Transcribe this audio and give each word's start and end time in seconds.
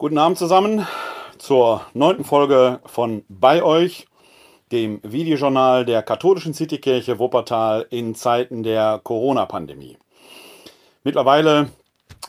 Guten 0.00 0.16
Abend 0.16 0.38
zusammen 0.38 0.86
zur 1.36 1.82
neunten 1.92 2.24
Folge 2.24 2.80
von 2.86 3.22
Bei 3.28 3.62
euch, 3.62 4.06
dem 4.72 4.98
Videojournal 5.02 5.84
der 5.84 6.02
katholischen 6.02 6.54
Citykirche 6.54 7.18
Wuppertal 7.18 7.84
in 7.90 8.14
Zeiten 8.14 8.62
der 8.62 8.98
Corona-Pandemie. 9.04 9.98
Mittlerweile 11.04 11.68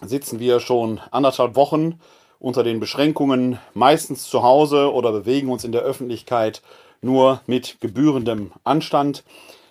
sitzen 0.02 0.42
wir 0.42 0.60
schon 0.60 1.00
anderthalb 1.12 1.56
Wochen 1.56 2.02
unter 2.40 2.64
den 2.64 2.82
Beschränkungen, 2.82 3.58
meistens 3.74 4.26
zu 4.30 4.44
Hause 4.44 4.92
oder 4.92 5.14
bewegen 5.14 5.50
uns 5.50 5.64
in 5.64 5.72
der 5.72 5.84
Öffentlichkeit 5.84 6.62
nur 7.00 7.40
mit 7.48 7.80
gebührendem 7.80 8.52
Anstand. 8.66 9.24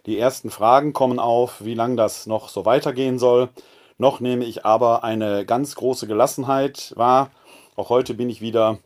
Die 0.06 0.18
ersten 0.18 0.48
Fragen 0.48 0.94
kommen 0.94 1.18
auf, 1.18 1.62
wie 1.62 1.74
lange 1.74 1.96
das 1.96 2.26
noch 2.26 2.48
so 2.48 2.64
weitergehen 2.64 3.18
soll. 3.18 3.50
Noch 3.98 4.20
nehme 4.20 4.46
ich 4.46 4.64
aber 4.64 5.04
eine 5.04 5.44
ganz 5.44 5.74
große 5.74 6.06
Gelassenheit 6.06 6.94
wahr. 6.96 7.30
Auch 7.80 7.88
heute 7.88 8.12
bin 8.12 8.28
ich 8.28 8.42
wieder 8.42 8.78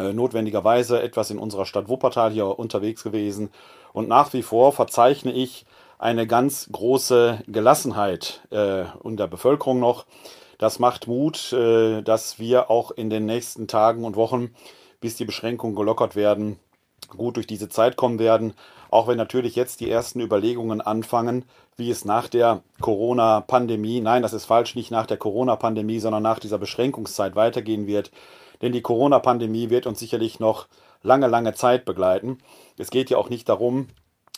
äh, 0.00 0.12
notwendigerweise 0.12 1.00
etwas 1.00 1.30
in 1.30 1.38
unserer 1.38 1.64
Stadt 1.64 1.88
Wuppertal 1.88 2.32
hier 2.32 2.58
unterwegs 2.58 3.04
gewesen. 3.04 3.50
Und 3.92 4.08
nach 4.08 4.32
wie 4.32 4.42
vor 4.42 4.72
verzeichne 4.72 5.30
ich 5.30 5.64
eine 6.00 6.26
ganz 6.26 6.68
große 6.72 7.44
Gelassenheit 7.46 8.40
äh, 8.50 8.86
der 9.04 9.26
Bevölkerung 9.28 9.78
noch. 9.78 10.06
Das 10.58 10.80
macht 10.80 11.06
Mut, 11.06 11.52
äh, 11.52 12.02
dass 12.02 12.40
wir 12.40 12.68
auch 12.68 12.90
in 12.90 13.10
den 13.10 13.26
nächsten 13.26 13.68
Tagen 13.68 14.04
und 14.04 14.16
Wochen, 14.16 14.52
bis 15.00 15.14
die 15.14 15.24
Beschränkungen 15.24 15.76
gelockert 15.76 16.16
werden, 16.16 16.58
gut 17.16 17.36
durch 17.36 17.46
diese 17.46 17.68
Zeit 17.68 17.94
kommen 17.94 18.18
werden. 18.18 18.54
Auch 18.90 19.06
wenn 19.06 19.18
natürlich 19.18 19.54
jetzt 19.54 19.78
die 19.78 19.88
ersten 19.88 20.18
Überlegungen 20.18 20.80
anfangen, 20.80 21.44
wie 21.76 21.90
es 21.90 22.04
nach 22.04 22.28
der 22.28 22.62
Corona-Pandemie, 22.80 24.00
nein, 24.00 24.22
das 24.22 24.32
ist 24.32 24.44
falsch, 24.44 24.74
nicht 24.74 24.90
nach 24.90 25.06
der 25.06 25.16
Corona-Pandemie, 25.16 25.98
sondern 25.98 26.22
nach 26.22 26.38
dieser 26.38 26.58
Beschränkungszeit 26.58 27.34
weitergehen 27.34 27.86
wird. 27.86 28.10
Denn 28.60 28.72
die 28.72 28.82
Corona-Pandemie 28.82 29.70
wird 29.70 29.86
uns 29.86 29.98
sicherlich 29.98 30.38
noch 30.38 30.68
lange, 31.02 31.26
lange 31.26 31.54
Zeit 31.54 31.84
begleiten. 31.84 32.38
Es 32.78 32.90
geht 32.90 33.10
ja 33.10 33.18
auch 33.18 33.28
nicht 33.28 33.48
darum, 33.48 33.88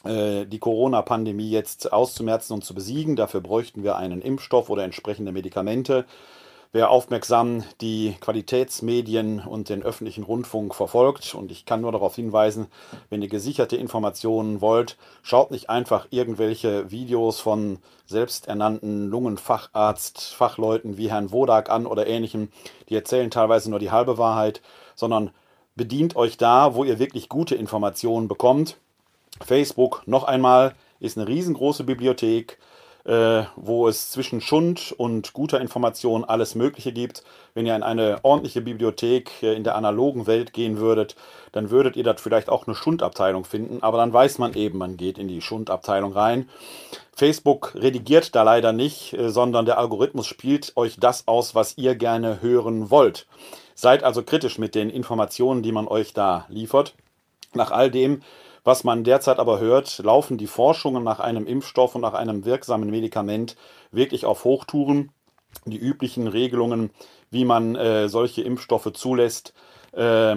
äh, 0.05 0.47
die 0.47 0.59
Corona-Pandemie 0.59 1.51
jetzt 1.51 1.93
auszumerzen 1.93 2.55
und 2.55 2.65
zu 2.65 2.75
besiegen. 2.75 3.17
Dafür 3.17 3.41
bräuchten 3.41 3.83
wir 3.83 3.97
einen 3.97 4.23
Impfstoff 4.23 4.71
oder 4.71 4.85
entsprechende 4.85 5.33
Medikamente. 5.33 6.05
Wer 6.75 6.91
aufmerksam 6.91 7.63
die 7.81 8.17
Qualitätsmedien 8.21 9.39
und 9.39 9.69
den 9.69 9.85
öffentlichen 9.85 10.25
Rundfunk 10.25 10.75
verfolgt, 10.75 11.33
und 11.37 11.53
ich 11.53 11.67
kann 11.67 11.83
nur 11.83 11.93
darauf 11.93 12.17
hinweisen, 12.17 12.67
wenn 13.11 13.23
ihr 13.23 13.29
gesicherte 13.29 13.77
Informationen 13.77 14.61
wollt, 14.61 14.97
schaut 15.23 15.53
nicht 15.53 15.71
einfach 15.71 16.09
irgendwelche 16.11 16.91
Videos 16.91 17.39
von 17.39 17.79
selbsternannten 18.07 19.09
Lungenfacharzt, 19.09 20.35
Fachleuten 20.35 20.99
wie 20.99 21.13
Herrn 21.13 21.31
Wodak 21.31 21.71
an 21.71 21.87
oder 21.87 22.09
ähnlichem, 22.09 22.49
die 22.89 22.97
erzählen 22.97 23.31
teilweise 23.31 23.71
nur 23.71 23.79
die 23.79 23.93
halbe 23.93 24.19
Wahrheit, 24.19 24.61
sondern 24.97 25.31
bedient 25.77 26.17
euch 26.17 26.39
da, 26.39 26.75
wo 26.75 26.83
ihr 26.83 26.99
wirklich 26.99 27.29
gute 27.29 27.55
Informationen 27.55 28.27
bekommt. 28.27 28.79
Facebook 29.41 30.03
noch 30.07 30.25
einmal 30.25 30.75
ist 30.99 31.17
eine 31.17 31.29
riesengroße 31.29 31.85
Bibliothek 31.85 32.59
äh, 33.05 33.45
wo 33.57 33.87
es 33.87 34.11
zwischen 34.11 34.41
Schund 34.41 34.95
und 34.97 35.33
guter 35.35 35.61
Information 35.61 36.25
alles 36.25 36.55
Mögliche 36.55 36.93
gibt. 36.93 37.23
Wenn 37.53 37.67
ihr 37.67 37.77
in 37.77 37.83
eine 37.83 38.19
ordentliche 38.23 38.63
Bibliothek 38.63 39.43
äh, 39.43 39.55
in 39.55 39.65
der 39.65 39.77
analogen 39.77 40.27
Welt 40.27 40.53
gehen 40.53 40.79
würdet, 40.79 41.15
dann 41.53 41.71
würdet 41.71 41.97
ihr 41.97 42.05
dort 42.05 42.21
vielleicht 42.21 42.49
auch 42.49 42.67
eine 42.67 42.75
Schundabteilung 42.75 43.45
finden, 43.45 43.83
aber 43.83 43.99
dann 43.99 44.13
weiß 44.13 44.39
man 44.39 44.55
eben, 44.55 44.79
man 44.79 44.97
geht 44.97 45.19
in 45.19 45.29
die 45.29 45.43
Schundabteilung 45.43 46.13
rein. 46.13 46.49
Facebook 47.15 47.75
redigiert 47.75 48.35
da 48.35 48.43
leider 48.43 48.73
nicht, 48.73 49.13
äh, 49.13 49.31
sondern 49.31 49.67
der 49.67 49.79
Algorithmus 49.79 50.27
spielt 50.27 50.77
euch 50.77 50.97
das 50.99 51.29
aus, 51.29 51.55
was 51.55 51.77
ihr 51.77 51.95
gerne 51.95 52.41
hören 52.41 52.91
wollt. 52.91 53.27
Seid 53.75 54.03
also 54.03 54.23
kritisch 54.23 54.59
mit 54.59 54.75
den 54.75 54.89
Informationen, 54.89 55.63
die 55.63 55.73
man 55.73 55.89
euch 55.89 56.15
da 56.15 56.47
liefert. 56.49 56.95
Nach 57.53 57.71
all 57.71 57.91
dem 57.91 58.23
was 58.65 58.83
man 58.83 59.05
derzeit 59.05 59.39
aber 59.39 59.61
hört, 59.61 59.99
laufen 59.99 60.39
die 60.39 60.47
Forschungen 60.47 61.05
nach 61.05 61.21
einem 61.21 61.47
Impfstoff 61.47 61.95
und 61.95 62.01
nach 62.01 62.15
einem 62.15 62.45
wirksamen 62.45 62.91
Medikament 62.91 63.57
wirklich 63.93 64.25
auf 64.25 64.45
Hochtouren. 64.45 65.13
Die 65.67 65.79
üblichen 65.79 66.27
Regelungen, 66.27 66.91
wie 67.31 67.45
man 67.45 67.77
äh, 67.77 68.09
solche 68.09 68.43
Impfstoffe 68.43 68.93
zulässt, 68.93 69.55
äh, 69.97 70.37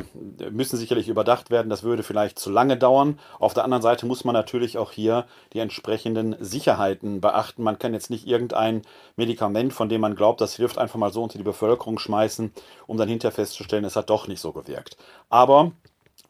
müssen 0.52 0.78
sicherlich 0.78 1.08
überdacht 1.08 1.50
werden. 1.50 1.70
Das 1.70 1.84
würde 1.84 2.04
vielleicht 2.04 2.38
zu 2.38 2.52
lange 2.52 2.78
dauern. 2.78 3.20
Auf 3.40 3.54
der 3.54 3.64
anderen 3.64 3.82
Seite 3.82 4.06
muss 4.06 4.24
man 4.24 4.34
natürlich 4.34 4.78
auch 4.78 4.92
hier 4.92 5.26
die 5.54 5.60
entsprechenden 5.60 6.36
Sicherheiten 6.40 7.22
beachten. 7.22 7.64
Man 7.64 7.80
kann 7.80 7.94
jetzt 7.94 8.10
nicht 8.10 8.28
irgendein 8.28 8.84
Medikament, 9.16 9.74
von 9.74 9.90
dem 9.90 10.02
man 10.02 10.16
glaubt, 10.16 10.42
das 10.42 10.56
hilft, 10.56 10.78
einfach 10.78 11.00
mal 11.00 11.12
so 11.12 11.24
unter 11.24 11.38
die 11.38 11.44
Bevölkerung 11.44 11.98
schmeißen, 11.98 12.54
um 12.86 12.98
dann 12.98 13.10
hinterher 13.10 13.34
festzustellen, 13.34 13.86
es 13.86 13.96
hat 13.96 14.10
doch 14.10 14.28
nicht 14.28 14.42
so 14.42 14.52
gewirkt. 14.52 14.98
Aber 15.30 15.72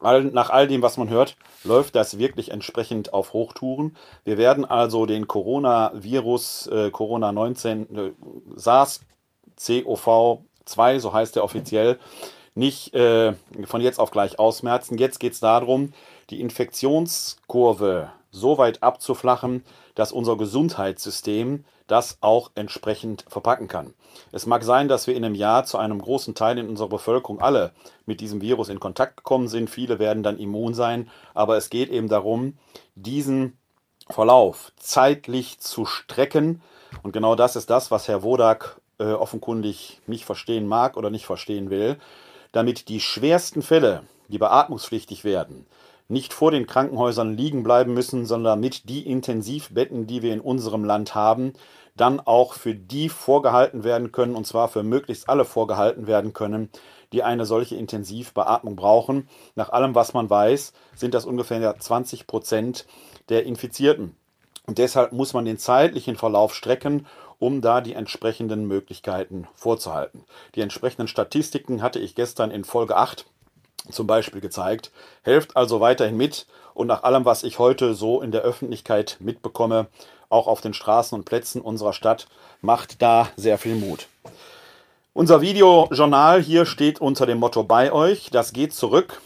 all, 0.00 0.24
nach 0.24 0.50
all 0.50 0.66
dem, 0.68 0.82
was 0.82 0.96
man 0.96 1.08
hört, 1.08 1.36
läuft 1.64 1.94
das 1.94 2.18
wirklich 2.18 2.50
entsprechend 2.50 3.12
auf 3.12 3.32
Hochtouren. 3.32 3.96
Wir 4.24 4.38
werden 4.38 4.64
also 4.64 5.06
den 5.06 5.28
Coronavirus, 5.28 6.66
äh, 6.68 6.90
Corona-19, 6.90 7.96
äh, 7.96 8.12
SARS-CoV-2, 8.56 11.00
so 11.00 11.12
heißt 11.12 11.36
er 11.36 11.44
offiziell, 11.44 11.98
nicht 12.54 12.94
äh, 12.94 13.34
von 13.64 13.80
jetzt 13.80 14.00
auf 14.00 14.10
gleich 14.10 14.38
ausmerzen. 14.38 14.98
Jetzt 14.98 15.20
geht 15.20 15.32
es 15.32 15.40
darum, 15.40 15.92
die 16.30 16.40
Infektionskurve 16.40 18.10
so 18.30 18.58
weit 18.58 18.82
abzuflachen, 18.82 19.64
dass 19.94 20.12
unser 20.12 20.36
Gesundheitssystem 20.36 21.64
das 21.88 22.18
auch 22.20 22.52
entsprechend 22.54 23.24
verpacken 23.26 23.66
kann. 23.66 23.94
Es 24.30 24.46
mag 24.46 24.62
sein, 24.62 24.86
dass 24.86 25.06
wir 25.06 25.16
in 25.16 25.24
einem 25.24 25.34
Jahr 25.34 25.64
zu 25.64 25.78
einem 25.78 26.00
großen 26.00 26.34
Teil 26.34 26.58
in 26.58 26.68
unserer 26.68 26.88
Bevölkerung 26.88 27.40
alle 27.40 27.72
mit 28.06 28.20
diesem 28.20 28.40
Virus 28.40 28.68
in 28.68 28.78
Kontakt 28.78 29.16
gekommen 29.16 29.48
sind. 29.48 29.68
Viele 29.68 29.98
werden 29.98 30.22
dann 30.22 30.38
immun 30.38 30.74
sein, 30.74 31.10
aber 31.34 31.56
es 31.56 31.70
geht 31.70 31.90
eben 31.90 32.08
darum, 32.08 32.56
diesen 32.94 33.58
Verlauf 34.08 34.72
zeitlich 34.76 35.58
zu 35.58 35.84
strecken. 35.84 36.62
Und 37.02 37.12
genau 37.12 37.34
das 37.34 37.56
ist 37.56 37.70
das, 37.70 37.90
was 37.90 38.06
Herr 38.06 38.22
Wodak 38.22 38.80
äh, 38.98 39.12
offenkundig 39.12 40.00
nicht 40.06 40.24
verstehen 40.24 40.66
mag 40.66 40.96
oder 40.96 41.10
nicht 41.10 41.26
verstehen 41.26 41.70
will, 41.70 41.98
damit 42.52 42.88
die 42.88 43.00
schwersten 43.00 43.62
Fälle, 43.62 44.02
die 44.28 44.38
beatmungspflichtig 44.38 45.24
werden, 45.24 45.66
nicht 46.08 46.32
vor 46.32 46.50
den 46.50 46.66
Krankenhäusern 46.66 47.36
liegen 47.36 47.62
bleiben 47.62 47.92
müssen, 47.92 48.24
sondern 48.24 48.60
mit 48.60 48.88
die 48.88 49.06
Intensivbetten, 49.06 50.06
die 50.06 50.22
wir 50.22 50.32
in 50.32 50.40
unserem 50.40 50.84
Land 50.84 51.14
haben, 51.14 51.52
dann 51.96 52.20
auch 52.20 52.54
für 52.54 52.74
die 52.74 53.08
vorgehalten 53.08 53.84
werden 53.84 54.10
können, 54.12 54.34
und 54.34 54.46
zwar 54.46 54.68
für 54.68 54.82
möglichst 54.82 55.28
alle 55.28 55.44
vorgehalten 55.44 56.06
werden 56.06 56.32
können, 56.32 56.70
die 57.12 57.22
eine 57.22 57.44
solche 57.44 57.76
Intensivbeatmung 57.76 58.76
brauchen. 58.76 59.28
Nach 59.54 59.70
allem, 59.70 59.94
was 59.94 60.14
man 60.14 60.30
weiß, 60.30 60.72
sind 60.94 61.14
das 61.14 61.26
ungefähr 61.26 61.78
20 61.78 62.26
Prozent 62.26 62.86
der 63.28 63.44
Infizierten. 63.44 64.14
Und 64.66 64.78
deshalb 64.78 65.12
muss 65.12 65.32
man 65.32 65.44
den 65.44 65.58
zeitlichen 65.58 66.16
Verlauf 66.16 66.54
strecken, 66.54 67.06
um 67.38 67.60
da 67.60 67.80
die 67.80 67.94
entsprechenden 67.94 68.66
Möglichkeiten 68.66 69.46
vorzuhalten. 69.54 70.24
Die 70.54 70.60
entsprechenden 70.60 71.08
Statistiken 71.08 71.82
hatte 71.82 71.98
ich 71.98 72.14
gestern 72.14 72.50
in 72.50 72.64
Folge 72.64 72.96
8 72.96 73.26
zum 73.90 74.06
Beispiel 74.06 74.40
gezeigt. 74.40 74.90
Helft 75.22 75.56
also 75.56 75.80
weiterhin 75.80 76.16
mit 76.16 76.46
und 76.74 76.86
nach 76.86 77.02
allem, 77.02 77.24
was 77.24 77.42
ich 77.42 77.58
heute 77.58 77.94
so 77.94 78.20
in 78.20 78.30
der 78.30 78.42
Öffentlichkeit 78.42 79.16
mitbekomme, 79.20 79.86
auch 80.28 80.46
auf 80.46 80.60
den 80.60 80.74
Straßen 80.74 81.16
und 81.16 81.24
Plätzen 81.24 81.60
unserer 81.60 81.92
Stadt, 81.92 82.28
macht 82.60 83.02
da 83.02 83.28
sehr 83.36 83.58
viel 83.58 83.74
Mut. 83.74 84.06
Unser 85.14 85.40
Videojournal 85.40 86.40
hier 86.40 86.66
steht 86.66 87.00
unter 87.00 87.26
dem 87.26 87.38
Motto 87.38 87.64
bei 87.64 87.92
euch. 87.92 88.30
Das 88.30 88.52
geht 88.52 88.72
zurück 88.72 89.20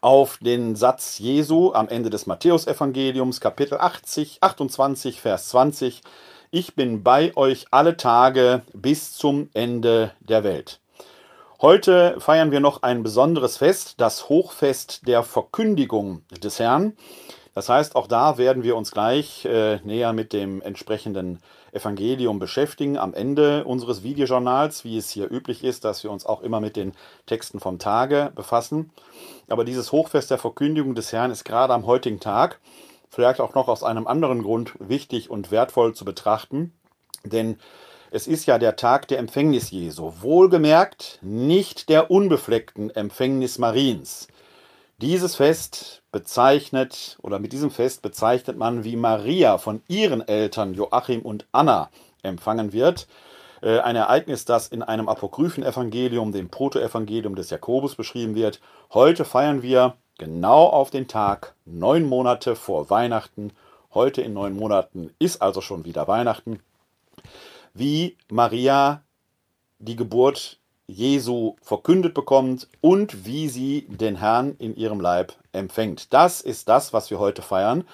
auf 0.00 0.38
den 0.40 0.76
Satz 0.76 1.18
Jesu 1.18 1.72
am 1.72 1.88
Ende 1.88 2.10
des 2.10 2.26
Matthäusevangeliums, 2.26 3.40
Kapitel 3.40 3.78
80, 3.78 4.38
28, 4.40 5.20
Vers 5.20 5.48
20. 5.48 6.02
Ich 6.50 6.74
bin 6.74 7.02
bei 7.02 7.36
euch 7.36 7.66
alle 7.70 7.96
Tage 7.96 8.62
bis 8.72 9.14
zum 9.14 9.50
Ende 9.54 10.12
der 10.20 10.44
Welt. 10.44 10.80
Heute 11.60 12.14
feiern 12.20 12.52
wir 12.52 12.60
noch 12.60 12.84
ein 12.84 13.02
besonderes 13.02 13.56
Fest, 13.56 13.94
das 13.96 14.28
Hochfest 14.28 15.08
der 15.08 15.24
Verkündigung 15.24 16.22
des 16.30 16.60
Herrn. 16.60 16.96
Das 17.52 17.68
heißt, 17.68 17.96
auch 17.96 18.06
da 18.06 18.38
werden 18.38 18.62
wir 18.62 18.76
uns 18.76 18.92
gleich 18.92 19.44
äh, 19.44 19.80
näher 19.82 20.12
mit 20.12 20.32
dem 20.32 20.62
entsprechenden 20.62 21.40
Evangelium 21.72 22.38
beschäftigen 22.38 22.96
am 22.96 23.12
Ende 23.12 23.64
unseres 23.64 24.04
Videojournals, 24.04 24.84
wie 24.84 24.98
es 24.98 25.10
hier 25.10 25.32
üblich 25.32 25.64
ist, 25.64 25.84
dass 25.84 26.04
wir 26.04 26.12
uns 26.12 26.24
auch 26.24 26.42
immer 26.42 26.60
mit 26.60 26.76
den 26.76 26.92
Texten 27.26 27.58
vom 27.58 27.80
Tage 27.80 28.30
befassen. 28.36 28.92
Aber 29.48 29.64
dieses 29.64 29.90
Hochfest 29.90 30.30
der 30.30 30.38
Verkündigung 30.38 30.94
des 30.94 31.12
Herrn 31.12 31.32
ist 31.32 31.44
gerade 31.44 31.74
am 31.74 31.86
heutigen 31.86 32.20
Tag 32.20 32.60
vielleicht 33.10 33.40
auch 33.40 33.56
noch 33.56 33.66
aus 33.66 33.82
einem 33.82 34.06
anderen 34.06 34.44
Grund 34.44 34.74
wichtig 34.78 35.28
und 35.28 35.50
wertvoll 35.50 35.92
zu 35.92 36.04
betrachten, 36.04 36.72
denn 37.24 37.58
es 38.10 38.26
ist 38.26 38.46
ja 38.46 38.58
der 38.58 38.76
Tag 38.76 39.08
der 39.08 39.18
Empfängnis 39.18 39.70
Jesu. 39.70 40.12
Wohlgemerkt, 40.20 41.18
nicht 41.22 41.88
der 41.88 42.10
unbefleckten 42.10 42.90
Empfängnis 42.90 43.58
Mariens. 43.58 44.28
Dieses 44.98 45.36
Fest 45.36 46.02
bezeichnet, 46.10 47.18
oder 47.22 47.38
mit 47.38 47.52
diesem 47.52 47.70
Fest 47.70 48.02
bezeichnet 48.02 48.56
man, 48.56 48.82
wie 48.84 48.96
Maria 48.96 49.58
von 49.58 49.82
ihren 49.88 50.26
Eltern 50.26 50.74
Joachim 50.74 51.22
und 51.22 51.46
Anna 51.52 51.90
empfangen 52.22 52.72
wird. 52.72 53.06
Äh, 53.62 53.78
ein 53.80 53.96
Ereignis, 53.96 54.44
das 54.44 54.68
in 54.68 54.82
einem 54.82 55.08
apokryphen 55.08 55.62
Evangelium, 55.62 56.32
dem 56.32 56.48
Protoevangelium 56.48 57.36
des 57.36 57.50
Jakobus, 57.50 57.94
beschrieben 57.94 58.34
wird. 58.34 58.60
Heute 58.92 59.24
feiern 59.24 59.62
wir 59.62 59.94
genau 60.18 60.66
auf 60.66 60.90
den 60.90 61.08
Tag, 61.08 61.54
neun 61.64 62.04
Monate 62.04 62.56
vor 62.56 62.90
Weihnachten. 62.90 63.52
Heute 63.94 64.22
in 64.22 64.32
neun 64.32 64.54
Monaten 64.54 65.14
ist 65.18 65.42
also 65.42 65.60
schon 65.60 65.84
wieder 65.84 66.08
Weihnachten. 66.08 66.60
Wie 67.78 68.16
Maria 68.28 69.04
die 69.78 69.94
Geburt 69.94 70.58
Jesu 70.88 71.54
verkündet 71.62 72.12
bekommt 72.12 72.66
und 72.80 73.24
wie 73.24 73.48
sie 73.48 73.86
den 73.88 74.16
Herrn 74.16 74.56
in 74.58 74.74
ihrem 74.74 75.00
Leib 75.00 75.34
empfängt. 75.52 76.12
Das 76.12 76.40
ist 76.40 76.68
das, 76.68 76.92
was 76.92 77.08
wir 77.10 77.20
heute 77.20 77.40
feiern. 77.40 77.84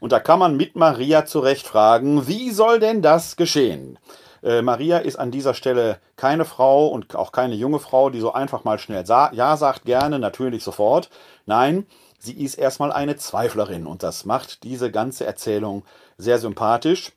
Und 0.00 0.12
da 0.12 0.20
kann 0.20 0.38
man 0.38 0.56
mit 0.56 0.74
Maria 0.74 1.26
zurecht 1.26 1.66
fragen, 1.66 2.28
wie 2.28 2.50
soll 2.50 2.80
denn 2.80 3.02
das 3.02 3.36
geschehen? 3.36 3.98
Äh, 4.42 4.62
Maria 4.62 4.96
ist 4.96 5.16
an 5.16 5.30
dieser 5.30 5.52
Stelle 5.52 5.98
keine 6.16 6.46
Frau 6.46 6.86
und 6.86 7.14
auch 7.14 7.30
keine 7.30 7.56
junge 7.56 7.78
Frau, 7.78 8.08
die 8.08 8.20
so 8.20 8.32
einfach 8.32 8.64
mal 8.64 8.78
schnell 8.78 9.04
sa 9.04 9.30
Ja 9.34 9.58
sagt, 9.58 9.84
gerne, 9.84 10.18
natürlich 10.18 10.64
sofort. 10.64 11.10
Nein, 11.44 11.86
sie 12.18 12.42
ist 12.42 12.54
erstmal 12.54 12.90
eine 12.90 13.16
Zweiflerin 13.16 13.86
und 13.86 14.02
das 14.02 14.24
macht 14.24 14.64
diese 14.64 14.90
ganze 14.90 15.26
Erzählung 15.26 15.84
sehr 16.16 16.38
sympathisch. 16.38 17.12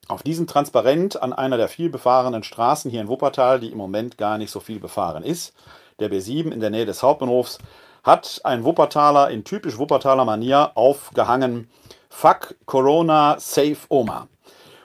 Auf 0.08 0.22
diesem 0.24 0.46
Transparent 0.48 1.22
an 1.22 1.32
einer 1.32 1.56
der 1.56 1.68
viel 1.68 1.88
befahrenen 1.88 2.42
Straßen 2.42 2.90
hier 2.90 3.00
in 3.00 3.08
Wuppertal, 3.08 3.60
die 3.60 3.70
im 3.70 3.78
Moment 3.78 4.18
gar 4.18 4.38
nicht 4.38 4.50
so 4.50 4.58
viel 4.58 4.80
befahren 4.80 5.22
ist, 5.22 5.54
der 6.00 6.10
B7 6.10 6.50
in 6.50 6.60
der 6.60 6.70
Nähe 6.70 6.86
des 6.86 7.02
Hauptbahnhofs, 7.02 7.58
hat 8.02 8.40
ein 8.44 8.64
Wuppertaler 8.64 9.30
in 9.30 9.44
typisch 9.44 9.78
Wuppertaler 9.78 10.24
Manier 10.24 10.72
aufgehangen: 10.74 11.70
Fuck 12.08 12.56
Corona, 12.66 13.36
Save 13.38 13.76
Oma. 13.88 14.26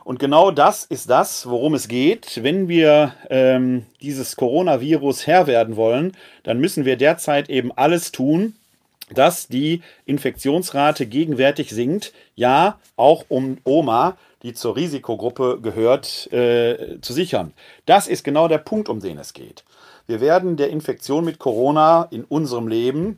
Und 0.05 0.19
genau 0.19 0.51
das 0.51 0.85
ist 0.85 1.09
das, 1.09 1.49
worum 1.49 1.73
es 1.73 1.89
geht. 1.89 2.41
Wenn 2.41 2.69
wir 2.69 3.15
ähm, 3.29 3.85
dieses 4.01 4.37
Coronavirus 4.37 5.27
Herr 5.27 5.47
werden 5.47 5.75
wollen, 5.75 6.15
dann 6.43 6.59
müssen 6.59 6.85
wir 6.85 6.95
derzeit 6.95 7.49
eben 7.49 7.71
alles 7.71 8.13
tun, 8.13 8.55
dass 9.09 9.47
die 9.47 9.81
Infektionsrate 10.05 11.07
gegenwärtig 11.07 11.71
sinkt. 11.71 12.13
Ja, 12.35 12.79
auch 12.95 13.25
um 13.29 13.57
Oma 13.65 14.15
die 14.43 14.53
zur 14.53 14.75
Risikogruppe 14.75 15.59
gehört, 15.59 16.31
äh, 16.31 17.01
zu 17.01 17.13
sichern. 17.13 17.51
Das 17.87 18.07
ist 18.07 18.23
genau 18.23 18.47
der 18.47 18.59
Punkt, 18.59 18.89
um 18.89 18.99
den 18.99 19.17
es 19.17 19.33
geht. 19.33 19.63
Wir 20.05 20.21
werden 20.21 20.55
der 20.55 20.69
Infektion 20.69 21.25
mit 21.25 21.39
Corona 21.39 22.07
in 22.11 22.23
unserem 22.23 22.67
Leben 22.67 23.17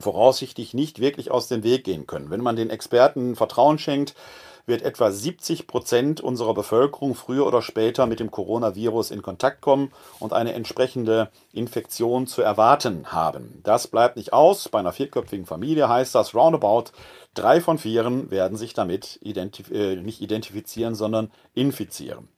voraussichtlich 0.00 0.74
nicht 0.74 0.98
wirklich 0.98 1.30
aus 1.30 1.46
dem 1.46 1.62
Weg 1.62 1.84
gehen 1.84 2.08
können. 2.08 2.28
Wenn 2.28 2.40
man 2.40 2.56
den 2.56 2.70
Experten 2.70 3.36
Vertrauen 3.36 3.78
schenkt, 3.78 4.16
wird 4.66 4.82
etwa 4.82 5.10
70 5.10 5.66
Prozent 5.66 6.20
unserer 6.20 6.54
Bevölkerung 6.54 7.14
früher 7.14 7.46
oder 7.46 7.62
später 7.62 8.06
mit 8.06 8.20
dem 8.20 8.30
Coronavirus 8.30 9.10
in 9.10 9.22
Kontakt 9.22 9.60
kommen 9.60 9.92
und 10.20 10.32
eine 10.32 10.54
entsprechende 10.54 11.30
Infektion 11.52 12.26
zu 12.26 12.42
erwarten 12.42 13.12
haben. 13.12 13.60
Das 13.62 13.86
bleibt 13.86 14.16
nicht 14.16 14.32
aus. 14.32 14.68
Bei 14.68 14.78
einer 14.78 14.92
vierköpfigen 14.92 15.46
Familie 15.46 15.88
heißt 15.88 16.14
das 16.14 16.34
roundabout 16.34 16.92
Drei 17.34 17.60
von 17.60 17.78
vieren 17.78 18.30
werden 18.30 18.56
sich 18.56 18.74
damit 18.74 19.18
identif 19.20 19.70
äh, 19.70 19.96
nicht 19.96 20.22
identifizieren, 20.22 20.94
sondern 20.94 21.32
infizieren. 21.52 22.28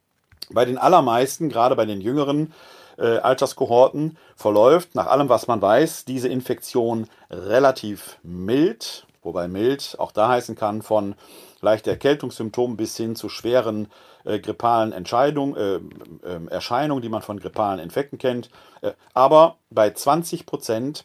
Bei 0.50 0.64
den 0.64 0.78
allermeisten, 0.78 1.50
gerade 1.50 1.76
bei 1.76 1.84
den 1.84 2.00
jüngeren 2.00 2.54
äh, 2.96 3.18
Alterskohorten, 3.18 4.16
verläuft 4.36 4.94
nach 4.94 5.06
allem, 5.06 5.28
was 5.28 5.48
man 5.48 5.60
weiß, 5.60 6.06
diese 6.06 6.28
Infektion 6.28 7.08
relativ 7.30 8.18
mild, 8.22 9.06
wobei 9.22 9.48
mild 9.48 9.96
auch 9.98 10.12
da 10.12 10.28
heißen 10.28 10.56
kann 10.56 10.80
von 10.80 11.14
leichte 11.66 11.90
Erkältungssymptomen 11.90 12.76
bis 12.76 12.96
hin 12.96 13.16
zu 13.16 13.28
schweren 13.28 13.88
äh, 14.24 14.38
grippalen 14.38 14.92
Entscheidung, 14.92 15.56
äh, 15.56 15.76
äh, 15.76 15.80
Erscheinungen, 16.48 17.02
die 17.02 17.08
man 17.08 17.22
von 17.22 17.38
grippalen 17.38 17.78
Infekten 17.80 18.18
kennt. 18.18 18.48
Äh, 18.80 18.92
aber 19.12 19.56
bei 19.70 19.90
20 19.90 20.46
Prozent 20.46 21.04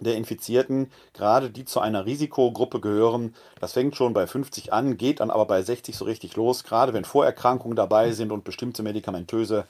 der 0.00 0.16
Infizierten, 0.16 0.90
gerade 1.14 1.50
die 1.50 1.64
zu 1.64 1.80
einer 1.80 2.06
Risikogruppe 2.06 2.80
gehören. 2.80 3.34
Das 3.60 3.72
fängt 3.72 3.96
schon 3.96 4.14
bei 4.14 4.26
50 4.26 4.72
an, 4.72 4.96
geht 4.96 5.20
dann 5.20 5.30
aber 5.30 5.46
bei 5.46 5.62
60 5.62 5.96
so 5.96 6.04
richtig 6.04 6.36
los, 6.36 6.64
gerade 6.64 6.92
wenn 6.92 7.04
Vorerkrankungen 7.04 7.76
dabei 7.76 8.12
sind 8.12 8.32
und 8.32 8.44
bestimmte 8.44 8.82
medikamentöse 8.82 9.64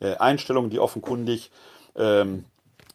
äh, 0.00 0.16
Einstellungen, 0.16 0.70
die 0.70 0.78
offenkundig 0.78 1.50
ähm, 1.96 2.44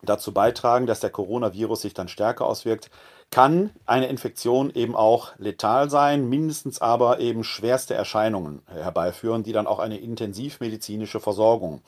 dazu 0.03 0.33
beitragen, 0.33 0.85
dass 0.85 0.99
der 0.99 1.09
Coronavirus 1.09 1.81
sich 1.81 1.93
dann 1.93 2.07
stärker 2.07 2.45
auswirkt, 2.45 2.89
kann 3.33 3.71
eine 3.87 4.09
Infektion 4.09 4.69
eben 4.75 4.95
auch 4.95 5.31
letal 5.39 5.89
sein, 5.89 6.29
mindestens 6.29 6.79
aber 6.79 7.19
eben 7.19 7.43
schwerste 7.43 7.95
Erscheinungen 7.95 8.61
herbeiführen, 8.67 9.41
die 9.41 9.53
dann 9.53 9.65
auch 9.65 9.79
eine 9.79 9.97
intensivmedizinische 9.97 11.19
Versorgung 11.19 11.81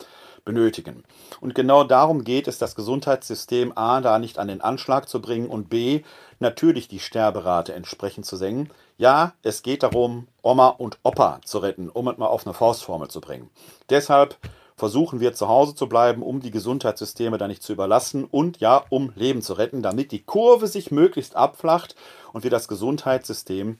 benötigen. 0.43 1.03
Und 1.41 1.53
genau 1.53 1.83
darum 1.83 2.23
geht 2.23 2.47
es, 2.47 2.57
das 2.57 2.73
Gesundheitssystem 2.73 3.73
A 3.77 4.01
da 4.01 4.17
nicht 4.17 4.39
an 4.39 4.47
den 4.47 4.61
Anschlag 4.61 5.07
zu 5.07 5.21
bringen 5.21 5.47
und 5.47 5.69
B 5.69 6.01
natürlich 6.39 6.87
die 6.87 6.99
Sterberate 6.99 7.75
entsprechend 7.75 8.25
zu 8.25 8.37
senken. 8.37 8.71
Ja, 8.97 9.33
es 9.43 9.61
geht 9.61 9.83
darum, 9.83 10.27
Oma 10.41 10.69
und 10.69 10.97
Opa 11.03 11.41
zu 11.45 11.59
retten, 11.59 11.89
um 11.89 12.07
es 12.07 12.17
mal 12.17 12.25
auf 12.25 12.47
eine 12.47 12.55
Faustformel 12.55 13.09
zu 13.09 13.21
bringen. 13.21 13.51
Deshalb 13.91 14.39
versuchen 14.75 15.19
wir 15.19 15.33
zu 15.33 15.47
Hause 15.47 15.75
zu 15.75 15.87
bleiben, 15.87 16.21
um 16.21 16.41
die 16.41 16.51
Gesundheitssysteme 16.51 17.37
da 17.37 17.47
nicht 17.47 17.63
zu 17.63 17.73
überlassen 17.73 18.25
und 18.25 18.59
ja, 18.59 18.83
um 18.89 19.13
Leben 19.15 19.41
zu 19.41 19.53
retten, 19.53 19.81
damit 19.81 20.11
die 20.11 20.23
Kurve 20.23 20.67
sich 20.67 20.91
möglichst 20.91 21.35
abflacht 21.35 21.95
und 22.33 22.43
wir 22.43 22.51
das 22.51 22.67
Gesundheitssystem 22.67 23.77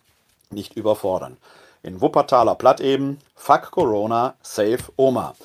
nicht 0.52 0.76
überfordern. 0.78 1.38
In 1.84 2.02
Wuppertaler 2.02 2.56
Platt 2.56 2.82
eben, 2.82 3.20
fuck 3.36 3.72
Corona, 3.72 4.36
save 4.42 4.80
Oma. 4.96 5.36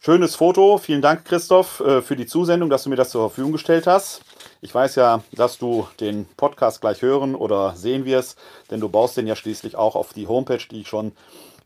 Schönes 0.00 0.36
Foto. 0.36 0.78
Vielen 0.78 1.02
Dank, 1.02 1.24
Christoph, 1.24 1.80
äh, 1.80 2.00
für 2.00 2.14
die 2.14 2.26
Zusendung, 2.26 2.70
dass 2.70 2.84
du 2.84 2.90
mir 2.90 2.96
das 2.96 3.10
zur 3.10 3.28
Verfügung 3.28 3.52
gestellt 3.52 3.86
hast. 3.86 4.20
Ich 4.60 4.74
weiß 4.74 4.94
ja, 4.96 5.22
dass 5.32 5.58
du 5.58 5.88
den 5.98 6.26
Podcast 6.36 6.80
gleich 6.80 7.02
hören 7.02 7.34
oder 7.34 7.74
sehen 7.74 8.04
wirst, 8.04 8.38
denn 8.70 8.78
du 8.78 8.88
baust 8.88 9.16
den 9.16 9.26
ja 9.26 9.34
schließlich 9.34 9.74
auch 9.74 9.96
auf 9.96 10.12
die 10.12 10.28
Homepage, 10.28 10.62
die 10.70 10.82
ich 10.82 10.88
schon 10.88 11.12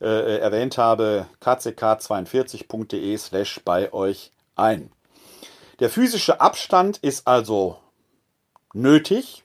äh, 0.00 0.38
erwähnt 0.38 0.78
habe, 0.78 1.26
kck42.de 1.42 3.16
slash 3.16 3.60
bei 3.64 3.92
euch 3.92 4.32
ein. 4.56 4.90
Der 5.80 5.90
physische 5.90 6.40
Abstand 6.40 6.98
ist 6.98 7.26
also 7.26 7.78
nötig. 8.74 9.44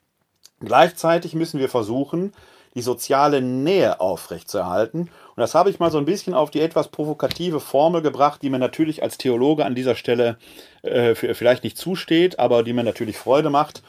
Gleichzeitig 0.59 1.33
müssen 1.33 1.59
wir 1.59 1.69
versuchen, 1.69 2.33
die 2.75 2.81
soziale 2.81 3.41
Nähe 3.41 4.01
aufrechtzuerhalten. 4.01 5.01
Und 5.01 5.37
das 5.37 5.55
habe 5.55 5.69
ich 5.69 5.79
mal 5.79 5.91
so 5.91 5.97
ein 5.97 6.05
bisschen 6.05 6.33
auf 6.33 6.51
die 6.51 6.59
etwas 6.59 6.89
provokative 6.89 7.59
Formel 7.61 8.01
gebracht, 8.01 8.41
die 8.41 8.49
mir 8.49 8.59
natürlich 8.59 9.01
als 9.01 9.17
Theologe 9.17 9.65
an 9.65 9.75
dieser 9.75 9.95
Stelle 9.95 10.37
äh, 10.81 11.15
vielleicht 11.15 11.63
nicht 11.63 11.77
zusteht, 11.77 12.37
aber 12.37 12.63
die 12.63 12.73
mir 12.73 12.83
natürlich 12.83 13.17
Freude 13.17 13.49
macht, 13.49 13.81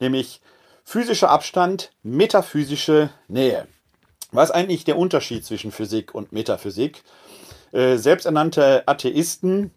nämlich 0.00 0.40
physischer 0.84 1.30
Abstand, 1.30 1.90
metaphysische 2.02 3.10
Nähe. 3.28 3.68
Was 4.34 4.50
ist 4.50 4.56
eigentlich 4.56 4.84
der 4.84 4.98
Unterschied 4.98 5.44
zwischen 5.44 5.70
Physik 5.70 6.12
und 6.12 6.32
Metaphysik? 6.32 7.04
Äh, 7.70 7.98
selbsternannte 7.98 8.82
Atheisten 8.86 9.70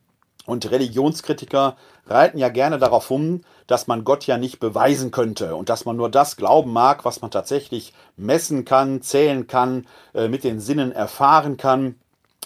und 0.47 0.71
Religionskritiker 0.71 1.77
reiten 2.07 2.39
ja 2.39 2.49
gerne 2.49 2.79
darauf 2.79 3.11
um, 3.11 3.41
dass 3.67 3.85
man 3.85 4.03
Gott 4.03 4.25
ja 4.25 4.39
nicht 4.39 4.59
beweisen 4.59 5.11
könnte 5.11 5.55
und 5.55 5.69
dass 5.69 5.85
man 5.85 5.95
nur 5.95 6.09
das 6.09 6.37
glauben 6.37 6.73
mag, 6.73 7.05
was 7.05 7.21
man 7.21 7.29
tatsächlich 7.29 7.93
messen 8.15 8.65
kann, 8.65 9.03
zählen 9.03 9.45
kann, 9.45 9.85
äh, 10.15 10.27
mit 10.27 10.43
den 10.43 10.59
Sinnen 10.59 10.91
erfahren 10.91 11.57
kann. 11.57 11.93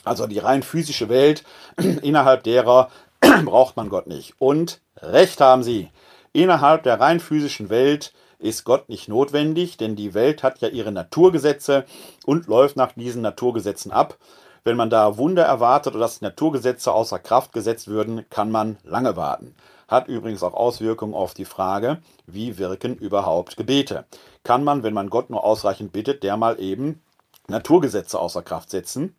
Also 0.04 0.28
die 0.28 0.40
rein 0.40 0.64
physische 0.64 1.08
Welt, 1.08 1.46
innerhalb 1.78 2.44
derer 2.44 2.90
braucht 3.46 3.78
man 3.78 3.88
Gott 3.88 4.08
nicht. 4.08 4.34
Und 4.38 4.82
recht 4.98 5.40
haben 5.40 5.64
sie. 5.64 5.90
Innerhalb 6.34 6.84
der 6.84 7.00
rein 7.00 7.22
physischen 7.22 7.70
Welt 7.70 8.12
ist 8.42 8.64
Gott 8.64 8.90
nicht 8.90 9.08
notwendig, 9.08 9.78
denn 9.78 9.96
die 9.96 10.14
Welt 10.14 10.44
hat 10.44 10.60
ja 10.60 10.68
ihre 10.68 10.92
Naturgesetze 10.92 11.86
und 12.26 12.48
läuft 12.48 12.76
nach 12.76 12.94
diesen 12.94 13.22
Naturgesetzen 13.22 13.92
ab. 13.92 14.18
Wenn 14.64 14.78
man 14.78 14.90
da 14.90 15.18
Wunder 15.18 15.44
erwartet 15.44 15.94
oder 15.94 16.04
dass 16.04 16.22
Naturgesetze 16.22 16.92
außer 16.92 17.20
Kraft 17.20 17.54
gesetzt 17.54 17.88
würden, 17.88 18.26
kann 18.30 18.52
man 18.52 18.78
lange 18.84 19.16
warten. 19.16 19.56
Hat 19.88 20.08
übrigens 20.08 20.44
auch 20.44 20.54
Auswirkungen 20.54 21.14
auf 21.14 21.34
die 21.34 21.46
Frage, 21.46 22.00
wie 22.26 22.58
wirken 22.58 22.96
überhaupt 22.96 23.58
Gebete. 23.58 24.06
Kann 24.44 24.64
man, 24.64 24.84
wenn 24.84 24.94
man 24.94 25.10
Gott 25.10 25.30
nur 25.30 25.44
ausreichend 25.44 25.92
bittet, 25.92 26.24
der 26.24 26.38
mal 26.38 26.60
eben 26.60 27.02
Naturgesetze 27.48 28.20
außer 28.20 28.44
Kraft 28.44 28.70
setzen? 28.70 29.16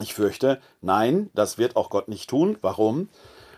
Ich 0.00 0.14
fürchte, 0.14 0.60
nein, 0.80 1.30
das 1.34 1.58
wird 1.58 1.76
auch 1.76 1.90
Gott 1.90 2.08
nicht 2.08 2.28
tun. 2.28 2.58
Warum? 2.60 3.08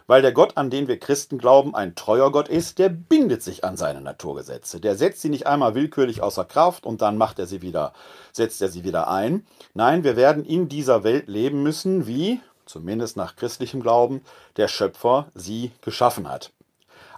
Weil 0.09 0.23
der 0.23 0.33
Gott, 0.33 0.57
an 0.57 0.71
den 0.71 0.89
wir 0.89 0.99
Christen 0.99 1.39
glauben, 1.39 1.77
ein 1.77 1.95
treuer 1.95 2.33
Gott 2.33 2.49
ist, 2.49 2.79
der 2.79 2.89
bindet 2.89 3.43
sich 3.43 3.63
an 3.63 3.77
seine 3.77 4.01
Naturgesetze. 4.01 4.81
Der 4.81 4.97
setzt 4.97 5.21
sie 5.21 5.29
nicht 5.29 5.47
einmal 5.47 5.77
willkürlich 5.77 6.23
außer 6.23 6.47
Kraft 6.47 6.87
und 6.87 7.03
dann 7.03 7.19
macht 7.19 7.39
er 7.39 7.47
sie 7.47 7.63
wieder, 7.63 7.93
setzt 8.33 8.61
er 8.63 8.69
sie 8.69 8.83
wieder 8.85 9.09
ein. 9.09 9.47
Nein, 9.75 10.03
wir 10.05 10.17
werden 10.17 10.45
in 10.45 10.69
dieser 10.69 11.05
Welt 11.05 11.29
leben 11.29 11.63
müssen, 11.63 12.07
wie, 12.07 12.41
zumindest 12.65 13.19
nach 13.19 13.37
christlichem 13.37 13.83
Glauben, 13.83 14.23
der 14.57 14.67
Schöpfer 14.67 15.29
sie 15.35 15.73
geschaffen 15.83 16.29
hat. 16.29 16.53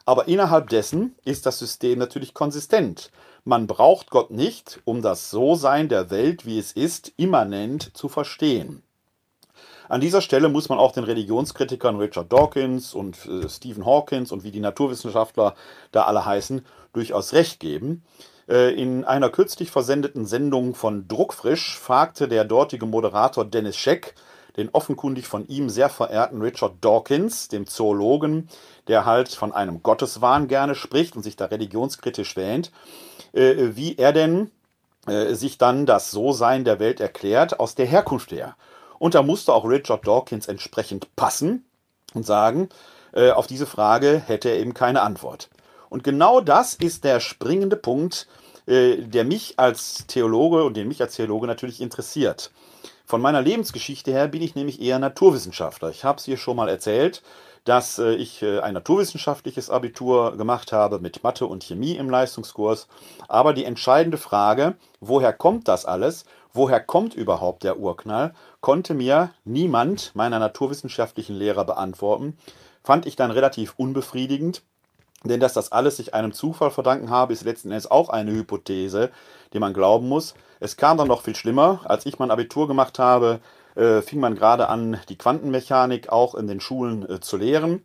Aber 0.05 0.27
innerhalb 0.27 0.69
dessen 0.69 1.15
ist 1.25 1.47
das 1.47 1.61
System 1.61 2.01
natürlich 2.01 2.35
konsistent. 2.35 3.13
Man 3.45 3.69
braucht 3.69 4.11
Gott 4.11 4.33
nicht, 4.33 4.81
um 4.85 5.01
das 5.01 5.31
So-Sein 5.31 5.89
der 5.89 6.11
Welt, 6.11 6.45
wie 6.45 6.59
es 6.59 6.73
ist, 6.73 7.13
immanent 7.17 7.97
zu 7.97 8.09
verstehen. 8.09 8.83
An 9.91 10.01
dieser 10.01 10.21
Stelle 10.21 10.49
muss 10.49 10.69
man 10.69 10.79
auch 10.79 10.93
den 10.93 11.03
Religionskritikern 11.03 11.97
Richard 11.97 12.33
Dawkins 12.33 12.95
und 12.95 13.27
äh, 13.27 13.49
Stephen 13.49 13.85
Hawkins 13.85 14.31
und 14.31 14.45
wie 14.45 14.53
die 14.53 14.61
Naturwissenschaftler 14.61 15.57
da 15.91 16.05
alle 16.05 16.25
heißen, 16.25 16.65
durchaus 16.93 17.33
recht 17.33 17.59
geben. 17.59 18.05
Äh, 18.49 18.73
in 18.81 19.05
einer 19.05 19.31
kürzlich 19.31 19.73
versendeten 19.73 20.27
Sendung 20.27 20.77
von 20.77 21.09
Druckfrisch 21.09 21.77
fragte 21.77 22.29
der 22.29 22.45
dortige 22.45 22.87
Moderator 22.87 23.45
Dennis 23.45 23.77
Scheck 23.77 24.15
den 24.57 24.69
offenkundig 24.69 25.27
von 25.27 25.49
ihm 25.49 25.69
sehr 25.69 25.89
verehrten 25.89 26.41
Richard 26.41 26.75
Dawkins, 26.81 27.49
dem 27.49 27.67
Zoologen, 27.67 28.49
der 28.87 29.07
halt 29.07 29.29
von 29.29 29.53
einem 29.53 29.83
Gotteswahn 29.83 30.47
gerne 30.47 30.77
spricht 30.77 31.17
und 31.17 31.25
sich 31.25 31.35
da 31.35 31.47
religionskritisch 31.47 32.37
wähnt, 32.37 32.71
äh, 33.33 33.71
wie 33.75 33.97
er 33.97 34.13
denn 34.13 34.53
äh, 35.09 35.35
sich 35.35 35.59
dann 35.59 35.85
das 35.85 36.13
So-Sein 36.13 36.65
der 36.65 36.79
Welt 36.79 37.01
erklärt, 37.01 37.59
aus 37.59 37.75
der 37.75 37.87
Herkunft 37.87 38.31
her. 38.31 38.55
Und 39.01 39.15
da 39.15 39.23
musste 39.23 39.55
auch 39.55 39.65
Richard 39.65 40.07
Dawkins 40.07 40.47
entsprechend 40.47 41.17
passen 41.17 41.65
und 42.13 42.27
sagen, 42.27 42.69
äh, 43.15 43.31
auf 43.31 43.47
diese 43.47 43.67
Frage 43.67 44.23
hätte 44.25 44.51
er 44.51 44.59
eben 44.59 44.75
keine 44.75 45.01
Antwort. 45.01 45.49
Und 45.89 46.05
genau 46.05 46.43
das 46.43 46.75
ist 46.75 47.03
der 47.03 47.19
springende 47.19 47.77
Punkt, 47.77 48.29
äh, 48.67 48.99
der 48.99 49.25
mich 49.25 49.59
als 49.59 50.07
Theologe 50.07 50.65
und 50.65 50.77
den 50.77 50.87
mich 50.87 51.01
als 51.01 51.17
Theologe 51.17 51.47
natürlich 51.47 51.81
interessiert. 51.81 52.53
Von 53.07 53.23
meiner 53.23 53.41
Lebensgeschichte 53.41 54.13
her 54.13 54.29
bin 54.29 54.43
ich 54.43 54.55
nämlich 54.55 54.83
eher 54.83 54.99
Naturwissenschaftler. 54.99 55.89
Ich 55.89 56.05
habe 56.05 56.19
es 56.19 56.27
hier 56.27 56.37
schon 56.37 56.57
mal 56.57 56.69
erzählt, 56.69 57.23
dass 57.65 57.99
äh, 57.99 58.13
ich 58.13 58.43
äh, 58.43 58.61
ein 58.61 58.75
naturwissenschaftliches 58.75 59.71
Abitur 59.71 60.37
gemacht 60.37 60.73
habe 60.73 60.99
mit 60.99 61.23
Mathe 61.23 61.47
und 61.47 61.65
Chemie 61.65 61.97
im 61.97 62.11
Leistungskurs. 62.11 62.87
Aber 63.29 63.55
die 63.55 63.65
entscheidende 63.65 64.19
Frage, 64.19 64.75
woher 65.01 65.33
kommt 65.33 65.69
das 65.69 65.87
alles 65.87 66.27
woher 66.53 66.81
kommt 66.81 67.15
überhaupt 67.15 67.63
der 67.63 67.79
Urknall, 67.79 68.35
konnte 68.61 68.95
mir 68.95 69.31
niemand 69.45 70.13
meiner 70.15 70.39
naturwissenschaftlichen 70.39 71.35
Lehrer 71.37 71.65
beantworten. 71.65 72.37
Fand 72.83 73.07
ich 73.07 73.17
dann 73.17 73.31
relativ 73.31 73.75
unbefriedigend, 73.77 74.63
denn 75.25 75.41
dass 75.41 75.53
das 75.53 75.73
alles 75.73 75.99
sich 75.99 76.15
einem 76.15 76.33
Zufall 76.33 76.71
verdanken 76.71 77.11
habe, 77.11 77.33
ist 77.33 77.45
letzten 77.45 77.71
Endes 77.71 77.91
auch 77.91 78.09
eine 78.09 78.33
Hypothese, 78.33 79.11
die 79.53 79.59
man 79.59 79.75
glauben 79.75 80.09
muss. 80.09 80.35
Es 80.61 80.77
kam 80.77 80.97
dann 80.97 81.09
noch 81.09 81.23
viel 81.23 81.37
schlimmer. 81.37 81.81
Als 81.85 82.07
ich 82.07 82.19
mein 82.19 82.31
Abitur 82.31 82.69
gemacht 82.69 82.99
habe, 82.99 83.41
äh, 83.75 84.01
fing 84.01 84.21
man 84.21 84.35
gerade 84.35 84.69
an, 84.69 84.99
die 85.09 85.19
Quantenmechanik 85.19 86.09
auch 86.11 86.35
in 86.35 86.47
den 86.47 86.61
Schulen 86.61 87.09
äh, 87.09 87.21
zu 87.21 87.37
lehren. 87.37 87.85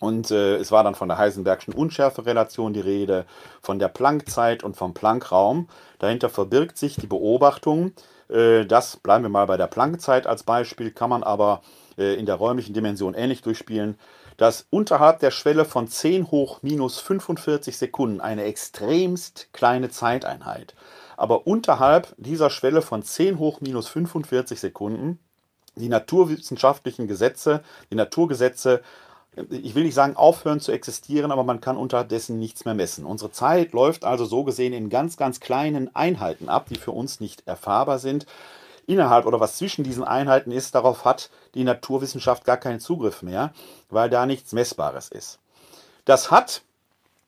Und 0.00 0.30
äh, 0.30 0.56
es 0.56 0.72
war 0.72 0.82
dann 0.84 0.94
von 0.94 1.08
der 1.08 1.18
Heisenbergschen 1.18 1.72
Unschärferelation 1.72 2.72
die 2.72 2.80
Rede, 2.80 3.26
von 3.62 3.78
der 3.78 3.88
Planckzeit 3.88 4.64
und 4.64 4.76
vom 4.76 4.92
Planckraum. 4.92 5.68
Dahinter 6.00 6.28
verbirgt 6.28 6.76
sich 6.76 6.96
die 6.96 7.06
Beobachtung, 7.06 7.92
das 8.28 8.96
bleiben 8.96 9.24
wir 9.24 9.28
mal 9.28 9.46
bei 9.46 9.56
der 9.56 9.66
Planckzeit 9.66 10.26
als 10.26 10.42
Beispiel, 10.42 10.90
kann 10.90 11.10
man 11.10 11.22
aber 11.22 11.62
äh, 11.98 12.14
in 12.14 12.26
der 12.26 12.36
räumlichen 12.36 12.74
Dimension 12.74 13.14
ähnlich 13.14 13.42
durchspielen, 13.42 13.98
dass 14.36 14.66
unterhalb 14.70 15.20
der 15.20 15.30
Schwelle 15.30 15.64
von 15.64 15.86
10 15.86 16.30
hoch 16.30 16.62
minus 16.62 16.98
45 17.00 17.76
Sekunden 17.76 18.20
eine 18.20 18.44
extremst 18.44 19.48
kleine 19.52 19.90
Zeiteinheit, 19.90 20.74
aber 21.16 21.46
unterhalb 21.46 22.14
dieser 22.16 22.50
Schwelle 22.50 22.82
von 22.82 23.02
10 23.02 23.38
hoch 23.38 23.60
minus 23.60 23.88
45 23.88 24.58
Sekunden 24.58 25.18
die 25.76 25.88
naturwissenschaftlichen 25.88 27.08
Gesetze, 27.08 27.62
die 27.90 27.96
Naturgesetze 27.96 28.82
ich 29.50 29.74
will 29.74 29.84
nicht 29.84 29.94
sagen 29.94 30.16
aufhören 30.16 30.60
zu 30.60 30.72
existieren, 30.72 31.32
aber 31.32 31.44
man 31.44 31.60
kann 31.60 31.76
unterdessen 31.76 32.38
nichts 32.38 32.64
mehr 32.64 32.74
messen. 32.74 33.04
Unsere 33.04 33.32
Zeit 33.32 33.72
läuft 33.72 34.04
also 34.04 34.24
so 34.24 34.44
gesehen 34.44 34.72
in 34.72 34.90
ganz, 34.90 35.16
ganz 35.16 35.40
kleinen 35.40 35.94
Einheiten 35.94 36.48
ab, 36.48 36.66
die 36.68 36.76
für 36.76 36.92
uns 36.92 37.20
nicht 37.20 37.46
erfahrbar 37.46 37.98
sind. 37.98 38.26
Innerhalb 38.86 39.26
oder 39.26 39.40
was 39.40 39.56
zwischen 39.56 39.82
diesen 39.82 40.04
Einheiten 40.04 40.52
ist, 40.52 40.74
darauf 40.74 41.04
hat 41.04 41.30
die 41.54 41.64
Naturwissenschaft 41.64 42.44
gar 42.44 42.58
keinen 42.58 42.80
Zugriff 42.80 43.22
mehr, 43.22 43.52
weil 43.90 44.10
da 44.10 44.26
nichts 44.26 44.52
Messbares 44.52 45.08
ist. 45.08 45.38
Das 46.04 46.30
hat 46.30 46.62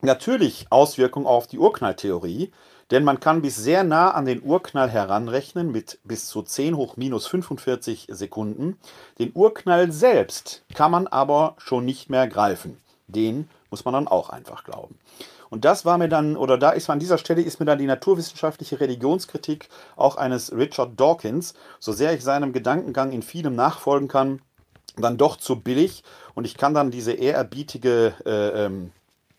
natürlich 0.01 0.67
Auswirkungen 0.69 1.25
auf 1.25 1.47
die 1.47 1.57
Urknalltheorie, 1.57 2.51
denn 2.91 3.03
man 3.03 3.19
kann 3.19 3.41
bis 3.41 3.55
sehr 3.55 3.83
nah 3.83 4.11
an 4.11 4.25
den 4.25 4.43
Urknall 4.43 4.89
heranrechnen 4.89 5.71
mit 5.71 5.99
bis 6.03 6.27
zu 6.27 6.41
10 6.41 6.75
hoch 6.77 6.97
minus 6.97 7.27
45 7.27 8.07
Sekunden. 8.09 8.77
Den 9.19 9.31
Urknall 9.33 9.91
selbst 9.91 10.63
kann 10.73 10.91
man 10.91 11.07
aber 11.07 11.55
schon 11.57 11.85
nicht 11.85 12.09
mehr 12.09 12.27
greifen. 12.27 12.77
Den 13.07 13.49
muss 13.69 13.85
man 13.85 13.93
dann 13.93 14.07
auch 14.07 14.29
einfach 14.29 14.63
glauben. 14.63 14.97
Und 15.49 15.65
das 15.65 15.85
war 15.85 15.97
mir 15.97 16.09
dann, 16.09 16.35
oder 16.35 16.57
da 16.57 16.71
ist 16.71 16.89
an 16.89 16.99
dieser 16.99 17.17
Stelle 17.17 17.41
ist 17.41 17.59
mir 17.59 17.65
dann 17.65 17.79
die 17.79 17.85
naturwissenschaftliche 17.85 18.79
Religionskritik 18.79 19.69
auch 19.95 20.17
eines 20.17 20.51
Richard 20.51 20.99
Dawkins, 20.99 21.53
so 21.79 21.93
sehr 21.93 22.13
ich 22.13 22.23
seinem 22.23 22.51
Gedankengang 22.51 23.11
in 23.11 23.21
vielem 23.21 23.55
nachfolgen 23.55 24.07
kann, 24.07 24.41
dann 24.97 25.17
doch 25.17 25.37
zu 25.37 25.59
billig. 25.59 26.03
Und 26.35 26.45
ich 26.45 26.57
kann 26.57 26.73
dann 26.73 26.91
diese 26.91 27.13
ehrerbietige 27.13 28.13
äh, 28.25 28.65
ähm, 28.65 28.91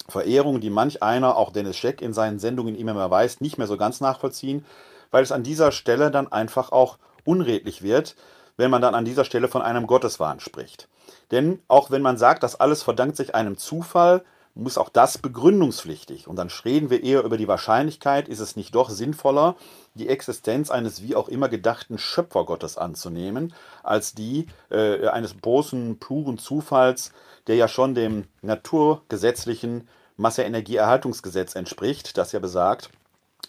Verehrung, 0.08 0.60
die 0.60 0.70
manch 0.70 1.02
einer, 1.02 1.36
auch 1.36 1.52
Dennis 1.52 1.76
Scheck 1.76 2.00
in 2.00 2.12
seinen 2.12 2.38
Sendungen 2.38 2.74
immer 2.74 3.10
weiß, 3.10 3.40
nicht 3.40 3.58
mehr 3.58 3.66
so 3.66 3.76
ganz 3.76 4.00
nachvollziehen, 4.00 4.64
weil 5.10 5.22
es 5.22 5.32
an 5.32 5.42
dieser 5.42 5.72
Stelle 5.72 6.10
dann 6.10 6.30
einfach 6.32 6.72
auch 6.72 6.98
unredlich 7.24 7.82
wird. 7.82 8.16
wenn 8.58 8.70
man 8.70 8.82
dann 8.82 8.94
an 8.94 9.04
dieser 9.04 9.24
Stelle 9.24 9.48
von 9.48 9.62
einem 9.62 9.86
Gotteswahn 9.86 10.40
spricht. 10.40 10.88
Denn 11.30 11.62
auch 11.68 11.90
wenn 11.90 12.02
man 12.02 12.18
sagt, 12.18 12.42
das 12.42 12.60
alles 12.60 12.82
verdankt 12.82 13.16
sich 13.16 13.34
einem 13.34 13.56
Zufall, 13.56 14.24
muss 14.58 14.76
auch 14.76 14.88
das 14.88 15.18
begründungspflichtig. 15.18 16.26
Und 16.26 16.36
dann 16.36 16.50
reden 16.64 16.90
wir 16.90 17.02
eher 17.02 17.22
über 17.22 17.36
die 17.36 17.48
Wahrscheinlichkeit, 17.48 18.28
ist 18.28 18.40
es 18.40 18.56
nicht 18.56 18.74
doch 18.74 18.90
sinnvoller, 18.90 19.56
die 19.94 20.08
Existenz 20.08 20.70
eines 20.70 21.02
wie 21.02 21.14
auch 21.14 21.28
immer 21.28 21.48
gedachten 21.48 21.96
Schöpfergottes 21.96 22.76
anzunehmen, 22.76 23.54
als 23.82 24.14
die 24.14 24.46
äh, 24.70 25.06
eines 25.08 25.40
großen, 25.40 25.98
puren 25.98 26.38
Zufalls, 26.38 27.12
der 27.46 27.56
ja 27.56 27.68
schon 27.68 27.94
dem 27.94 28.24
naturgesetzlichen 28.42 29.88
Masse-Energie-Erhaltungsgesetz 30.16 31.54
entspricht, 31.54 32.18
das 32.18 32.32
ja 32.32 32.40
besagt, 32.40 32.90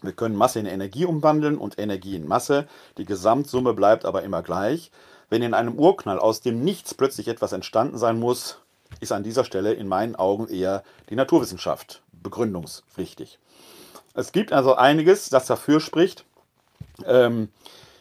wir 0.02 0.14
können 0.14 0.36
Masse 0.36 0.60
in 0.60 0.66
Energie 0.66 1.06
umwandeln 1.06 1.58
und 1.58 1.78
Energie 1.78 2.16
in 2.16 2.28
Masse. 2.28 2.68
Die 2.98 3.04
Gesamtsumme 3.04 3.74
bleibt 3.74 4.06
aber 4.06 4.24
immer 4.24 4.42
gleich. 4.42 4.92
Wenn 5.30 5.42
in 5.42 5.54
einem 5.54 5.78
Urknall 5.78 6.20
aus 6.20 6.40
dem 6.40 6.64
Nichts 6.64 6.94
plötzlich 6.94 7.28
etwas 7.28 7.52
entstanden 7.52 7.98
sein 7.98 8.18
muss, 8.18 8.60
ist 9.00 9.12
an 9.12 9.24
dieser 9.24 9.44
Stelle 9.44 9.74
in 9.74 9.88
meinen 9.88 10.16
Augen 10.16 10.48
eher 10.48 10.84
die 11.10 11.16
Naturwissenschaft 11.16 12.02
begründungspflichtig. 12.12 13.40
Es 14.14 14.32
gibt 14.32 14.52
also 14.52 14.76
einiges, 14.76 15.30
das 15.30 15.46
dafür 15.46 15.80
spricht, 15.80 16.26
ähm, 17.06 17.50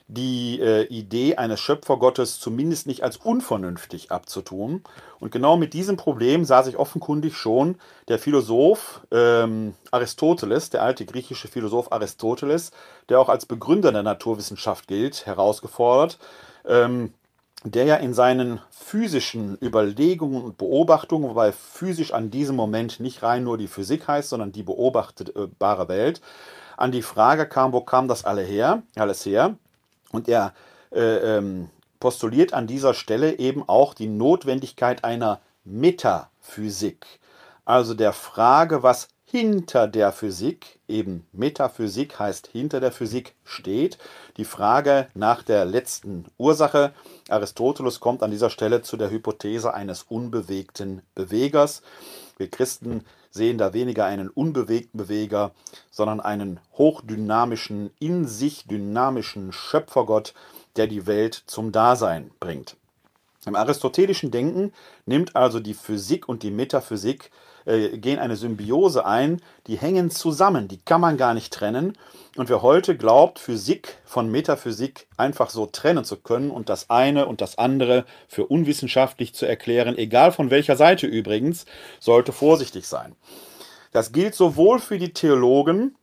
die 0.08 0.58
äh, 0.58 0.84
Idee 0.84 1.36
eines 1.36 1.60
Schöpfergottes 1.60 2.40
zumindest 2.40 2.86
nicht 2.86 3.02
als 3.02 3.18
unvernünftig 3.18 4.10
abzutun. 4.10 4.82
Und 5.20 5.32
genau 5.32 5.58
mit 5.58 5.74
diesem 5.74 5.98
Problem 5.98 6.46
sah 6.46 6.62
sich 6.62 6.78
offenkundig 6.78 7.36
schon 7.36 7.76
der 8.08 8.18
Philosoph 8.18 9.02
ähm, 9.10 9.74
Aristoteles, 9.90 10.70
der 10.70 10.82
alte 10.82 11.04
griechische 11.04 11.46
Philosoph 11.46 11.92
Aristoteles, 11.92 12.70
der 13.10 13.20
auch 13.20 13.28
als 13.28 13.44
Begründer 13.44 13.92
der 13.92 14.02
Naturwissenschaft 14.02 14.88
gilt, 14.88 15.26
herausgefordert. 15.26 16.18
Ähm, 16.66 17.12
der 17.64 17.84
ja 17.84 17.96
in 17.96 18.14
seinen 18.14 18.60
physischen 18.70 19.58
Überlegungen 19.60 20.42
und 20.42 20.58
Beobachtungen, 20.58 21.28
wobei 21.28 21.52
physisch 21.52 22.12
an 22.12 22.30
diesem 22.30 22.56
Moment 22.56 23.00
nicht 23.00 23.22
rein 23.22 23.44
nur 23.44 23.58
die 23.58 23.66
Physik 23.66 24.06
heißt, 24.06 24.28
sondern 24.28 24.52
die 24.52 24.62
beobachtbare 24.62 25.88
Welt, 25.88 26.20
an 26.76 26.92
die 26.92 27.02
Frage 27.02 27.46
kam, 27.46 27.72
wo 27.72 27.80
kam 27.80 28.06
das 28.06 28.24
alle 28.24 28.42
her, 28.42 28.82
alles 28.94 29.26
her? 29.26 29.56
Und 30.12 30.28
er 30.28 30.54
äh, 30.92 31.36
ähm, 31.36 31.68
postuliert 32.00 32.54
an 32.54 32.66
dieser 32.66 32.94
Stelle 32.94 33.38
eben 33.38 33.68
auch 33.68 33.94
die 33.94 34.06
Notwendigkeit 34.06 35.04
einer 35.04 35.40
Metaphysik, 35.64 37.04
also 37.64 37.94
der 37.94 38.12
Frage, 38.12 38.82
was 38.82 39.08
hinter 39.30 39.86
der 39.88 40.10
Physik, 40.10 40.78
eben 40.88 41.26
Metaphysik 41.32 42.18
heißt 42.18 42.46
hinter 42.46 42.80
der 42.80 42.92
Physik 42.92 43.34
steht. 43.44 43.98
Die 44.38 44.46
Frage 44.46 45.08
nach 45.12 45.42
der 45.42 45.66
letzten 45.66 46.24
Ursache. 46.38 46.94
Aristoteles 47.28 48.00
kommt 48.00 48.22
an 48.22 48.30
dieser 48.30 48.48
Stelle 48.48 48.80
zu 48.80 48.96
der 48.96 49.10
Hypothese 49.10 49.74
eines 49.74 50.02
unbewegten 50.04 51.02
Bewegers. 51.14 51.82
Wir 52.38 52.48
Christen 52.48 53.04
sehen 53.30 53.58
da 53.58 53.74
weniger 53.74 54.06
einen 54.06 54.30
unbewegten 54.30 54.96
Beweger, 54.96 55.52
sondern 55.90 56.20
einen 56.20 56.58
hochdynamischen, 56.78 57.90
in 57.98 58.26
sich 58.26 58.66
dynamischen 58.66 59.52
Schöpfergott, 59.52 60.32
der 60.76 60.86
die 60.86 61.06
Welt 61.06 61.42
zum 61.46 61.70
Dasein 61.70 62.30
bringt. 62.40 62.76
Im 63.44 63.56
aristotelischen 63.56 64.30
Denken 64.30 64.72
nimmt 65.04 65.36
also 65.36 65.60
die 65.60 65.74
Physik 65.74 66.30
und 66.30 66.42
die 66.42 66.50
Metaphysik 66.50 67.30
äh, 67.68 67.98
gehen 67.98 68.18
eine 68.18 68.36
Symbiose 68.36 69.04
ein, 69.04 69.42
die 69.66 69.76
hängen 69.76 70.10
zusammen, 70.10 70.68
die 70.68 70.78
kann 70.78 71.00
man 71.00 71.16
gar 71.18 71.34
nicht 71.34 71.52
trennen. 71.52 71.92
Und 72.36 72.48
wer 72.48 72.62
heute 72.62 72.96
glaubt, 72.96 73.38
Physik 73.38 73.98
von 74.04 74.30
Metaphysik 74.30 75.06
einfach 75.16 75.50
so 75.50 75.66
trennen 75.66 76.04
zu 76.04 76.16
können 76.16 76.50
und 76.50 76.68
das 76.68 76.88
eine 76.88 77.26
und 77.26 77.40
das 77.40 77.58
andere 77.58 78.06
für 78.26 78.46
unwissenschaftlich 78.46 79.34
zu 79.34 79.44
erklären, 79.44 79.98
egal 79.98 80.32
von 80.32 80.50
welcher 80.50 80.76
Seite 80.76 81.06
übrigens, 81.06 81.66
sollte 82.00 82.32
vorsichtig 82.32 82.86
sein. 82.86 83.14
Das 83.92 84.12
gilt 84.12 84.34
sowohl 84.34 84.78
für 84.78 84.98
die 84.98 85.12
Theologen, 85.12 85.97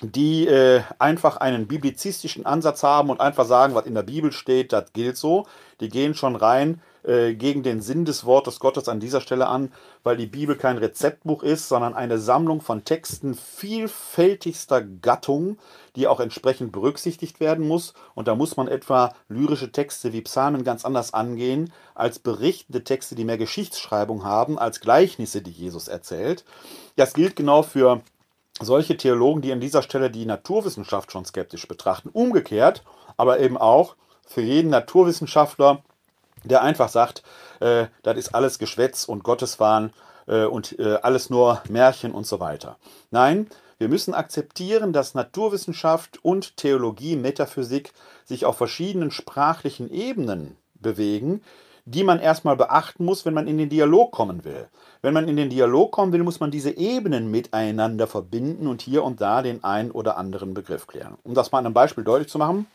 die 0.00 0.46
äh, 0.46 0.82
einfach 0.98 1.38
einen 1.38 1.66
biblizistischen 1.66 2.46
Ansatz 2.46 2.82
haben 2.82 3.10
und 3.10 3.20
einfach 3.20 3.46
sagen, 3.46 3.74
was 3.74 3.86
in 3.86 3.94
der 3.94 4.02
Bibel 4.02 4.32
steht, 4.32 4.72
das 4.72 4.92
gilt 4.92 5.16
so. 5.16 5.46
Die 5.80 5.88
gehen 5.88 6.14
schon 6.14 6.36
rein 6.36 6.80
äh, 7.02 7.34
gegen 7.34 7.62
den 7.62 7.80
Sinn 7.80 8.04
des 8.04 8.24
Wortes 8.24 8.60
Gottes 8.60 8.88
an 8.88 9.00
dieser 9.00 9.20
Stelle 9.20 9.48
an, 9.48 9.72
weil 10.04 10.16
die 10.16 10.26
Bibel 10.26 10.56
kein 10.56 10.78
Rezeptbuch 10.78 11.42
ist, 11.42 11.68
sondern 11.68 11.94
eine 11.94 12.18
Sammlung 12.18 12.60
von 12.60 12.84
Texten 12.84 13.34
vielfältigster 13.34 14.82
Gattung, 14.82 15.58
die 15.96 16.06
auch 16.06 16.20
entsprechend 16.20 16.70
berücksichtigt 16.70 17.40
werden 17.40 17.66
muss. 17.66 17.94
Und 18.14 18.28
da 18.28 18.36
muss 18.36 18.56
man 18.56 18.68
etwa 18.68 19.14
lyrische 19.28 19.72
Texte 19.72 20.12
wie 20.12 20.20
Psalmen 20.20 20.62
ganz 20.62 20.84
anders 20.84 21.12
angehen 21.12 21.72
als 21.96 22.20
berichtende 22.20 22.84
Texte, 22.84 23.16
die 23.16 23.24
mehr 23.24 23.38
Geschichtsschreibung 23.38 24.24
haben, 24.24 24.58
als 24.58 24.80
Gleichnisse, 24.80 25.42
die 25.42 25.50
Jesus 25.50 25.88
erzählt. 25.88 26.44
Das 26.94 27.14
gilt 27.14 27.34
genau 27.34 27.62
für 27.62 28.00
solche 28.60 28.96
Theologen, 28.96 29.42
die 29.42 29.52
an 29.52 29.60
dieser 29.60 29.82
Stelle 29.82 30.10
die 30.10 30.26
Naturwissenschaft 30.26 31.12
schon 31.12 31.24
skeptisch 31.24 31.68
betrachten. 31.68 32.10
Umgekehrt, 32.12 32.82
aber 33.16 33.40
eben 33.40 33.56
auch 33.56 33.96
für 34.26 34.42
jeden 34.42 34.70
Naturwissenschaftler, 34.70 35.82
der 36.44 36.62
einfach 36.62 36.88
sagt, 36.88 37.22
äh, 37.60 37.86
das 38.02 38.16
ist 38.16 38.34
alles 38.34 38.58
Geschwätz 38.58 39.04
und 39.04 39.24
Gotteswahn 39.24 39.92
äh, 40.26 40.44
und 40.44 40.78
äh, 40.78 40.98
alles 41.02 41.30
nur 41.30 41.62
Märchen 41.68 42.12
und 42.12 42.26
so 42.26 42.40
weiter. 42.40 42.76
Nein, 43.10 43.48
wir 43.78 43.88
müssen 43.88 44.14
akzeptieren, 44.14 44.92
dass 44.92 45.14
Naturwissenschaft 45.14 46.18
und 46.24 46.56
Theologie, 46.56 47.16
Metaphysik 47.16 47.92
sich 48.24 48.44
auf 48.44 48.56
verschiedenen 48.56 49.10
sprachlichen 49.10 49.90
Ebenen 49.90 50.56
bewegen, 50.74 51.42
die 51.90 52.04
man 52.04 52.20
erstmal 52.20 52.56
beachten 52.56 53.04
muss, 53.04 53.24
wenn 53.24 53.32
man 53.32 53.46
in 53.46 53.56
den 53.56 53.70
Dialog 53.70 54.12
kommen 54.12 54.44
will. 54.44 54.68
Wenn 55.00 55.14
man 55.14 55.26
in 55.26 55.36
den 55.36 55.48
Dialog 55.48 55.90
kommen 55.92 56.12
will, 56.12 56.22
muss 56.22 56.38
man 56.38 56.50
diese 56.50 56.76
Ebenen 56.76 57.30
miteinander 57.30 58.06
verbinden 58.06 58.66
und 58.66 58.82
hier 58.82 59.04
und 59.04 59.22
da 59.22 59.40
den 59.40 59.64
einen 59.64 59.90
oder 59.90 60.18
anderen 60.18 60.52
Begriff 60.52 60.86
klären. 60.86 61.16
Um 61.24 61.32
das 61.34 61.50
mal 61.50 61.60
an 61.60 61.66
einem 61.66 61.74
Beispiel 61.74 62.04
deutlich 62.04 62.28
zu 62.28 62.36
machen. 62.36 62.66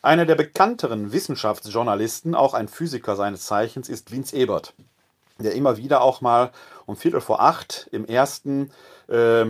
Einer 0.00 0.24
der 0.24 0.34
bekannteren 0.34 1.12
Wissenschaftsjournalisten, 1.12 2.34
auch 2.34 2.54
ein 2.54 2.68
Physiker 2.68 3.16
seines 3.16 3.44
Zeichens, 3.44 3.90
ist 3.90 4.10
Vince 4.10 4.34
Ebert, 4.34 4.72
der 5.38 5.54
immer 5.54 5.76
wieder 5.76 6.00
auch 6.00 6.22
mal 6.22 6.52
um 6.86 6.96
Viertel 6.96 7.20
vor 7.20 7.40
acht 7.42 7.88
im 7.92 8.06
ersten 8.06 8.70
äh, 9.08 9.44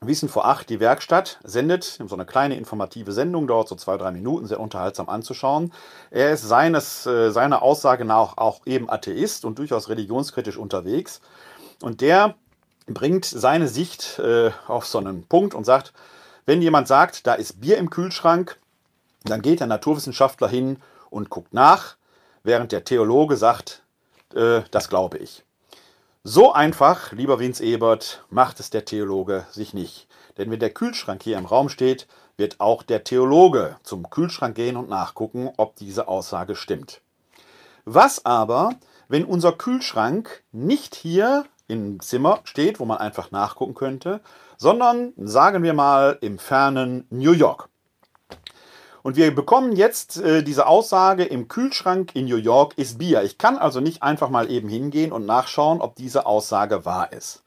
Wissen 0.00 0.28
vor 0.28 0.46
acht 0.46 0.70
die 0.70 0.78
Werkstatt 0.78 1.40
sendet, 1.42 1.98
so 2.06 2.14
eine 2.14 2.24
kleine 2.24 2.56
informative 2.56 3.12
Sendung, 3.12 3.48
dauert 3.48 3.68
so 3.68 3.74
zwei, 3.74 3.96
drei 3.96 4.12
Minuten, 4.12 4.46
sehr 4.46 4.60
unterhaltsam 4.60 5.08
anzuschauen. 5.08 5.72
Er 6.10 6.32
ist 6.32 6.42
seines, 6.42 7.04
äh, 7.06 7.30
seiner 7.30 7.62
Aussage 7.62 8.04
nach 8.04 8.36
auch 8.36 8.60
eben 8.64 8.88
Atheist 8.88 9.44
und 9.44 9.58
durchaus 9.58 9.88
religionskritisch 9.88 10.56
unterwegs. 10.56 11.20
Und 11.82 12.00
der 12.00 12.36
bringt 12.86 13.24
seine 13.24 13.66
Sicht 13.66 14.18
äh, 14.20 14.52
auf 14.68 14.86
so 14.86 14.98
einen 14.98 15.26
Punkt 15.26 15.54
und 15.54 15.64
sagt, 15.64 15.92
wenn 16.46 16.62
jemand 16.62 16.86
sagt, 16.86 17.26
da 17.26 17.34
ist 17.34 17.60
Bier 17.60 17.76
im 17.76 17.90
Kühlschrank, 17.90 18.58
dann 19.24 19.42
geht 19.42 19.60
der 19.60 19.66
Naturwissenschaftler 19.66 20.48
hin 20.48 20.78
und 21.10 21.28
guckt 21.28 21.52
nach, 21.52 21.96
während 22.44 22.70
der 22.70 22.84
Theologe 22.84 23.36
sagt, 23.36 23.82
äh, 24.34 24.62
das 24.70 24.88
glaube 24.88 25.18
ich. 25.18 25.44
So 26.30 26.52
einfach, 26.52 27.12
lieber 27.12 27.38
Vince 27.38 27.64
Ebert, 27.64 28.22
macht 28.28 28.60
es 28.60 28.68
der 28.68 28.84
Theologe 28.84 29.46
sich 29.50 29.72
nicht. 29.72 30.06
Denn 30.36 30.50
wenn 30.50 30.60
der 30.60 30.68
Kühlschrank 30.68 31.22
hier 31.22 31.38
im 31.38 31.46
Raum 31.46 31.70
steht, 31.70 32.06
wird 32.36 32.60
auch 32.60 32.82
der 32.82 33.02
Theologe 33.02 33.76
zum 33.82 34.10
Kühlschrank 34.10 34.54
gehen 34.54 34.76
und 34.76 34.90
nachgucken, 34.90 35.50
ob 35.56 35.76
diese 35.76 36.06
Aussage 36.06 36.54
stimmt. 36.54 37.00
Was 37.86 38.26
aber, 38.26 38.74
wenn 39.08 39.24
unser 39.24 39.52
Kühlschrank 39.52 40.44
nicht 40.52 40.94
hier 40.94 41.46
im 41.66 41.98
Zimmer 42.00 42.40
steht, 42.44 42.78
wo 42.78 42.84
man 42.84 42.98
einfach 42.98 43.30
nachgucken 43.30 43.74
könnte, 43.74 44.20
sondern 44.58 45.14
sagen 45.16 45.62
wir 45.62 45.72
mal 45.72 46.18
im 46.20 46.38
fernen 46.38 47.06
New 47.08 47.32
York? 47.32 47.70
Und 49.02 49.16
wir 49.16 49.34
bekommen 49.34 49.72
jetzt 49.72 50.20
äh, 50.20 50.42
diese 50.42 50.66
Aussage, 50.66 51.24
im 51.24 51.48
Kühlschrank 51.48 52.10
in 52.14 52.26
New 52.26 52.36
York 52.36 52.76
ist 52.76 52.98
Bier. 52.98 53.22
Ich 53.22 53.38
kann 53.38 53.56
also 53.58 53.80
nicht 53.80 54.02
einfach 54.02 54.30
mal 54.30 54.50
eben 54.50 54.68
hingehen 54.68 55.12
und 55.12 55.26
nachschauen, 55.26 55.80
ob 55.80 55.94
diese 55.96 56.26
Aussage 56.26 56.84
wahr 56.84 57.12
ist. 57.12 57.42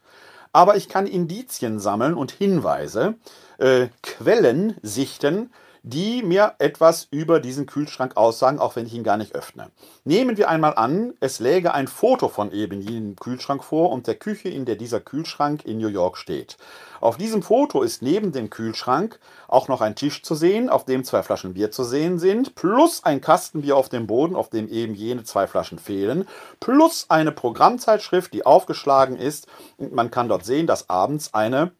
Aber 0.52 0.76
ich 0.76 0.88
kann 0.88 1.06
Indizien 1.06 1.80
sammeln 1.80 2.14
und 2.14 2.30
Hinweise, 2.30 3.14
äh, 3.58 3.88
Quellen 4.02 4.76
sichten, 4.82 5.50
die 5.82 6.22
mir 6.22 6.54
etwas 6.58 7.08
über 7.10 7.40
diesen 7.40 7.66
Kühlschrank 7.66 8.16
aussagen, 8.16 8.60
auch 8.60 8.76
wenn 8.76 8.86
ich 8.86 8.94
ihn 8.94 9.02
gar 9.02 9.16
nicht 9.16 9.34
öffne. 9.34 9.70
Nehmen 10.04 10.36
wir 10.36 10.48
einmal 10.48 10.74
an, 10.74 11.14
es 11.20 11.40
läge 11.40 11.74
ein 11.74 11.88
Foto 11.88 12.28
von 12.28 12.52
eben 12.52 12.80
jenem 12.80 13.16
Kühlschrank 13.16 13.64
vor 13.64 13.90
und 13.90 14.06
der 14.06 14.14
Küche, 14.14 14.48
in 14.48 14.64
der 14.64 14.76
dieser 14.76 15.00
Kühlschrank 15.00 15.64
in 15.64 15.78
New 15.78 15.88
York 15.88 16.18
steht. 16.18 16.56
Auf 17.02 17.16
diesem 17.16 17.42
Foto 17.42 17.82
ist 17.82 18.00
neben 18.00 18.30
dem 18.30 18.48
Kühlschrank 18.48 19.18
auch 19.48 19.66
noch 19.66 19.80
ein 19.80 19.96
Tisch 19.96 20.22
zu 20.22 20.36
sehen, 20.36 20.70
auf 20.70 20.84
dem 20.84 21.02
zwei 21.02 21.24
Flaschen 21.24 21.54
Bier 21.54 21.72
zu 21.72 21.82
sehen 21.82 22.20
sind, 22.20 22.54
plus 22.54 23.02
ein 23.02 23.20
Kastenbier 23.20 23.76
auf 23.76 23.88
dem 23.88 24.06
Boden, 24.06 24.36
auf 24.36 24.50
dem 24.50 24.68
eben 24.68 24.94
jene 24.94 25.24
zwei 25.24 25.48
Flaschen 25.48 25.80
fehlen, 25.80 26.28
plus 26.60 27.06
eine 27.08 27.32
Programmzeitschrift, 27.32 28.32
die 28.32 28.46
aufgeschlagen 28.46 29.16
ist 29.16 29.48
und 29.78 29.92
man 29.92 30.12
kann 30.12 30.28
dort 30.28 30.44
sehen, 30.44 30.68
dass 30.68 30.88
abends 30.90 31.34
eine 31.34 31.72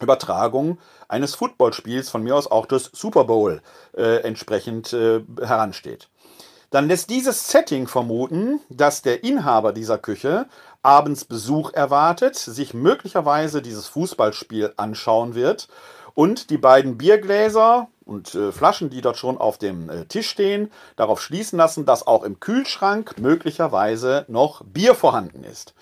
Übertragung 0.00 0.78
eines 1.06 1.36
Footballspiels, 1.36 2.10
von 2.10 2.24
mir 2.24 2.34
aus 2.34 2.50
auch 2.50 2.66
des 2.66 2.90
Super 2.92 3.24
Bowl, 3.24 3.62
äh, 3.96 4.22
entsprechend 4.22 4.92
äh, 4.92 5.20
heransteht. 5.40 6.08
Dann 6.74 6.88
lässt 6.88 7.08
dieses 7.08 7.50
Setting 7.52 7.86
vermuten, 7.86 8.58
dass 8.68 9.00
der 9.00 9.22
Inhaber 9.22 9.72
dieser 9.72 9.96
Küche 9.96 10.46
abends 10.82 11.24
Besuch 11.24 11.72
erwartet, 11.72 12.34
sich 12.34 12.74
möglicherweise 12.74 13.62
dieses 13.62 13.86
Fußballspiel 13.86 14.74
anschauen 14.76 15.36
wird 15.36 15.68
und 16.14 16.50
die 16.50 16.58
beiden 16.58 16.98
Biergläser 16.98 17.86
und 18.04 18.34
äh, 18.34 18.50
Flaschen, 18.50 18.90
die 18.90 19.02
dort 19.02 19.16
schon 19.16 19.38
auf 19.38 19.56
dem 19.56 19.88
äh, 19.88 20.06
Tisch 20.06 20.28
stehen, 20.28 20.72
darauf 20.96 21.22
schließen 21.22 21.56
lassen, 21.56 21.86
dass 21.86 22.08
auch 22.08 22.24
im 22.24 22.40
Kühlschrank 22.40 23.20
möglicherweise 23.20 24.24
noch 24.26 24.64
Bier 24.64 24.96
vorhanden 24.96 25.44
ist. 25.44 25.74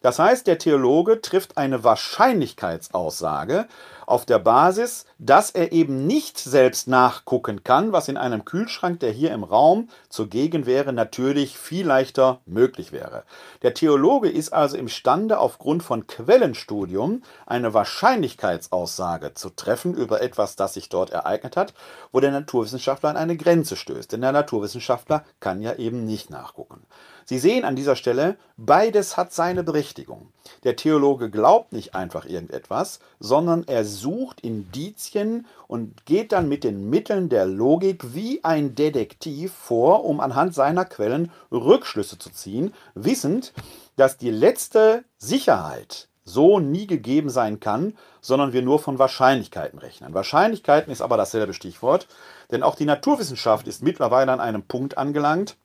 Das 0.00 0.18
heißt, 0.18 0.46
der 0.46 0.56
Theologe 0.56 1.20
trifft 1.20 1.58
eine 1.58 1.84
Wahrscheinlichkeitsaussage 1.84 3.66
auf 4.08 4.24
der 4.24 4.38
Basis, 4.38 5.04
dass 5.18 5.50
er 5.50 5.72
eben 5.72 6.06
nicht 6.06 6.38
selbst 6.38 6.88
nachgucken 6.88 7.62
kann, 7.64 7.92
was 7.92 8.08
in 8.08 8.16
einem 8.16 8.44
Kühlschrank, 8.44 9.00
der 9.00 9.12
hier 9.12 9.32
im 9.32 9.44
Raum 9.44 9.88
zugegen 10.08 10.66
wäre, 10.66 10.92
natürlich 10.92 11.58
viel 11.58 11.86
leichter 11.86 12.40
möglich 12.46 12.92
wäre. 12.92 13.24
Der 13.62 13.74
Theologe 13.74 14.28
ist 14.30 14.52
also 14.52 14.76
imstande, 14.76 15.38
aufgrund 15.38 15.82
von 15.82 16.06
Quellenstudium 16.06 17.22
eine 17.46 17.74
Wahrscheinlichkeitsaussage 17.74 19.34
zu 19.34 19.50
treffen 19.50 19.94
über 19.94 20.22
etwas, 20.22 20.56
das 20.56 20.74
sich 20.74 20.88
dort 20.88 21.10
ereignet 21.10 21.56
hat, 21.56 21.74
wo 22.12 22.20
der 22.20 22.30
Naturwissenschaftler 22.30 23.10
an 23.10 23.16
eine 23.16 23.36
Grenze 23.36 23.76
stößt. 23.76 24.12
Denn 24.12 24.22
der 24.22 24.32
Naturwissenschaftler 24.32 25.24
kann 25.40 25.60
ja 25.60 25.74
eben 25.74 26.04
nicht 26.04 26.30
nachgucken. 26.30 26.82
Sie 27.28 27.38
sehen 27.38 27.66
an 27.66 27.76
dieser 27.76 27.94
Stelle, 27.94 28.38
beides 28.56 29.18
hat 29.18 29.34
seine 29.34 29.62
Berechtigung. 29.62 30.32
Der 30.64 30.76
Theologe 30.76 31.28
glaubt 31.28 31.74
nicht 31.74 31.94
einfach 31.94 32.24
irgendetwas, 32.24 33.00
sondern 33.20 33.64
er 33.68 33.84
sucht 33.84 34.40
Indizien 34.40 35.44
und 35.66 36.06
geht 36.06 36.32
dann 36.32 36.48
mit 36.48 36.64
den 36.64 36.88
Mitteln 36.88 37.28
der 37.28 37.44
Logik 37.44 38.14
wie 38.14 38.42
ein 38.44 38.74
Detektiv 38.74 39.52
vor, 39.52 40.06
um 40.06 40.20
anhand 40.20 40.54
seiner 40.54 40.86
Quellen 40.86 41.30
Rückschlüsse 41.52 42.18
zu 42.18 42.30
ziehen, 42.30 42.72
wissend, 42.94 43.52
dass 43.96 44.16
die 44.16 44.30
letzte 44.30 45.04
Sicherheit 45.18 46.08
so 46.24 46.60
nie 46.60 46.86
gegeben 46.86 47.28
sein 47.28 47.60
kann, 47.60 47.92
sondern 48.22 48.54
wir 48.54 48.62
nur 48.62 48.78
von 48.78 48.98
Wahrscheinlichkeiten 48.98 49.78
rechnen. 49.78 50.14
Wahrscheinlichkeiten 50.14 50.90
ist 50.90 51.02
aber 51.02 51.18
dasselbe 51.18 51.52
Stichwort, 51.52 52.06
denn 52.50 52.62
auch 52.62 52.74
die 52.74 52.86
Naturwissenschaft 52.86 53.68
ist 53.68 53.82
mittlerweile 53.82 54.32
an 54.32 54.40
einem 54.40 54.62
Punkt 54.62 54.96
angelangt, 54.96 55.58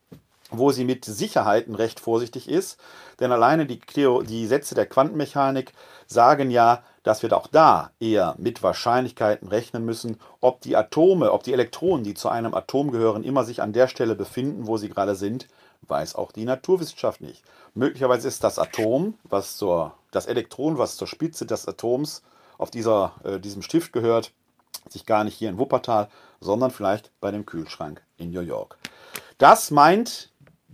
wo 0.58 0.72
sie 0.72 0.86
mit 0.86 1.06
Sicherheiten 1.06 1.76
recht 1.76 2.00
vorsichtig 2.00 2.50
ist. 2.50 2.80
Denn 3.20 3.32
alleine 3.32 3.66
die, 3.66 3.80
die 3.96 4.48
Sätze 4.48 4.76
der 4.76 4.86
Quantenmechanik 4.86 5.74
sagen 6.08 6.52
ja, 6.52 6.84
dass 7.04 7.22
wir 7.22 7.36
auch 7.36 7.48
da 7.48 7.92
eher 8.00 8.36
mit 8.38 8.64
Wahrscheinlichkeiten 8.64 9.48
rechnen 9.50 9.86
müssen, 9.86 10.20
ob 10.40 10.62
die 10.62 10.76
Atome, 10.76 11.32
ob 11.32 11.44
die 11.44 11.54
Elektronen, 11.54 12.04
die 12.04 12.14
zu 12.14 12.30
einem 12.30 12.54
Atom 12.54 12.92
gehören, 12.92 13.24
immer 13.24 13.44
sich 13.44 13.62
an 13.62 13.74
der 13.74 13.88
Stelle 13.88 14.16
befinden, 14.16 14.68
wo 14.68 14.78
sie 14.78 14.90
gerade 14.90 15.16
sind, 15.16 15.48
weiß 15.88 16.16
auch 16.16 16.32
die 16.32 16.46
Naturwissenschaft 16.46 17.22
nicht. 17.22 17.44
Möglicherweise 17.74 18.28
ist 18.28 18.44
das 18.44 18.58
Atom, 18.58 19.16
was 19.24 19.58
zur, 19.58 19.94
das 20.12 20.28
Elektron, 20.28 20.78
was 20.78 20.96
zur 20.96 21.08
Spitze 21.08 21.46
des 21.46 21.68
Atoms 21.68 22.22
auf 22.58 22.72
dieser, 22.72 23.14
äh, 23.24 23.40
diesem 23.40 23.62
Stift 23.62 23.92
gehört, 23.92 24.32
sich 24.90 25.06
gar 25.06 25.24
nicht 25.24 25.36
hier 25.36 25.50
in 25.50 25.58
Wuppertal, 25.58 26.10
sondern 26.40 26.72
vielleicht 26.72 27.12
bei 27.20 27.32
dem 27.32 27.46
Kühlschrank 27.46 28.02
in 28.18 28.32
New 28.32 28.42
York. 28.42 28.78
Das 29.38 29.72
meint 29.72 30.30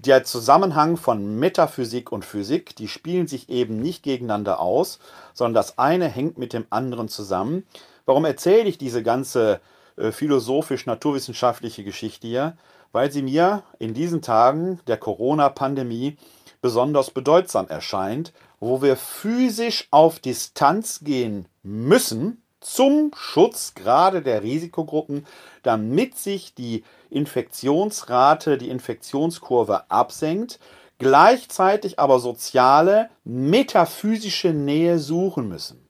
der 0.06 0.24
Zusammenhang 0.24 0.96
von 0.96 1.40
Metaphysik 1.40 2.14
und 2.14 2.24
Physik, 2.24 2.74
die 2.78 2.88
spielen 2.88 3.28
sich 3.28 3.50
eben 3.50 3.82
nicht 3.82 4.02
gegeneinander 4.02 4.62
aus, 4.62 5.00
sondern 5.34 5.56
das 5.56 5.78
eine 5.78 6.08
hängt 6.08 6.38
mit 6.38 6.54
dem 6.54 6.66
anderen 6.70 7.10
zusammen. 7.10 7.66
Warum 8.06 8.24
erzähle 8.24 8.70
ich 8.70 8.78
diese 8.78 9.04
ganze 9.04 9.60
äh, 9.98 10.12
philosophisch-naturwissenschaftliche 10.12 11.84
Geschichte 11.84 12.28
hier? 12.28 12.58
Weil 12.94 13.12
sie 13.12 13.22
mir 13.22 13.64
in 13.78 13.94
diesen 13.94 14.22
Tagen 14.22 14.80
der 14.88 14.96
Corona-Pandemie 14.98 16.18
besonders 16.62 17.12
bedeutsam 17.12 17.68
erscheint, 17.68 18.32
wo 18.62 18.82
wir 18.82 18.96
physisch 18.96 19.90
auf 19.92 20.20
Distanz 20.20 21.02
gehen 21.04 21.46
müssen, 21.62 22.42
zum 22.62 23.12
Schutz 23.16 23.74
gerade 23.74 24.22
der 24.22 24.44
Risikogruppen, 24.44 25.26
damit 25.64 26.18
sich 26.18 26.54
die 26.54 26.84
Infektionsrate, 27.10 28.58
die 28.58 28.70
Infektionskurve 28.70 29.90
absenkt, 29.90 30.60
gleichzeitig 30.98 32.00
aber 32.00 32.20
soziale, 32.20 33.10
metaphysische 33.24 34.50
Nähe 34.50 35.00
suchen 35.00 35.48
müssen. 35.48 35.88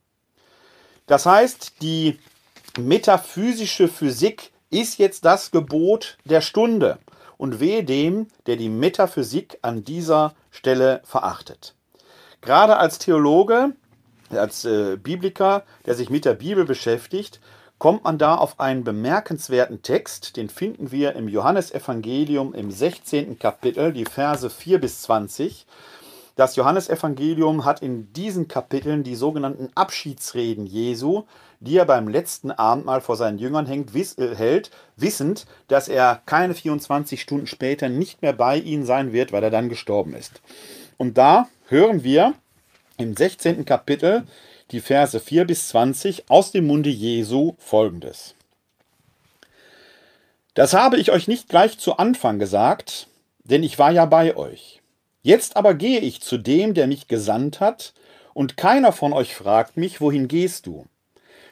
Das 1.07 1.25
heißt, 1.25 1.81
die 1.81 2.19
metaphysische 2.77 3.87
Physik 3.87 4.51
ist 4.69 4.99
jetzt 4.99 5.25
das 5.25 5.49
Gebot 5.49 6.17
der 6.25 6.41
Stunde 6.41 6.99
und 7.37 7.59
wehe 7.59 7.83
dem, 7.83 8.27
der 8.45 8.57
die 8.57 8.69
Metaphysik 8.69 9.57
an 9.63 9.83
dieser 9.83 10.35
Stelle 10.51 11.01
verachtet. 11.03 11.73
Gerade 12.41 12.77
als 12.77 12.99
Theologe 12.99 13.73
als 14.33 14.65
äh, 14.65 14.97
Bibliker, 14.97 15.63
der 15.85 15.95
sich 15.95 16.09
mit 16.09 16.25
der 16.25 16.33
Bibel 16.33 16.65
beschäftigt, 16.65 17.39
kommt 17.79 18.03
man 18.03 18.17
da 18.17 18.35
auf 18.35 18.59
einen 18.59 18.83
bemerkenswerten 18.83 19.81
Text, 19.81 20.35
den 20.35 20.49
finden 20.49 20.91
wir 20.91 21.15
im 21.15 21.29
Johannesevangelium 21.29 22.53
im 22.53 22.71
16. 22.71 23.39
Kapitel, 23.39 23.93
die 23.93 24.05
Verse 24.05 24.49
4 24.49 24.79
bis 24.79 25.01
20. 25.03 25.65
Das 26.35 26.55
Johannesevangelium 26.55 27.65
hat 27.65 27.81
in 27.81 28.13
diesen 28.13 28.47
Kapiteln 28.47 29.03
die 29.03 29.15
sogenannten 29.15 29.69
Abschiedsreden 29.75 30.65
Jesu, 30.65 31.23
die 31.59 31.77
er 31.77 31.85
beim 31.85 32.07
letzten 32.07 32.51
Abendmahl 32.51 33.01
vor 33.01 33.15
seinen 33.15 33.39
Jüngern 33.39 33.65
hängt, 33.65 33.93
wiss, 33.93 34.17
äh, 34.17 34.35
hält, 34.35 34.71
wissend, 34.95 35.45
dass 35.67 35.87
er 35.87 36.21
keine 36.25 36.53
24 36.53 37.21
Stunden 37.21 37.47
später 37.47 37.89
nicht 37.89 38.21
mehr 38.21 38.33
bei 38.33 38.57
ihnen 38.57 38.85
sein 38.85 39.11
wird, 39.13 39.31
weil 39.31 39.43
er 39.43 39.51
dann 39.51 39.69
gestorben 39.69 40.13
ist. 40.13 40.41
Und 40.97 41.17
da 41.17 41.47
hören 41.67 42.03
wir 42.03 42.33
im 42.99 43.15
16. 43.15 43.65
Kapitel 43.65 44.23
die 44.71 44.81
Verse 44.81 45.19
4 45.19 45.45
bis 45.45 45.69
20 45.69 46.29
aus 46.29 46.51
dem 46.51 46.67
Munde 46.67 46.89
Jesu 46.89 47.55
folgendes. 47.57 48.35
Das 50.53 50.73
habe 50.73 50.97
ich 50.97 51.11
euch 51.11 51.27
nicht 51.27 51.47
gleich 51.47 51.79
zu 51.79 51.97
Anfang 51.97 52.39
gesagt, 52.39 53.07
denn 53.45 53.63
ich 53.63 53.79
war 53.79 53.91
ja 53.91 54.05
bei 54.05 54.35
euch. 54.35 54.81
Jetzt 55.21 55.55
aber 55.55 55.73
gehe 55.73 55.99
ich 56.01 56.21
zu 56.21 56.37
dem, 56.37 56.73
der 56.73 56.87
mich 56.87 57.07
gesandt 57.07 57.59
hat, 57.59 57.93
und 58.33 58.57
keiner 58.57 58.91
von 58.91 59.11
euch 59.11 59.33
fragt 59.35 59.75
mich, 59.75 60.01
wohin 60.01 60.27
gehst 60.27 60.65
du? 60.65 60.85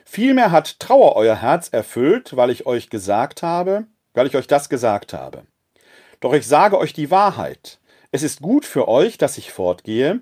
Vielmehr 0.05 0.51
hat 0.51 0.79
Trauer 0.79 1.15
euer 1.15 1.41
Herz 1.41 1.69
erfüllt, 1.69 2.35
weil 2.37 2.49
ich 2.49 2.65
euch 2.65 2.89
gesagt 2.89 3.41
habe, 3.41 3.85
weil 4.13 4.27
ich 4.27 4.35
euch 4.35 4.47
das 4.47 4.69
gesagt 4.69 5.13
habe. 5.13 5.43
Doch 6.19 6.33
ich 6.33 6.47
sage 6.47 6.77
euch 6.77 6.93
die 6.93 7.11
Wahrheit. 7.11 7.79
Es 8.11 8.23
ist 8.23 8.41
gut 8.41 8.65
für 8.65 8.87
euch, 8.87 9.17
dass 9.17 9.37
ich 9.37 9.51
fortgehe, 9.51 10.21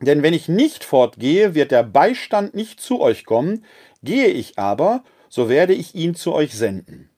denn 0.00 0.22
wenn 0.22 0.34
ich 0.34 0.48
nicht 0.48 0.84
fortgehe, 0.84 1.54
wird 1.54 1.70
der 1.70 1.82
Beistand 1.82 2.54
nicht 2.54 2.80
zu 2.80 3.00
euch 3.00 3.24
kommen, 3.24 3.64
gehe 4.02 4.28
ich 4.28 4.58
aber, 4.58 5.02
so 5.28 5.48
werde 5.48 5.74
ich 5.74 5.94
ihn 5.94 6.14
zu 6.14 6.32
euch 6.32 6.54
senden. 6.54 7.10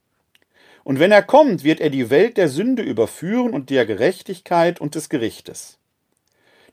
Und 0.83 0.99
wenn 0.99 1.13
er 1.13 1.23
kommt, 1.23 1.63
wird 1.63 1.81
er 1.81 1.91
die 1.91 2.11
Welt 2.11 2.37
der 2.37 2.49
Sünde 2.49 2.83
überführen 2.83 3.53
und 3.53 3.71
der 3.71 3.85
Gerechtigkeit 3.85 4.81
und 4.81 4.95
des 4.95 5.09
Gerichtes. 5.11 5.79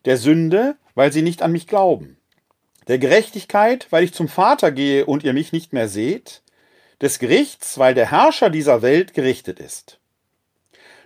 Der 0.06 0.18
Sünde, 0.18 0.78
weil 0.96 1.12
sie 1.12 1.22
nicht 1.22 1.42
an 1.42 1.52
mich 1.52 1.68
glauben. 1.68 2.18
Der 2.88 3.00
Gerechtigkeit, 3.00 3.88
weil 3.90 4.06
ich 4.06 4.14
zum 4.14 4.30
Vater 4.30 4.72
gehe 4.72 5.06
und 5.06 5.26
ihr 5.26 5.34
mich 5.34 5.52
nicht 5.52 5.74
mehr 5.74 5.90
seht. 5.90 6.42
Des 7.02 7.20
Gerichts, 7.20 7.78
weil 7.78 7.94
der 7.94 8.10
Herrscher 8.10 8.50
dieser 8.50 8.82
Welt 8.82 9.14
gerichtet 9.14 9.60
ist. 9.60 10.00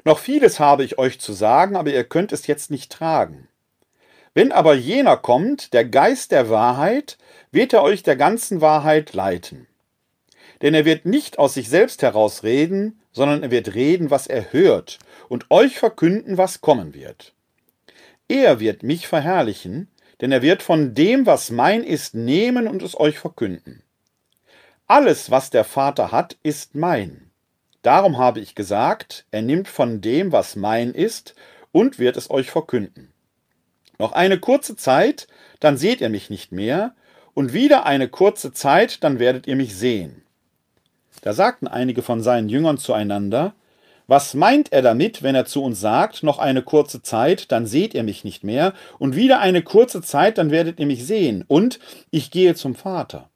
Noch 0.03 0.19
vieles 0.19 0.59
habe 0.59 0.83
ich 0.83 0.99
euch 0.99 1.19
zu 1.19 1.33
sagen, 1.33 1.75
aber 1.75 1.91
ihr 1.91 2.03
könnt 2.03 2.31
es 2.31 2.47
jetzt 2.47 2.69
nicht 2.69 2.91
tragen. 2.91 3.47
Wenn 4.33 4.51
aber 4.51 4.75
jener 4.75 5.17
kommt, 5.17 5.73
der 5.73 5.85
Geist 5.85 6.31
der 6.31 6.49
Wahrheit, 6.49 7.17
wird 7.51 7.73
er 7.73 7.83
euch 7.83 8.03
der 8.03 8.15
ganzen 8.15 8.61
Wahrheit 8.61 9.13
leiten. 9.13 9.67
Denn 10.61 10.73
er 10.73 10.85
wird 10.85 11.05
nicht 11.05 11.37
aus 11.37 11.55
sich 11.55 11.67
selbst 11.67 12.01
heraus 12.01 12.43
reden, 12.43 13.01
sondern 13.11 13.43
er 13.43 13.51
wird 13.51 13.73
reden, 13.73 14.09
was 14.09 14.27
er 14.27 14.53
hört, 14.53 14.99
und 15.27 15.51
euch 15.51 15.77
verkünden, 15.77 16.37
was 16.37 16.61
kommen 16.61 16.93
wird. 16.93 17.33
Er 18.29 18.61
wird 18.61 18.83
mich 18.83 19.07
verherrlichen, 19.07 19.89
denn 20.21 20.31
er 20.31 20.41
wird 20.41 20.61
von 20.61 20.93
dem, 20.93 21.25
was 21.25 21.51
mein 21.51 21.83
ist, 21.83 22.15
nehmen 22.15 22.67
und 22.67 22.81
es 22.83 22.97
euch 22.97 23.19
verkünden. 23.19 23.83
Alles, 24.87 25.31
was 25.31 25.49
der 25.49 25.65
Vater 25.65 26.11
hat, 26.11 26.37
ist 26.43 26.75
mein. 26.75 27.31
Darum 27.81 28.17
habe 28.17 28.39
ich 28.39 28.55
gesagt, 28.55 29.25
er 29.31 29.41
nimmt 29.41 29.67
von 29.67 29.99
dem, 29.99 30.31
was 30.31 30.55
mein 30.55 30.93
ist, 30.93 31.35
und 31.71 31.99
wird 31.99 32.15
es 32.15 32.29
euch 32.29 32.51
verkünden. 32.51 33.11
Noch 34.01 34.13
eine 34.13 34.39
kurze 34.39 34.75
Zeit, 34.75 35.27
dann 35.59 35.77
seht 35.77 36.01
ihr 36.01 36.09
mich 36.09 36.31
nicht 36.31 36.51
mehr, 36.51 36.95
und 37.35 37.53
wieder 37.53 37.85
eine 37.85 38.07
kurze 38.07 38.51
Zeit, 38.51 39.03
dann 39.03 39.19
werdet 39.19 39.45
ihr 39.45 39.55
mich 39.55 39.75
sehen. 39.75 40.23
Da 41.21 41.33
sagten 41.33 41.67
einige 41.67 42.01
von 42.01 42.23
seinen 42.23 42.49
Jüngern 42.49 42.79
zueinander, 42.79 43.53
was 44.07 44.33
meint 44.33 44.73
er 44.73 44.81
damit, 44.81 45.21
wenn 45.21 45.35
er 45.35 45.45
zu 45.45 45.63
uns 45.63 45.79
sagt, 45.79 46.23
noch 46.23 46.39
eine 46.39 46.63
kurze 46.63 47.03
Zeit, 47.03 47.51
dann 47.51 47.67
seht 47.67 47.93
ihr 47.93 48.01
mich 48.01 48.23
nicht 48.23 48.43
mehr, 48.43 48.73
und 48.97 49.15
wieder 49.15 49.39
eine 49.39 49.61
kurze 49.61 50.01
Zeit, 50.01 50.39
dann 50.39 50.49
werdet 50.49 50.79
ihr 50.79 50.87
mich 50.87 51.05
sehen, 51.05 51.45
und 51.47 51.79
ich 52.09 52.31
gehe 52.31 52.55
zum 52.55 52.73
Vater. 52.73 53.29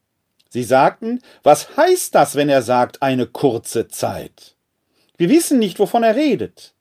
Sie 0.50 0.64
sagten, 0.64 1.22
was 1.44 1.78
heißt 1.78 2.16
das, 2.16 2.34
wenn 2.34 2.50
er 2.50 2.64
sagt, 2.64 3.04
eine 3.04 3.28
kurze 3.28 3.88
Zeit? 3.88 4.56
Wir 5.16 5.30
wissen 5.30 5.60
nicht, 5.60 5.78
wovon 5.78 6.02
er 6.02 6.16
redet. 6.16 6.75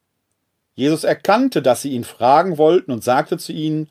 Jesus 0.74 1.04
erkannte, 1.04 1.62
dass 1.62 1.82
sie 1.82 1.90
ihn 1.90 2.04
fragen 2.04 2.58
wollten 2.58 2.92
und 2.92 3.04
sagte 3.04 3.38
zu 3.38 3.52
ihnen, 3.52 3.88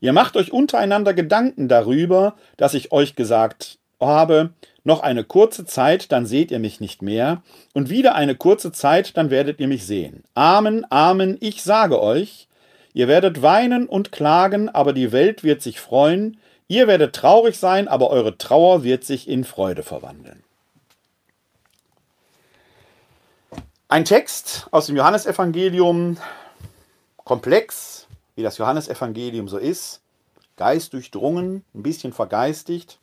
Ihr 0.00 0.14
macht 0.14 0.36
euch 0.36 0.50
untereinander 0.50 1.12
Gedanken 1.12 1.68
darüber, 1.68 2.34
dass 2.56 2.72
ich 2.74 2.90
euch 2.90 3.16
gesagt 3.16 3.78
habe, 4.00 4.50
noch 4.82 5.00
eine 5.00 5.24
kurze 5.24 5.66
Zeit, 5.66 6.10
dann 6.10 6.24
seht 6.24 6.50
ihr 6.50 6.58
mich 6.58 6.80
nicht 6.80 7.02
mehr, 7.02 7.42
und 7.74 7.90
wieder 7.90 8.14
eine 8.14 8.34
kurze 8.34 8.72
Zeit, 8.72 9.16
dann 9.18 9.28
werdet 9.28 9.60
ihr 9.60 9.68
mich 9.68 9.84
sehen. 9.84 10.24
Amen, 10.34 10.86
Amen, 10.90 11.36
ich 11.40 11.62
sage 11.62 12.00
euch, 12.00 12.48
ihr 12.94 13.08
werdet 13.08 13.42
weinen 13.42 13.86
und 13.86 14.10
klagen, 14.10 14.70
aber 14.70 14.94
die 14.94 15.12
Welt 15.12 15.44
wird 15.44 15.60
sich 15.60 15.80
freuen, 15.80 16.38
ihr 16.66 16.86
werdet 16.86 17.14
traurig 17.14 17.58
sein, 17.58 17.86
aber 17.86 18.08
eure 18.08 18.38
Trauer 18.38 18.84
wird 18.84 19.04
sich 19.04 19.28
in 19.28 19.44
Freude 19.44 19.82
verwandeln. 19.82 20.42
Ein 23.92 24.04
Text 24.04 24.68
aus 24.70 24.86
dem 24.86 24.94
Johannesevangelium, 24.94 26.16
komplex, 27.24 28.06
wie 28.36 28.44
das 28.44 28.56
Johannesevangelium 28.56 29.48
so 29.48 29.58
ist, 29.58 30.00
geistdurchdrungen, 30.56 31.64
ein 31.74 31.82
bisschen 31.82 32.12
vergeistigt. 32.12 33.00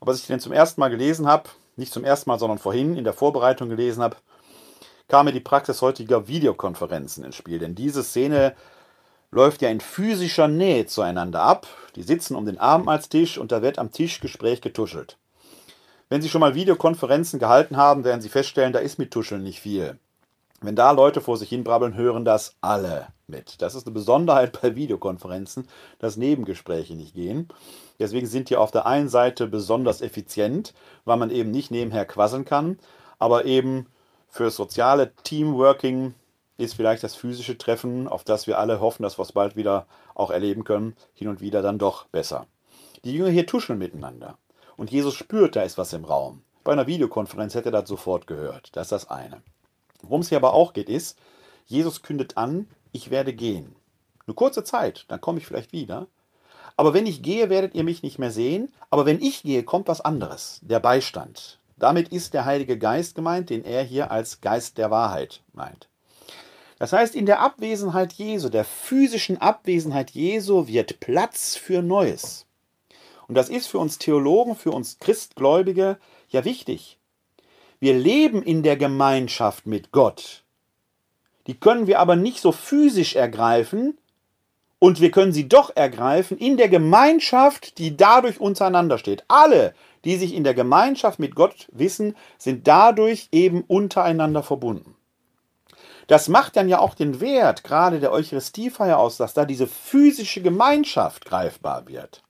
Aber 0.00 0.10
als 0.10 0.18
ich 0.18 0.26
den 0.26 0.40
zum 0.40 0.50
ersten 0.50 0.80
Mal 0.80 0.88
gelesen 0.90 1.28
habe, 1.28 1.48
nicht 1.76 1.92
zum 1.92 2.02
ersten 2.02 2.28
Mal, 2.28 2.40
sondern 2.40 2.58
vorhin 2.58 2.96
in 2.96 3.04
der 3.04 3.12
Vorbereitung 3.12 3.68
gelesen 3.68 4.02
habe, 4.02 4.16
kam 5.06 5.26
mir 5.26 5.32
die 5.32 5.38
Praxis 5.38 5.80
heutiger 5.80 6.26
Videokonferenzen 6.26 7.22
ins 7.22 7.36
Spiel. 7.36 7.60
Denn 7.60 7.76
diese 7.76 8.02
Szene 8.02 8.56
läuft 9.30 9.62
ja 9.62 9.68
in 9.68 9.80
physischer 9.80 10.48
Nähe 10.48 10.86
zueinander 10.86 11.42
ab. 11.42 11.68
Die 11.94 12.02
sitzen 12.02 12.34
um 12.34 12.46
den 12.46 12.58
Abendmahlstisch 12.58 13.38
und 13.38 13.52
da 13.52 13.62
wird 13.62 13.78
am 13.78 13.92
Tisch 13.92 14.18
Gespräch 14.18 14.60
getuschelt. 14.60 15.18
Wenn 16.14 16.22
Sie 16.22 16.28
schon 16.28 16.42
mal 16.42 16.54
Videokonferenzen 16.54 17.40
gehalten 17.40 17.76
haben, 17.76 18.04
werden 18.04 18.20
Sie 18.20 18.28
feststellen, 18.28 18.72
da 18.72 18.78
ist 18.78 19.00
mit 19.00 19.10
Tuscheln 19.10 19.42
nicht 19.42 19.58
viel. 19.58 19.98
Wenn 20.60 20.76
da 20.76 20.92
Leute 20.92 21.20
vor 21.20 21.36
sich 21.36 21.48
hin 21.48 21.64
brabbeln, 21.64 21.96
hören 21.96 22.24
das 22.24 22.54
alle 22.60 23.08
mit. 23.26 23.60
Das 23.60 23.74
ist 23.74 23.84
eine 23.84 23.94
Besonderheit 23.94 24.56
bei 24.62 24.76
Videokonferenzen, 24.76 25.66
dass 25.98 26.16
Nebengespräche 26.16 26.94
nicht 26.94 27.16
gehen. 27.16 27.48
Deswegen 27.98 28.28
sind 28.28 28.48
die 28.48 28.54
auf 28.54 28.70
der 28.70 28.86
einen 28.86 29.08
Seite 29.08 29.48
besonders 29.48 30.02
effizient, 30.02 30.72
weil 31.04 31.16
man 31.16 31.30
eben 31.30 31.50
nicht 31.50 31.72
nebenher 31.72 32.06
quasseln 32.06 32.44
kann, 32.44 32.78
aber 33.18 33.44
eben 33.44 33.88
für 34.28 34.52
soziale 34.52 35.16
Teamworking 35.24 36.14
ist 36.58 36.76
vielleicht 36.76 37.02
das 37.02 37.16
physische 37.16 37.58
Treffen, 37.58 38.06
auf 38.06 38.22
das 38.22 38.46
wir 38.46 38.60
alle 38.60 38.78
hoffen, 38.78 39.02
dass 39.02 39.18
wir 39.18 39.24
es 39.24 39.32
bald 39.32 39.56
wieder 39.56 39.88
auch 40.14 40.30
erleben 40.30 40.62
können, 40.62 40.94
hin 41.12 41.26
und 41.26 41.40
wieder 41.40 41.60
dann 41.60 41.78
doch 41.78 42.06
besser. 42.06 42.46
Die 43.02 43.14
Jünger 43.14 43.30
hier 43.30 43.48
tuscheln 43.48 43.80
miteinander. 43.80 44.38
Und 44.76 44.90
Jesus 44.90 45.14
spürt, 45.14 45.56
da 45.56 45.62
ist 45.62 45.78
was 45.78 45.92
im 45.92 46.04
Raum. 46.04 46.42
Bei 46.64 46.72
einer 46.72 46.86
Videokonferenz 46.86 47.54
hätte 47.54 47.68
er 47.68 47.80
das 47.80 47.88
sofort 47.88 48.26
gehört. 48.26 48.70
Das 48.74 48.86
ist 48.86 48.92
das 48.92 49.10
eine. 49.10 49.42
Worum 50.02 50.22
es 50.22 50.28
hier 50.28 50.38
aber 50.38 50.54
auch 50.54 50.72
geht, 50.72 50.88
ist, 50.88 51.18
Jesus 51.66 52.02
kündet 52.02 52.36
an, 52.36 52.68
ich 52.92 53.10
werde 53.10 53.32
gehen. 53.32 53.76
Eine 54.26 54.34
kurze 54.34 54.64
Zeit, 54.64 55.04
dann 55.08 55.20
komme 55.20 55.38
ich 55.38 55.46
vielleicht 55.46 55.72
wieder. 55.72 56.06
Aber 56.76 56.94
wenn 56.94 57.06
ich 57.06 57.22
gehe, 57.22 57.50
werdet 57.50 57.74
ihr 57.74 57.84
mich 57.84 58.02
nicht 58.02 58.18
mehr 58.18 58.30
sehen. 58.30 58.72
Aber 58.90 59.06
wenn 59.06 59.20
ich 59.20 59.42
gehe, 59.42 59.62
kommt 59.62 59.88
was 59.88 60.00
anderes, 60.00 60.60
der 60.62 60.80
Beistand. 60.80 61.60
Damit 61.76 62.08
ist 62.08 62.34
der 62.34 62.44
Heilige 62.44 62.78
Geist 62.78 63.14
gemeint, 63.14 63.50
den 63.50 63.64
er 63.64 63.82
hier 63.82 64.10
als 64.10 64.40
Geist 64.40 64.78
der 64.78 64.90
Wahrheit 64.90 65.42
meint. 65.52 65.88
Das 66.78 66.92
heißt, 66.92 67.14
in 67.14 67.26
der 67.26 67.40
Abwesenheit 67.40 68.12
Jesu, 68.14 68.48
der 68.48 68.64
physischen 68.64 69.40
Abwesenheit 69.40 70.10
Jesu, 70.10 70.66
wird 70.66 71.00
Platz 71.00 71.56
für 71.56 71.82
Neues. 71.82 72.46
Und 73.28 73.36
das 73.36 73.48
ist 73.48 73.66
für 73.66 73.78
uns 73.78 73.98
Theologen, 73.98 74.56
für 74.56 74.72
uns 74.72 74.98
Christgläubige 74.98 75.98
ja 76.28 76.44
wichtig. 76.44 76.98
Wir 77.80 77.94
leben 77.94 78.42
in 78.42 78.62
der 78.62 78.76
Gemeinschaft 78.76 79.66
mit 79.66 79.92
Gott. 79.92 80.44
Die 81.46 81.58
können 81.58 81.86
wir 81.86 82.00
aber 82.00 82.16
nicht 82.16 82.40
so 82.40 82.52
physisch 82.52 83.14
ergreifen 83.16 83.98
und 84.78 85.00
wir 85.00 85.10
können 85.10 85.32
sie 85.32 85.48
doch 85.48 85.74
ergreifen 85.76 86.38
in 86.38 86.56
der 86.56 86.68
Gemeinschaft, 86.68 87.78
die 87.78 87.96
dadurch 87.96 88.40
untereinander 88.40 88.98
steht. 88.98 89.24
Alle, 89.28 89.74
die 90.04 90.16
sich 90.16 90.34
in 90.34 90.44
der 90.44 90.54
Gemeinschaft 90.54 91.18
mit 91.18 91.34
Gott 91.34 91.68
wissen, 91.72 92.16
sind 92.38 92.66
dadurch 92.66 93.28
eben 93.32 93.62
untereinander 93.62 94.42
verbunden. 94.42 94.96
Das 96.06 96.28
macht 96.28 96.56
dann 96.56 96.68
ja 96.68 96.80
auch 96.80 96.94
den 96.94 97.20
Wert 97.20 97.64
gerade 97.64 98.00
der 98.00 98.12
Eucharistiefeier 98.12 98.98
aus, 98.98 99.16
dass 99.16 99.32
da 99.32 99.44
diese 99.44 99.66
physische 99.66 100.42
Gemeinschaft 100.42 101.24
greifbar 101.24 101.88
wird. 101.88 102.23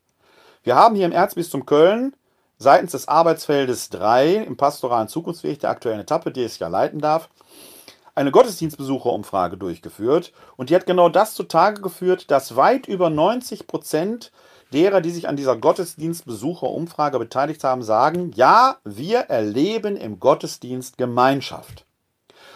Wir 0.64 0.76
haben 0.76 0.96
hier 0.96 1.04
im 1.04 1.12
Erzbistum 1.12 1.66
Köln 1.66 2.16
seitens 2.56 2.92
des 2.92 3.06
Arbeitsfeldes 3.06 3.90
3 3.90 4.36
im 4.36 4.56
pastoralen 4.56 5.08
Zukunftsweg 5.08 5.60
der 5.60 5.68
aktuellen 5.68 6.00
Etappe, 6.00 6.32
die 6.32 6.42
ich 6.42 6.58
ja 6.58 6.68
leiten 6.68 7.00
darf, 7.00 7.28
eine 8.14 8.30
Gottesdienstbesucherumfrage 8.30 9.58
durchgeführt 9.58 10.32
und 10.56 10.70
die 10.70 10.74
hat 10.74 10.86
genau 10.86 11.10
das 11.10 11.34
zutage 11.34 11.82
geführt, 11.82 12.30
dass 12.30 12.56
weit 12.56 12.88
über 12.88 13.10
90 13.10 13.66
Prozent 13.66 14.32
derer, 14.72 15.02
die 15.02 15.10
sich 15.10 15.28
an 15.28 15.36
dieser 15.36 15.56
Gottesdienstbesucherumfrage 15.58 17.18
beteiligt 17.18 17.62
haben, 17.62 17.82
sagen, 17.82 18.32
ja, 18.34 18.78
wir 18.84 19.18
erleben 19.18 19.98
im 19.98 20.18
Gottesdienst 20.18 20.96
Gemeinschaft. 20.96 21.84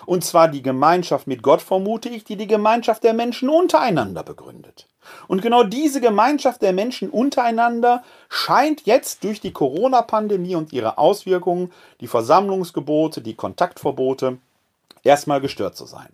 Und 0.07 0.25
zwar 0.25 0.49
die 0.49 0.63
Gemeinschaft 0.63 1.27
mit 1.27 1.43
Gott, 1.43 1.61
vermute 1.61 2.09
ich, 2.09 2.25
die 2.25 2.37
die 2.37 2.47
Gemeinschaft 2.47 3.05
der 3.05 3.13
Menschen 3.13 3.51
untereinander 3.51 4.23
begründet. 4.23 4.89
Und 5.27 5.43
genau 5.43 5.63
diese 5.63 6.01
Gemeinschaft 6.01 6.63
der 6.63 6.73
Menschen 6.73 7.11
untereinander 7.11 8.03
scheint 8.29 8.87
jetzt 8.87 9.25
durch 9.25 9.41
die 9.41 9.53
Corona-Pandemie 9.53 10.55
und 10.55 10.73
ihre 10.73 10.99
Auswirkungen, 10.99 11.73
die 12.01 12.07
Versammlungsgebote, 12.07 13.21
die 13.21 13.35
Kontaktverbote, 13.35 14.39
erstmal 15.03 15.41
gestört 15.41 15.77
zu 15.77 15.87
sein. 15.87 16.09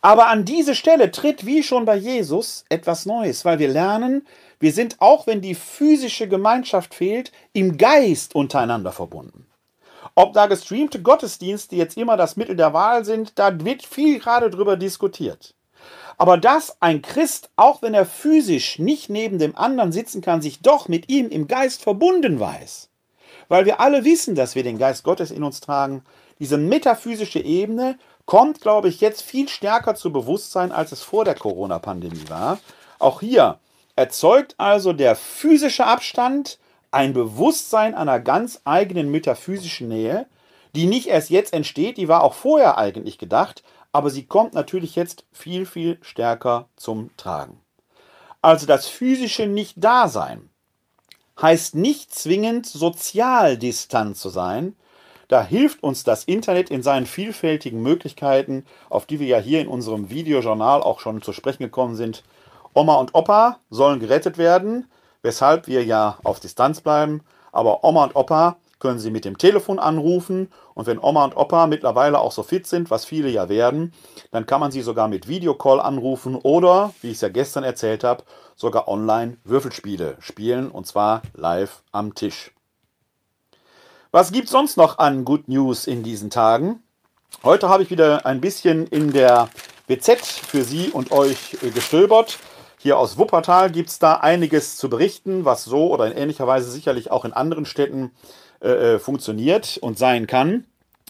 Aber 0.00 0.28
an 0.28 0.44
diese 0.44 0.74
Stelle 0.74 1.10
tritt 1.10 1.46
wie 1.46 1.62
schon 1.62 1.84
bei 1.84 1.96
Jesus 1.96 2.64
etwas 2.68 3.06
Neues, 3.06 3.44
weil 3.44 3.58
wir 3.58 3.68
lernen, 3.68 4.26
wir 4.58 4.72
sind 4.72 4.96
auch 5.00 5.26
wenn 5.26 5.40
die 5.40 5.54
physische 5.54 6.28
Gemeinschaft 6.28 6.94
fehlt, 6.94 7.32
im 7.52 7.76
Geist 7.76 8.34
untereinander 8.34 8.92
verbunden. 8.92 9.46
Ob 10.14 10.32
da 10.32 10.46
gestreamte 10.46 11.02
Gottesdienste 11.02 11.76
jetzt 11.76 11.96
immer 11.98 12.16
das 12.16 12.36
Mittel 12.36 12.56
der 12.56 12.72
Wahl 12.72 13.04
sind, 13.04 13.38
da 13.38 13.62
wird 13.64 13.84
viel 13.84 14.18
gerade 14.18 14.48
drüber 14.48 14.76
diskutiert. 14.76 15.55
Aber 16.18 16.38
dass 16.38 16.80
ein 16.80 17.02
Christ, 17.02 17.50
auch 17.56 17.82
wenn 17.82 17.94
er 17.94 18.06
physisch 18.06 18.78
nicht 18.78 19.10
neben 19.10 19.38
dem 19.38 19.56
anderen 19.56 19.92
sitzen 19.92 20.22
kann, 20.22 20.40
sich 20.40 20.60
doch 20.60 20.88
mit 20.88 21.08
ihm 21.10 21.28
im 21.28 21.46
Geist 21.46 21.82
verbunden 21.82 22.40
weiß, 22.40 22.88
weil 23.48 23.66
wir 23.66 23.80
alle 23.80 24.04
wissen, 24.04 24.34
dass 24.34 24.54
wir 24.54 24.62
den 24.62 24.78
Geist 24.78 25.04
Gottes 25.04 25.30
in 25.30 25.42
uns 25.42 25.60
tragen, 25.60 26.02
diese 26.38 26.58
metaphysische 26.58 27.40
Ebene 27.40 27.98
kommt, 28.24 28.60
glaube 28.60 28.88
ich, 28.88 29.00
jetzt 29.00 29.22
viel 29.22 29.48
stärker 29.48 29.94
zu 29.94 30.12
Bewusstsein, 30.12 30.72
als 30.72 30.92
es 30.92 31.02
vor 31.02 31.24
der 31.24 31.34
Corona-Pandemie 31.34 32.28
war. 32.28 32.58
Auch 32.98 33.20
hier 33.20 33.58
erzeugt 33.94 34.54
also 34.58 34.92
der 34.92 35.16
physische 35.16 35.86
Abstand 35.86 36.58
ein 36.90 37.12
Bewusstsein 37.12 37.94
einer 37.94 38.20
ganz 38.20 38.60
eigenen 38.64 39.10
metaphysischen 39.10 39.88
Nähe, 39.88 40.26
die 40.74 40.86
nicht 40.86 41.08
erst 41.08 41.30
jetzt 41.30 41.52
entsteht, 41.52 41.96
die 41.96 42.08
war 42.08 42.22
auch 42.22 42.34
vorher 42.34 42.78
eigentlich 42.78 43.18
gedacht, 43.18 43.62
aber 43.96 44.10
sie 44.10 44.26
kommt 44.26 44.52
natürlich 44.52 44.94
jetzt 44.94 45.24
viel, 45.32 45.64
viel 45.64 45.96
stärker 46.02 46.68
zum 46.76 47.16
Tragen. 47.16 47.62
Also 48.42 48.66
das 48.66 48.86
physische 48.86 49.46
Nicht-Dasein 49.46 50.50
heißt 51.40 51.76
nicht 51.76 52.14
zwingend 52.14 52.66
sozial 52.66 53.56
distant 53.56 54.18
zu 54.18 54.28
sein. 54.28 54.76
Da 55.28 55.42
hilft 55.42 55.82
uns 55.82 56.04
das 56.04 56.24
Internet 56.24 56.70
in 56.70 56.82
seinen 56.82 57.06
vielfältigen 57.06 57.80
Möglichkeiten, 57.80 58.66
auf 58.90 59.06
die 59.06 59.18
wir 59.18 59.28
ja 59.28 59.38
hier 59.38 59.62
in 59.62 59.68
unserem 59.68 60.10
Videojournal 60.10 60.82
auch 60.82 61.00
schon 61.00 61.22
zu 61.22 61.32
sprechen 61.32 61.62
gekommen 61.62 61.96
sind. 61.96 62.22
Oma 62.74 62.96
und 62.96 63.14
Opa 63.14 63.60
sollen 63.70 63.98
gerettet 63.98 64.36
werden, 64.36 64.90
weshalb 65.22 65.68
wir 65.68 65.82
ja 65.86 66.18
auf 66.22 66.38
Distanz 66.38 66.82
bleiben. 66.82 67.22
Aber 67.50 67.82
Oma 67.82 68.04
und 68.04 68.14
Opa 68.14 68.58
können 68.86 69.00
Sie 69.00 69.10
mit 69.10 69.24
dem 69.24 69.36
Telefon 69.36 69.80
anrufen 69.80 70.48
und 70.74 70.86
wenn 70.86 71.00
Oma 71.00 71.24
und 71.24 71.36
Opa 71.36 71.66
mittlerweile 71.66 72.20
auch 72.20 72.30
so 72.30 72.44
fit 72.44 72.68
sind, 72.68 72.88
was 72.88 73.04
viele 73.04 73.28
ja 73.28 73.48
werden, 73.48 73.92
dann 74.30 74.46
kann 74.46 74.60
man 74.60 74.70
sie 74.70 74.80
sogar 74.80 75.08
mit 75.08 75.26
Videocall 75.26 75.80
anrufen 75.80 76.36
oder, 76.36 76.94
wie 77.02 77.08
ich 77.08 77.14
es 77.14 77.20
ja 77.20 77.28
gestern 77.28 77.64
erzählt 77.64 78.04
habe, 78.04 78.22
sogar 78.54 78.86
online 78.86 79.38
Würfelspiele 79.42 80.18
spielen 80.20 80.70
und 80.70 80.86
zwar 80.86 81.22
live 81.34 81.82
am 81.90 82.14
Tisch. 82.14 82.52
Was 84.12 84.30
gibt 84.30 84.44
es 84.44 84.52
sonst 84.52 84.76
noch 84.76 84.98
an 84.98 85.24
Good 85.24 85.48
News 85.48 85.88
in 85.88 86.04
diesen 86.04 86.30
Tagen? 86.30 86.80
Heute 87.42 87.68
habe 87.68 87.82
ich 87.82 87.90
wieder 87.90 88.24
ein 88.24 88.40
bisschen 88.40 88.86
in 88.86 89.12
der 89.12 89.48
WZ 89.88 90.22
für 90.22 90.62
Sie 90.62 90.90
und 90.90 91.10
euch 91.10 91.58
gestöbert. 91.74 92.38
Hier 92.78 92.98
aus 92.98 93.18
Wuppertal 93.18 93.72
gibt 93.72 93.88
es 93.88 93.98
da 93.98 94.14
einiges 94.18 94.76
zu 94.76 94.88
berichten, 94.88 95.44
was 95.44 95.64
so 95.64 95.92
oder 95.92 96.06
in 96.06 96.16
ähnlicher 96.16 96.46
Weise 96.46 96.70
sicherlich 96.70 97.10
auch 97.10 97.24
in 97.24 97.32
anderen 97.32 97.64
Städten 97.64 98.12
äh, 98.60 98.94
äh, 98.94 98.98
funktioniert 98.98 99.78
und 99.78 99.98
sein 99.98 100.26
kann. 100.26 100.64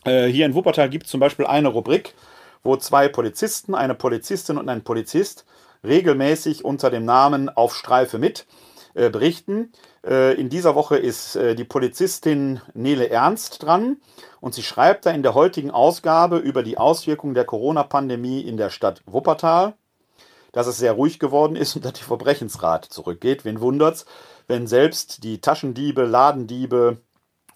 Äh, 0.05 0.27
hier 0.27 0.47
in 0.47 0.55
Wuppertal 0.55 0.89
gibt 0.89 1.07
es 1.07 1.11
zum 1.11 1.21
Beispiel 1.21 1.47
eine 1.47 1.69
Rubrik, 1.69 2.15
wo 2.63 2.77
zwei 2.77 3.09
Polizisten, 3.09 3.75
eine 3.75 3.95
Polizistin 3.95 4.59
und 4.59 4.69
ein 4.69 4.83
Polizist 4.83 5.45
regelmäßig 5.85 6.65
unter 6.65 6.91
dem 6.91 7.05
Namen 7.05 7.49
Auf 7.49 7.75
Streife 7.77 8.19
mit 8.19 8.47
äh, 8.95 9.11
berichten. 9.11 9.73
Äh, 10.05 10.35
in 10.41 10.49
dieser 10.49 10.75
Woche 10.75 10.97
ist 10.97 11.37
äh, 11.37 11.55
die 11.55 11.65
Polizistin 11.65 12.61
Nele 12.75 13.11
Ernst 13.11 13.63
dran 13.63 13.99
und 14.41 14.55
sie 14.55 14.63
schreibt 14.63 15.07
da 15.07 15.11
in 15.11 15.23
der 15.23 15.35
heutigen 15.35 15.71
Ausgabe 15.71 16.39
über 16.39 16.63
die 16.63 16.79
Auswirkungen 16.79 17.35
der 17.35 17.45
Corona-Pandemie 17.45 18.41
in 18.41 18.57
der 18.57 18.71
Stadt 18.71 19.03
Wuppertal, 19.07 19.75
dass 20.53 20.67
es 20.67 20.79
sehr 20.79 20.93
ruhig 20.93 21.19
geworden 21.19 21.57
ist 21.57 21.77
und 21.77 21.85
dass 21.85 21.93
die 21.93 22.05
Verbrechensrate 22.05 22.89
zurückgeht. 22.89 23.45
Wen 23.45 23.61
wundert's, 23.61 24.07
wenn 24.49 24.67
selbst 24.67 25.25
die 25.25 25.41
Taschendiebe, 25.41 26.05
Ladendiebe, 26.05 26.99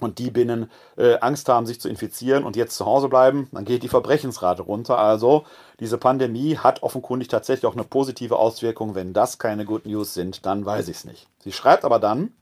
und 0.02 0.18
die 0.18 0.30
binnen 0.30 0.70
äh, 0.96 1.18
Angst 1.20 1.48
haben, 1.48 1.66
sich 1.66 1.80
zu 1.80 1.88
infizieren 1.88 2.44
und 2.44 2.56
jetzt 2.56 2.76
zu 2.76 2.86
Hause 2.86 3.08
bleiben, 3.08 3.48
dann 3.52 3.64
geht 3.64 3.82
die 3.82 3.88
Verbrechensrate 3.88 4.62
runter. 4.62 4.98
Also 4.98 5.44
diese 5.78 5.98
Pandemie 5.98 6.56
hat 6.56 6.82
offenkundig 6.82 7.28
tatsächlich 7.28 7.66
auch 7.66 7.74
eine 7.74 7.84
positive 7.84 8.36
Auswirkung. 8.36 8.94
Wenn 8.94 9.12
das 9.12 9.38
keine 9.38 9.64
Good 9.64 9.86
News 9.86 10.14
sind, 10.14 10.44
dann 10.46 10.64
weiß 10.64 10.88
ich 10.88 10.98
es 10.98 11.04
nicht. 11.04 11.26
Sie 11.38 11.52
schreibt 11.52 11.84
aber 11.84 11.98
dann, 11.98 12.32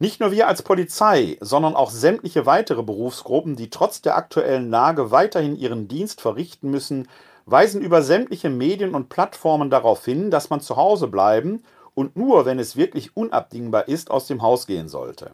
nicht 0.00 0.20
nur 0.20 0.32
wir 0.32 0.48
als 0.48 0.62
Polizei, 0.62 1.38
sondern 1.40 1.76
auch 1.76 1.90
sämtliche 1.90 2.46
weitere 2.46 2.82
Berufsgruppen, 2.82 3.54
die 3.54 3.70
trotz 3.70 4.02
der 4.02 4.16
aktuellen 4.16 4.68
Lage 4.68 5.12
weiterhin 5.12 5.56
ihren 5.56 5.86
Dienst 5.86 6.20
verrichten 6.20 6.70
müssen, 6.70 7.08
weisen 7.46 7.80
über 7.80 8.02
sämtliche 8.02 8.50
Medien 8.50 8.94
und 8.94 9.08
Plattformen 9.08 9.70
darauf 9.70 10.04
hin, 10.04 10.30
dass 10.30 10.50
man 10.50 10.60
zu 10.60 10.76
Hause 10.76 11.08
bleiben 11.08 11.62
und 11.94 12.16
nur, 12.16 12.44
wenn 12.44 12.58
es 12.58 12.76
wirklich 12.76 13.16
unabdingbar 13.16 13.88
ist, 13.88 14.10
aus 14.10 14.26
dem 14.26 14.42
Haus 14.42 14.66
gehen 14.66 14.88
sollte. 14.88 15.32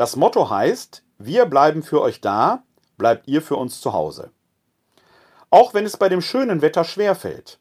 Das 0.00 0.16
Motto 0.16 0.48
heißt, 0.48 1.02
wir 1.18 1.44
bleiben 1.44 1.82
für 1.82 2.00
euch 2.00 2.22
da, 2.22 2.62
bleibt 2.96 3.28
ihr 3.28 3.42
für 3.42 3.56
uns 3.56 3.82
zu 3.82 3.92
Hause. 3.92 4.30
Auch 5.50 5.74
wenn 5.74 5.84
es 5.84 5.98
bei 5.98 6.08
dem 6.08 6.22
schönen 6.22 6.62
Wetter 6.62 6.84
schwerfällt. 6.84 7.58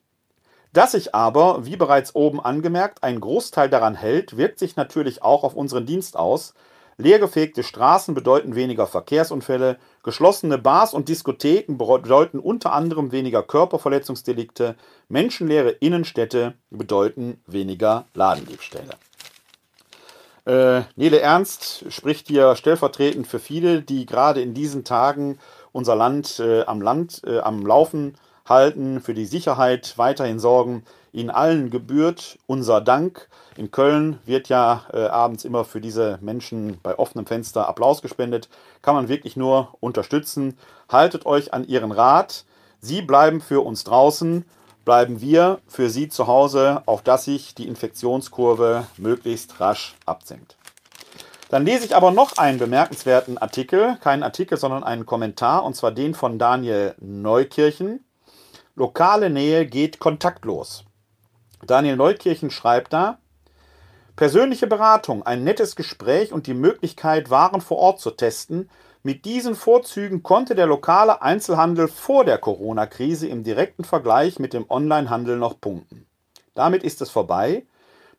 Dass 0.72 0.94
sich 0.94 1.14
aber, 1.14 1.66
wie 1.66 1.76
bereits 1.76 2.16
oben 2.16 2.40
angemerkt, 2.40 3.04
ein 3.04 3.20
Großteil 3.20 3.70
daran 3.70 3.94
hält, 3.94 4.38
wirkt 4.38 4.58
sich 4.58 4.78
natürlich 4.78 5.22
auch 5.22 5.44
auf 5.44 5.54
unseren 5.54 5.86
Dienst 5.86 6.16
aus. 6.16 6.54
Leergefegte 6.96 7.62
Straßen 7.62 8.16
bedeuten 8.16 8.56
weniger 8.56 8.88
Verkehrsunfälle, 8.88 9.78
geschlossene 10.04 10.58
Bars 10.58 10.94
und 10.94 11.10
Diskotheken 11.10 11.76
bedeuten 11.78 12.40
unter 12.40 12.72
anderem 12.72 13.12
weniger 13.12 13.44
Körperverletzungsdelikte, 13.44 14.78
menschenleere 15.10 15.72
Innenstädte 15.72 16.54
bedeuten 16.70 17.44
weniger 17.48 18.06
Ladendiebstähle. 18.14 18.96
Äh, 20.50 20.86
Nele 20.96 21.20
Ernst 21.20 21.86
spricht 21.90 22.28
hier 22.28 22.56
stellvertretend 22.56 23.28
für 23.28 23.38
viele, 23.38 23.84
die 23.84 24.08
gerade 24.08 24.42
in 24.42 24.56
diesen 24.56 24.84
Tagen 24.84 25.38
unser 25.74 25.96
Land 25.96 26.40
äh, 26.40 26.64
am 26.64 26.82
Land 26.82 27.22
äh, 27.24 27.38
am 27.38 27.64
Laufen 27.64 28.16
halten, 28.48 29.00
für 29.00 29.14
die 29.14 29.28
Sicherheit 29.28 29.96
weiterhin 29.98 30.40
sorgen. 30.40 30.84
Ihnen 31.12 31.30
allen 31.30 31.70
gebührt 31.70 32.40
unser 32.48 32.82
Dank. 32.82 33.30
In 33.58 33.70
Köln 33.70 34.18
wird 34.26 34.50
ja 34.50 34.86
äh, 34.92 35.02
abends 35.02 35.46
immer 35.46 35.66
für 35.66 35.82
diese 35.82 36.18
Menschen 36.20 36.80
bei 36.82 36.98
offenem 36.98 37.28
Fenster 37.28 37.70
Applaus 37.70 38.02
gespendet. 38.02 38.50
Kann 38.82 38.96
man 38.96 39.08
wirklich 39.08 39.38
nur 39.38 39.76
unterstützen. 39.82 40.58
Haltet 40.92 41.28
euch 41.28 41.54
an 41.54 41.68
Ihren 41.68 41.92
Rat. 41.92 42.46
Sie 42.80 43.04
bleiben 43.04 43.40
für 43.40 43.64
uns 43.64 43.84
draußen 43.84 44.46
bleiben 44.86 45.22
wir 45.22 45.60
für 45.68 45.90
Sie 45.90 46.10
zu 46.10 46.28
Hause, 46.28 46.84
auf 46.86 47.02
dass 47.02 47.26
sich 47.26 47.56
die 47.56 47.68
Infektionskurve 47.68 48.88
möglichst 48.98 49.60
rasch 49.60 49.96
absenkt. 50.06 50.58
Dann 51.50 51.66
lese 51.66 51.86
ich 51.86 51.96
aber 51.96 52.12
noch 52.12 52.38
einen 52.38 52.60
bemerkenswerten 52.60 53.40
Artikel, 53.40 53.98
keinen 54.02 54.24
Artikel, 54.24 54.58
sondern 54.58 54.84
einen 54.84 55.06
Kommentar, 55.06 55.64
und 55.64 55.76
zwar 55.76 55.92
den 55.92 56.14
von 56.14 56.38
Daniel 56.38 56.94
Neukirchen. 57.00 58.06
Lokale 58.76 59.30
Nähe 59.30 59.66
geht 59.66 60.00
kontaktlos. 60.00 60.86
Daniel 61.66 61.98
Neukirchen 61.98 62.52
schreibt 62.52 62.94
da, 62.94 63.18
persönliche 64.16 64.68
Beratung, 64.68 65.24
ein 65.24 65.44
nettes 65.44 65.76
Gespräch 65.76 66.32
und 66.32 66.46
die 66.46 66.54
Möglichkeit, 66.54 67.30
Waren 67.30 67.62
vor 67.62 67.78
Ort 67.78 68.00
zu 68.00 68.12
testen, 68.12 68.70
mit 69.02 69.24
diesen 69.24 69.56
Vorzügen 69.56 70.24
konnte 70.24 70.56
der 70.56 70.66
lokale 70.66 71.22
Einzelhandel 71.22 71.88
vor 71.88 72.26
der 72.26 72.38
Corona-Krise 72.38 73.28
im 73.28 73.44
direkten 73.44 73.86
Vergleich 73.86 74.40
mit 74.40 74.54
dem 74.54 74.66
Onlinehandel 74.70 75.38
noch 75.38 75.62
punkten. 75.62 76.06
Damit 76.54 76.84
ist 76.84 77.02
es 77.02 77.10
vorbei. 77.10 77.66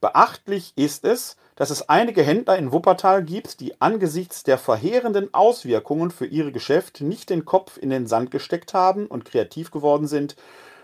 Beachtlich 0.00 0.72
ist 0.76 1.04
es, 1.04 1.36
dass 1.54 1.68
es 1.68 1.90
einige 1.90 2.22
Händler 2.22 2.56
in 2.56 2.72
Wuppertal 2.72 3.22
gibt, 3.22 3.60
die 3.60 3.78
angesichts 3.82 4.42
der 4.42 4.56
verheerenden 4.56 5.34
Auswirkungen 5.34 6.10
für 6.10 6.24
ihre 6.24 6.52
Geschäfte 6.52 7.04
nicht 7.04 7.28
den 7.28 7.44
Kopf 7.44 7.76
in 7.76 7.90
den 7.90 8.06
Sand 8.06 8.30
gesteckt 8.30 8.72
haben 8.72 9.06
und 9.06 9.26
kreativ 9.26 9.70
geworden 9.70 10.06
sind, 10.06 10.36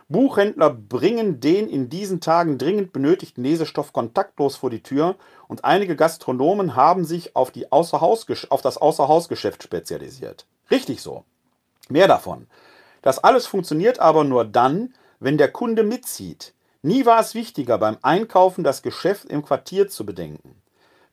Buchhändler 0.09 0.71
bringen 0.71 1.41
den 1.41 1.69
in 1.69 1.89
diesen 1.89 2.21
Tagen 2.21 2.59
dringend 2.59 2.93
benötigten 2.93 3.43
Lesestoff 3.43 3.93
kontaktlos 3.93 4.55
vor 4.55 4.71
die 4.71 4.83
Tür 4.83 5.17
und 5.49 5.65
einige 5.65 5.97
Gastronomen 5.97 6.77
haben 6.77 7.05
sich 7.05 7.35
auf, 7.35 7.51
die 7.51 7.73
Außerhausgesch 7.73 8.47
auf 8.51 8.63
das 8.63 8.79
Außerhausgeschäft 8.79 9.65
spezialisiert. 9.65 10.47
Richtig 10.71 11.03
so. 11.03 11.25
Mehr 11.89 12.07
davon. 12.07 12.47
Das 13.03 13.19
alles 13.23 13.47
funktioniert 13.47 13.99
aber 13.99 14.23
nur 14.23 14.45
dann, 14.45 14.95
wenn 15.19 15.39
der 15.39 15.51
Kunde 15.51 15.83
mitzieht. 15.83 16.55
Nie 16.83 17.05
war 17.05 17.21
es 17.21 17.35
wichtiger, 17.35 17.79
beim 17.79 17.99
Einkaufen 18.03 18.63
das 18.63 18.83
Geschäft 18.83 19.25
im 19.25 19.45
Quartier 19.45 19.89
zu 19.89 20.07
bedenken. 20.07 20.63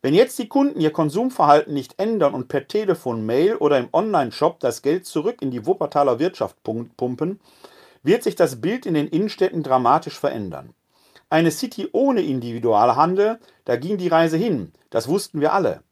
Wenn 0.02 0.14
jetzt 0.14 0.38
die 0.38 0.48
Kunden 0.48 0.80
ihr 0.80 0.92
Konsumverhalten 0.92 1.74
nicht 1.74 1.98
ändern 1.98 2.34
und 2.34 2.46
per 2.46 2.68
Telefon, 2.68 3.26
Mail 3.26 3.56
oder 3.56 3.78
im 3.78 3.88
Online-Shop 3.90 4.60
das 4.60 4.82
Geld 4.82 5.06
zurück 5.06 5.40
in 5.40 5.50
die 5.50 5.66
Wuppertaler 5.66 6.18
Wirtschaft 6.18 6.62
pumpen, 6.62 7.40
wird 8.04 8.22
sich 8.22 8.36
das 8.36 8.60
Bild 8.60 8.86
in 8.86 8.94
den 8.94 9.08
Innenstädten 9.08 9.64
dramatisch 9.64 10.18
verändern. 10.18 10.74
Eine 11.30 11.50
City 11.50 11.88
ohne 11.90 12.22
Individualhandel, 12.22 13.40
da 13.64 13.74
ging 13.74 13.98
die 13.98 14.08
Reise 14.08 14.36
hin, 14.36 14.72
das 14.90 15.08
wussten 15.08 15.40
wir 15.40 15.52
alle. 15.52 15.82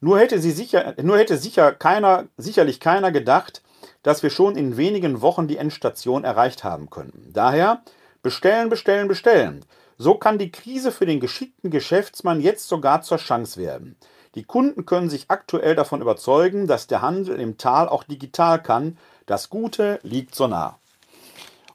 Nur 0.00 0.18
hätte, 0.18 0.40
sie 0.40 0.50
sicher, 0.50 0.94
nur 1.00 1.18
hätte 1.18 1.36
sicher 1.36 1.72
keiner, 1.72 2.26
sicherlich 2.36 2.80
keiner 2.80 3.12
gedacht, 3.12 3.62
dass 4.02 4.22
wir 4.22 4.30
schon 4.30 4.56
in 4.56 4.76
wenigen 4.76 5.20
Wochen 5.20 5.46
die 5.46 5.58
Endstation 5.58 6.24
erreicht 6.24 6.64
haben 6.64 6.88
könnten. 6.88 7.32
Daher 7.32 7.82
bestellen, 8.22 8.70
bestellen, 8.70 9.08
bestellen. 9.08 9.64
So 9.98 10.14
kann 10.14 10.38
die 10.38 10.50
Krise 10.50 10.90
für 10.90 11.04
den 11.04 11.20
geschickten 11.20 11.70
Geschäftsmann 11.70 12.40
jetzt 12.40 12.66
sogar 12.68 13.02
zur 13.02 13.18
Chance 13.18 13.60
werden. 13.60 13.96
Die 14.34 14.44
Kunden 14.44 14.86
können 14.86 15.10
sich 15.10 15.26
aktuell 15.28 15.74
davon 15.74 16.00
überzeugen, 16.00 16.66
dass 16.66 16.86
der 16.86 17.02
Handel 17.02 17.38
im 17.38 17.58
Tal 17.58 17.88
auch 17.88 18.04
digital 18.04 18.62
kann. 18.62 18.96
Das 19.26 19.50
Gute 19.50 19.98
liegt 20.02 20.34
so 20.34 20.46
nah. 20.46 20.79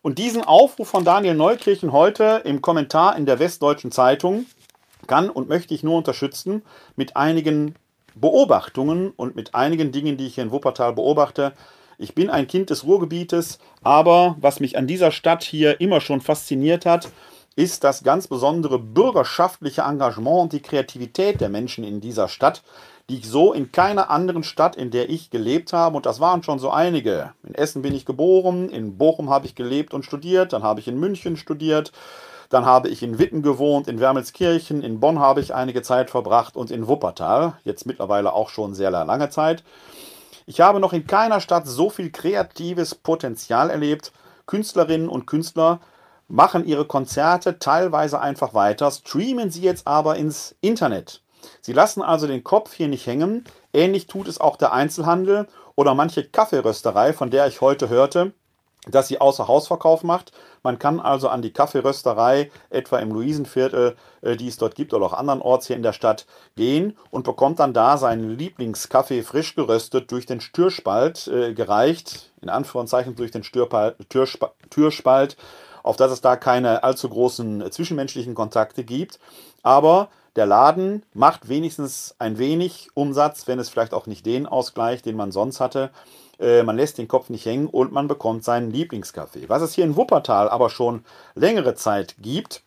Und 0.06 0.20
diesen 0.20 0.44
Aufruf 0.44 0.88
von 0.88 1.04
Daniel 1.04 1.34
Neukirchen 1.34 1.92
heute 1.92 2.44
im 2.46 2.62
Kommentar 2.62 3.18
in 3.18 3.26
der 3.26 3.40
Westdeutschen 3.40 3.92
Zeitung 3.92 4.46
kann 5.08 5.32
und 5.32 5.50
möchte 5.50 5.74
ich 5.74 5.82
nur 5.82 5.98
unterstützen 5.98 6.62
mit 6.96 7.18
einigen 7.18 7.74
Beobachtungen 8.14 9.14
und 9.16 9.36
mit 9.36 9.56
einigen 9.56 9.92
Dingen, 9.92 10.16
die 10.16 10.28
ich 10.28 10.36
hier 10.36 10.44
in 10.44 10.52
Wuppertal 10.52 10.94
beobachte. 10.94 11.54
Ich 11.98 12.14
bin 12.14 12.30
ein 12.30 12.46
Kind 12.46 12.70
des 12.70 12.84
Ruhrgebietes, 12.84 13.58
aber 13.82 14.36
was 14.40 14.60
mich 14.60 14.78
an 14.78 14.86
dieser 14.86 15.10
Stadt 15.10 15.44
hier 15.44 15.82
immer 15.82 16.00
schon 16.02 16.22
fasziniert 16.22 16.86
hat, 16.86 17.10
ist 17.56 17.84
das 17.84 18.04
ganz 18.04 18.28
besondere 18.28 18.78
bürgerschaftliche 18.78 19.82
Engagement 19.82 20.40
und 20.40 20.54
die 20.54 20.62
Kreativität 20.62 21.42
der 21.42 21.50
Menschen 21.50 21.84
in 21.84 22.00
dieser 22.00 22.28
Stadt 22.28 22.62
die 23.10 23.20
ich 23.20 23.28
so 23.28 23.54
in 23.54 23.72
keiner 23.72 24.10
anderen 24.10 24.44
Stadt, 24.44 24.76
in 24.76 24.90
der 24.90 25.10
ich 25.10 25.30
gelebt 25.30 25.74
habe, 25.74 25.96
und 25.96 26.06
das 26.06 26.20
waren 26.20 26.44
schon 26.44 26.60
so 26.60 26.72
einige. 26.72 27.34
In 27.44 27.54
Essen 27.54 27.82
bin 27.82 27.94
ich 27.94 28.06
geboren, 28.06 28.70
in 28.70 28.98
Bochum 28.98 29.30
habe 29.30 29.46
ich 29.46 29.56
gelebt 29.56 29.94
und 29.94 30.06
studiert, 30.06 30.54
dann 30.54 30.64
habe 30.64 30.80
ich 30.80 30.88
in 30.88 31.00
München 31.00 31.38
studiert, 31.38 31.92
dann 32.50 32.66
habe 32.66 32.90
ich 32.90 33.04
in 33.04 33.20
Witten 33.20 33.42
gewohnt, 33.42 33.88
in 33.88 34.00
Wermelskirchen, 34.00 34.82
in 34.82 35.00
Bonn 35.00 35.20
habe 35.20 35.42
ich 35.42 35.54
einige 35.54 35.82
Zeit 35.82 36.10
verbracht 36.10 36.56
und 36.56 36.72
in 36.72 36.88
Wuppertal, 36.88 37.54
jetzt 37.64 37.86
mittlerweile 37.86 38.34
auch 38.34 38.50
schon 38.50 38.74
sehr 38.74 38.92
lange 38.92 39.30
Zeit. 39.30 39.64
Ich 40.48 40.62
habe 40.62 40.80
noch 40.80 40.94
in 40.94 41.08
keiner 41.08 41.42
Stadt 41.42 41.68
so 41.68 41.90
viel 41.90 42.12
kreatives 42.12 42.94
Potenzial 42.94 43.70
erlebt. 43.72 44.12
Künstlerinnen 44.46 45.10
und 45.10 45.26
Künstler 45.26 45.80
machen 46.28 46.66
ihre 46.66 46.86
Konzerte 46.86 47.58
teilweise 47.58 48.20
einfach 48.20 48.54
weiter, 48.54 48.92
streamen 48.92 49.50
sie 49.50 49.62
jetzt 49.62 49.88
aber 49.88 50.16
ins 50.18 50.56
Internet. 50.62 51.22
Sie 51.62 51.74
lassen 51.74 52.02
also 52.02 52.28
den 52.28 52.44
Kopf 52.44 52.74
hier 52.74 52.88
nicht 52.88 53.08
hängen. 53.08 53.44
Ähnlich 53.74 54.08
tut 54.08 54.28
es 54.28 54.40
auch 54.40 54.58
der 54.58 54.74
Einzelhandel 54.74 55.48
oder 55.76 55.94
manche 55.94 56.24
Kaffeerösterei, 56.24 57.14
von 57.14 57.30
der 57.30 57.48
ich 57.48 57.62
heute 57.62 57.90
hörte, 57.90 58.34
dass 58.88 59.08
sie 59.08 59.20
außer 59.20 59.48
Hausverkauf 59.48 60.04
macht. 60.04 60.32
Man 60.64 60.80
kann 60.80 61.00
also 61.00 61.30
an 61.30 61.42
die 61.42 61.52
Kaffeerösterei, 61.52 62.52
etwa 62.70 63.00
im 63.00 63.12
Luisenviertel, 63.12 63.96
äh, 64.22 64.36
die 64.36 64.48
es 64.48 64.58
dort 64.58 64.76
gibt, 64.76 64.94
oder 64.94 65.06
auch 65.06 65.14
andernorts 65.14 65.68
hier 65.68 65.76
in 65.76 65.84
der 65.84 65.94
Stadt, 65.94 66.26
gehen 66.56 66.98
und 67.12 67.24
bekommt 67.24 67.60
dann 67.60 67.74
da 67.74 67.98
seinen 67.98 68.38
Lieblingskaffee 68.38 69.24
frisch 69.24 69.56
geröstet 69.56 70.12
durch 70.12 70.26
den 70.26 70.42
Stürspalt 70.42 71.28
äh, 71.28 71.54
gereicht, 71.54 72.32
in 72.42 72.50
Anführungszeichen 72.50 73.16
durch 73.16 73.32
den 73.32 73.44
Stürpal 73.44 73.96
Türspa 74.10 74.52
Türspalt, 74.70 75.38
auf 75.84 75.98
dass 75.98 76.12
es 76.12 76.22
da 76.22 76.36
keine 76.36 76.84
allzu 76.84 77.10
großen 77.10 77.72
zwischenmenschlichen 77.72 78.34
Kontakte 78.34 78.84
gibt. 78.84 79.20
Aber 79.62 80.10
der 80.36 80.46
Laden 80.46 81.04
macht 81.14 81.48
wenigstens 81.48 82.16
ein 82.20 82.38
wenig 82.38 82.90
Umsatz, 82.94 83.48
wenn 83.48 83.60
es 83.60 83.70
vielleicht 83.70 83.94
auch 83.94 84.08
nicht 84.08 84.26
den 84.26 84.46
ausgleicht, 84.46 85.06
den 85.06 85.16
man 85.16 85.32
sonst 85.32 85.60
hatte. 85.60 85.92
Äh, 86.40 86.64
man 86.64 86.76
lässt 86.76 86.98
den 86.98 87.08
Kopf 87.08 87.30
nicht 87.30 87.46
hängen 87.46 87.68
und 87.68 87.92
man 87.92 88.08
bekommt 88.08 88.44
seinen 88.44 88.72
Lieblingskaffee. 88.72 89.48
Was 89.48 89.62
es 89.62 89.74
hier 89.74 89.86
in 89.86 89.96
Wuppertal 89.96 90.50
aber 90.50 90.70
schon 90.70 91.06
längere 91.36 91.76
Zeit 91.76 92.16
gibt, 92.20 92.64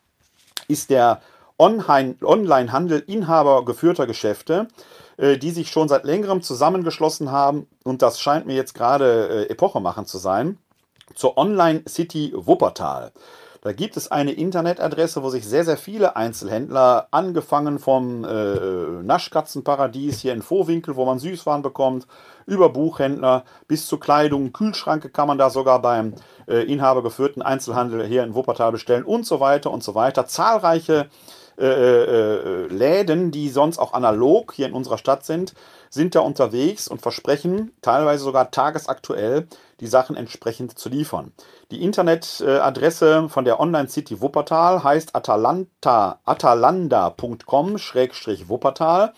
ist 0.69 0.91
der 0.91 1.21
Onlinehandel 1.59 3.03
inhabergeführter 3.07 4.07
Geschäfte, 4.07 4.69
äh, 5.17 5.37
die 5.37 5.51
sich 5.51 5.71
schon 5.71 5.89
seit 5.89 6.05
längerem 6.05 6.41
zusammengeschlossen 6.41 7.31
haben. 7.31 7.67
Und 7.85 8.03
das 8.03 8.21
scheint 8.21 8.47
mir 8.47 8.55
jetzt 8.55 8.75
gerade 8.75 9.47
äh, 9.47 9.51
epochemachend 9.51 10.09
zu 10.09 10.19
sein. 10.19 10.59
Zur 11.15 11.37
Online 11.37 11.83
City 11.89 12.33
Wuppertal. 12.35 13.13
Da 13.61 13.73
gibt 13.73 13.97
es 13.97 14.11
eine 14.11 14.33
Internetadresse, 14.33 15.23
wo 15.23 15.31
sich 15.31 15.47
sehr, 15.47 15.65
sehr 15.65 15.77
viele 15.77 16.15
Einzelhändler, 16.17 17.09
angefangen 17.11 17.79
vom 17.79 18.25
äh, 18.25 19.03
Naschkatzenparadies 19.03 20.21
hier 20.21 20.33
in 20.33 20.43
Vorwinkel, 20.43 20.95
wo 20.97 21.05
man 21.05 21.19
Süßwaren 21.19 21.63
bekommt, 21.63 22.07
über 22.47 22.69
Buchhändler 22.69 23.45
bis 23.67 23.87
zu 23.87 23.99
Kleidung, 23.99 24.53
Kühlschranke 24.53 25.11
kann 25.11 25.29
man 25.29 25.39
da 25.39 25.51
sogar 25.51 25.83
beim 25.83 26.15
äh, 26.47 26.63
inhabergeführten 26.63 27.43
Einzelhandel 27.43 28.07
hier 28.07 28.23
in 28.23 28.35
Wuppertal 28.35 28.73
bestellen 28.73 29.05
und 29.05 29.27
so 29.27 29.41
weiter 29.41 29.71
und 29.71 29.83
so 29.83 29.95
weiter. 29.95 30.27
Zahlreiche 30.27 31.09
äh, 31.59 31.65
äh, 31.67 32.67
Läden, 32.69 33.33
die 33.33 33.49
sonst 33.49 33.79
auch 33.79 33.93
analog 33.93 34.53
hier 34.53 34.69
in 34.69 34.73
unserer 34.73 34.97
Stadt 34.97 35.25
sind, 35.25 35.55
sind 35.91 36.15
da 36.15 36.21
unterwegs 36.21 36.87
und 36.87 37.03
versprechen 37.03 37.73
teilweise 37.83 38.23
sogar 38.23 38.53
tagesaktuell 38.53 39.49
die 39.81 39.87
Sachen 39.87 40.17
entsprechend 40.17 40.79
zu 40.79 40.89
liefern. 40.89 41.33
Die 41.71 41.83
Internetadresse 41.83 43.29
von 43.29 43.45
der 43.45 43.61
Online 43.61 43.89
City 43.89 44.21
Wuppertal 44.21 44.83
heißt 44.83 45.15
atalanta, 45.15 46.19
atalanda.com-wuppertal. 46.25 49.13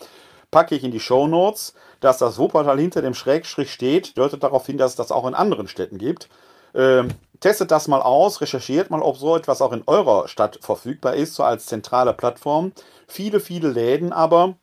Packe 0.50 0.74
ich 0.74 0.84
in 0.84 0.90
die 0.90 1.00
Show 1.00 1.26
Notes. 1.26 1.72
Dass 2.00 2.18
das 2.18 2.38
Wuppertal 2.38 2.78
hinter 2.78 3.02
dem 3.02 3.14
Schrägstrich 3.14 3.72
steht, 3.72 4.16
deutet 4.16 4.42
darauf 4.42 4.66
hin, 4.66 4.78
dass 4.78 4.92
es 4.92 4.96
das 4.96 5.12
auch 5.12 5.26
in 5.26 5.34
anderen 5.34 5.68
Städten 5.68 5.98
gibt. 5.98 6.30
Ähm, 6.74 7.08
testet 7.40 7.70
das 7.70 7.88
mal 7.88 8.00
aus, 8.00 8.40
recherchiert 8.40 8.90
mal, 8.90 9.02
ob 9.02 9.18
so 9.18 9.36
etwas 9.36 9.60
auch 9.60 9.72
in 9.72 9.82
eurer 9.86 10.28
Stadt 10.28 10.58
verfügbar 10.62 11.14
ist, 11.14 11.34
so 11.34 11.42
als 11.42 11.66
zentrale 11.66 12.14
Plattform. 12.14 12.72
Viele, 13.06 13.40
viele 13.40 13.68
Läden 13.68 14.12
aber 14.12 14.54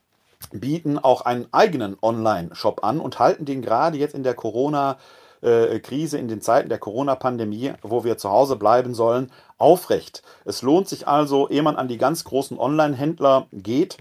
bieten 0.52 0.98
auch 0.98 1.22
einen 1.22 1.48
eigenen 1.52 1.98
Online-Shop 2.02 2.84
an 2.84 3.00
und 3.00 3.20
halten 3.20 3.45
den 3.45 3.62
gerade 3.62 3.98
jetzt 3.98 4.16
in 4.16 4.24
der 4.24 4.36
Corona- 4.36 4.98
äh, 5.41 5.79
Krise, 5.79 6.17
in 6.17 6.27
den 6.27 6.41
Zeiten 6.41 6.69
der 6.69 6.79
Corona-Pandemie, 6.79 7.73
wo 7.81 8.03
wir 8.03 8.17
zu 8.17 8.29
Hause 8.29 8.55
bleiben 8.55 8.93
sollen, 8.93 9.31
aufrecht. 9.57 10.21
Es 10.45 10.61
lohnt 10.61 10.88
sich 10.88 11.07
also, 11.07 11.49
ehe 11.49 11.63
man 11.63 11.75
an 11.75 11.88
die 11.88 11.97
ganz 11.97 12.23
großen 12.23 12.59
Online-Händler 12.59 13.47
geht, 13.51 13.97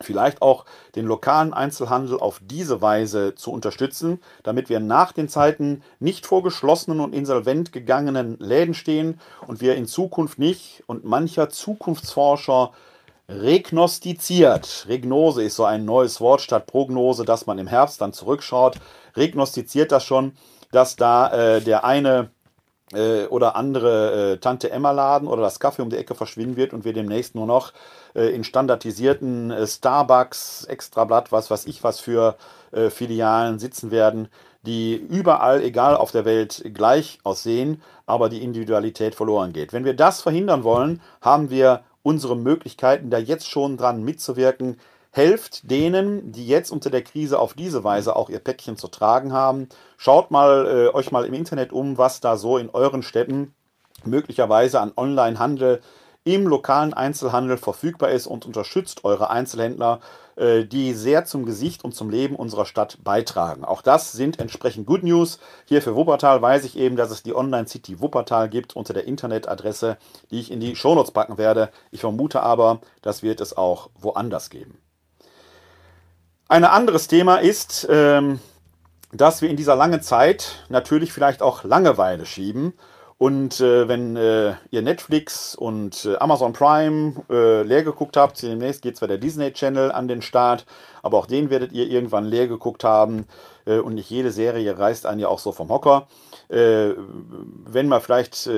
vielleicht 0.00 0.42
auch 0.42 0.64
den 0.96 1.06
lokalen 1.06 1.52
Einzelhandel 1.52 2.18
auf 2.18 2.40
diese 2.42 2.80
Weise 2.80 3.34
zu 3.34 3.52
unterstützen, 3.52 4.20
damit 4.42 4.68
wir 4.68 4.80
nach 4.80 5.12
den 5.12 5.28
Zeiten 5.28 5.82
nicht 6.00 6.26
vor 6.26 6.42
geschlossenen 6.42 7.00
und 7.00 7.14
insolvent 7.14 7.72
gegangenen 7.72 8.38
Läden 8.38 8.74
stehen 8.74 9.20
und 9.46 9.60
wir 9.60 9.76
in 9.76 9.86
Zukunft 9.86 10.38
nicht 10.38 10.82
und 10.86 11.04
mancher 11.04 11.48
Zukunftsforscher 11.48 12.72
regnostiziert. 13.28 14.86
Regnose 14.88 15.42
ist 15.42 15.56
so 15.56 15.64
ein 15.64 15.84
neues 15.84 16.20
Wort 16.20 16.40
statt 16.40 16.66
Prognose, 16.66 17.24
dass 17.24 17.46
man 17.46 17.58
im 17.58 17.66
Herbst 17.66 18.00
dann 18.00 18.12
zurückschaut. 18.12 18.76
Regnostiziert 19.16 19.92
das 19.92 20.04
schon, 20.04 20.32
dass 20.72 20.96
da 20.96 21.32
äh, 21.56 21.60
der 21.60 21.84
eine 21.84 22.30
äh, 22.92 23.26
oder 23.26 23.56
andere 23.56 24.32
äh, 24.32 24.36
Tante 24.38 24.70
Emma 24.70 24.90
Laden 24.90 25.28
oder 25.28 25.42
das 25.42 25.60
Kaffee 25.60 25.82
um 25.82 25.90
die 25.90 25.96
Ecke 25.96 26.14
verschwinden 26.14 26.56
wird 26.56 26.72
und 26.72 26.84
wir 26.84 26.92
demnächst 26.92 27.34
nur 27.34 27.46
noch 27.46 27.72
äh, 28.14 28.34
in 28.34 28.44
standardisierten 28.44 29.50
äh, 29.50 29.66
Starbucks, 29.66 30.64
Extrablatt, 30.64 31.32
was 31.32 31.50
weiß 31.50 31.66
ich 31.66 31.84
was 31.84 32.00
für 32.00 32.36
äh, 32.72 32.90
Filialen 32.90 33.58
sitzen 33.58 33.90
werden, 33.90 34.28
die 34.62 34.94
überall, 34.94 35.62
egal 35.62 35.96
auf 35.96 36.12
der 36.12 36.24
Welt, 36.24 36.62
gleich 36.72 37.18
aussehen, 37.24 37.82
aber 38.06 38.28
die 38.28 38.42
Individualität 38.42 39.14
verloren 39.14 39.52
geht. 39.52 39.72
Wenn 39.72 39.84
wir 39.84 39.94
das 39.94 40.20
verhindern 40.20 40.64
wollen, 40.64 41.00
haben 41.20 41.50
wir 41.50 41.82
unsere 42.02 42.36
Möglichkeiten, 42.36 43.10
da 43.10 43.18
jetzt 43.18 43.48
schon 43.48 43.76
dran 43.76 44.04
mitzuwirken, 44.04 44.78
Helft 45.14 45.70
denen, 45.70 46.32
die 46.32 46.46
jetzt 46.46 46.70
unter 46.70 46.88
der 46.88 47.02
Krise 47.02 47.38
auf 47.38 47.52
diese 47.52 47.84
Weise 47.84 48.16
auch 48.16 48.30
ihr 48.30 48.38
Päckchen 48.38 48.78
zu 48.78 48.88
tragen 48.88 49.34
haben. 49.34 49.68
Schaut 49.98 50.30
mal 50.30 50.66
äh, 50.66 50.94
euch 50.94 51.12
mal 51.12 51.26
im 51.26 51.34
Internet 51.34 51.70
um, 51.70 51.98
was 51.98 52.20
da 52.20 52.38
so 52.38 52.56
in 52.56 52.70
euren 52.70 53.02
Städten 53.02 53.54
möglicherweise 54.04 54.80
an 54.80 54.92
Online-Handel 54.96 55.82
im 56.24 56.46
lokalen 56.46 56.94
Einzelhandel 56.94 57.58
verfügbar 57.58 58.10
ist 58.10 58.26
und 58.26 58.46
unterstützt 58.46 59.04
eure 59.04 59.28
Einzelhändler, 59.28 60.00
äh, 60.36 60.64
die 60.64 60.94
sehr 60.94 61.26
zum 61.26 61.44
Gesicht 61.44 61.84
und 61.84 61.94
zum 61.94 62.08
Leben 62.08 62.36
unserer 62.36 62.64
Stadt 62.64 62.98
beitragen. 63.04 63.66
Auch 63.66 63.82
das 63.82 64.12
sind 64.12 64.38
entsprechend 64.38 64.86
Good 64.86 65.02
News. 65.02 65.40
Hier 65.66 65.82
für 65.82 65.94
Wuppertal 65.94 66.40
weiß 66.40 66.64
ich 66.64 66.78
eben, 66.78 66.96
dass 66.96 67.10
es 67.10 67.22
die 67.22 67.34
Online 67.34 67.66
City 67.66 68.00
Wuppertal 68.00 68.48
gibt 68.48 68.76
unter 68.76 68.94
der 68.94 69.04
Internetadresse, 69.04 69.98
die 70.30 70.40
ich 70.40 70.50
in 70.50 70.60
die 70.60 70.74
Shownotes 70.74 71.10
packen 71.10 71.36
werde. 71.36 71.70
Ich 71.90 72.00
vermute 72.00 72.42
aber, 72.42 72.80
das 73.02 73.22
wird 73.22 73.42
es 73.42 73.54
auch 73.54 73.90
woanders 74.00 74.48
geben. 74.48 74.81
Ein 76.48 76.64
anderes 76.64 77.08
Thema 77.08 77.36
ist, 77.36 77.86
ähm, 77.90 78.40
dass 79.12 79.42
wir 79.42 79.50
in 79.50 79.56
dieser 79.56 79.76
langen 79.76 80.02
Zeit 80.02 80.64
natürlich 80.68 81.12
vielleicht 81.12 81.42
auch 81.42 81.64
Langeweile 81.64 82.26
schieben. 82.26 82.74
Und 83.22 83.60
äh, 83.60 83.86
wenn 83.86 84.16
äh, 84.16 84.54
ihr 84.72 84.82
Netflix 84.82 85.54
und 85.54 86.06
äh, 86.06 86.16
Amazon 86.16 86.52
Prime 86.52 87.14
äh, 87.30 87.62
leer 87.62 87.84
geguckt 87.84 88.16
habt, 88.16 88.42
demnächst 88.42 88.82
geht 88.82 88.96
zwar 88.96 89.06
der 89.06 89.18
Disney 89.18 89.52
Channel 89.52 89.92
an 89.92 90.08
den 90.08 90.22
Start, 90.22 90.66
aber 91.02 91.18
auch 91.18 91.26
den 91.26 91.48
werdet 91.48 91.70
ihr 91.70 91.88
irgendwann 91.88 92.24
leer 92.24 92.48
geguckt 92.48 92.82
haben. 92.82 93.26
Äh, 93.64 93.78
und 93.78 93.94
nicht 93.94 94.10
jede 94.10 94.32
Serie 94.32 94.76
reißt 94.76 95.06
einen 95.06 95.20
ja 95.20 95.28
auch 95.28 95.38
so 95.38 95.52
vom 95.52 95.68
Hocker. 95.68 96.08
Äh, 96.48 96.94
wenn 97.64 97.86
mal 97.86 98.00
vielleicht 98.00 98.50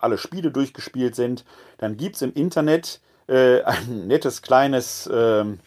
alle 0.00 0.18
Spiele 0.18 0.50
durchgespielt 0.50 1.14
sind, 1.14 1.46
dann 1.78 1.96
gibt 1.96 2.16
es 2.16 2.22
im 2.22 2.34
Internet 2.34 3.00
ein 3.26 4.06
nettes 4.06 4.42
kleines 4.42 5.08
ähm, 5.10 5.60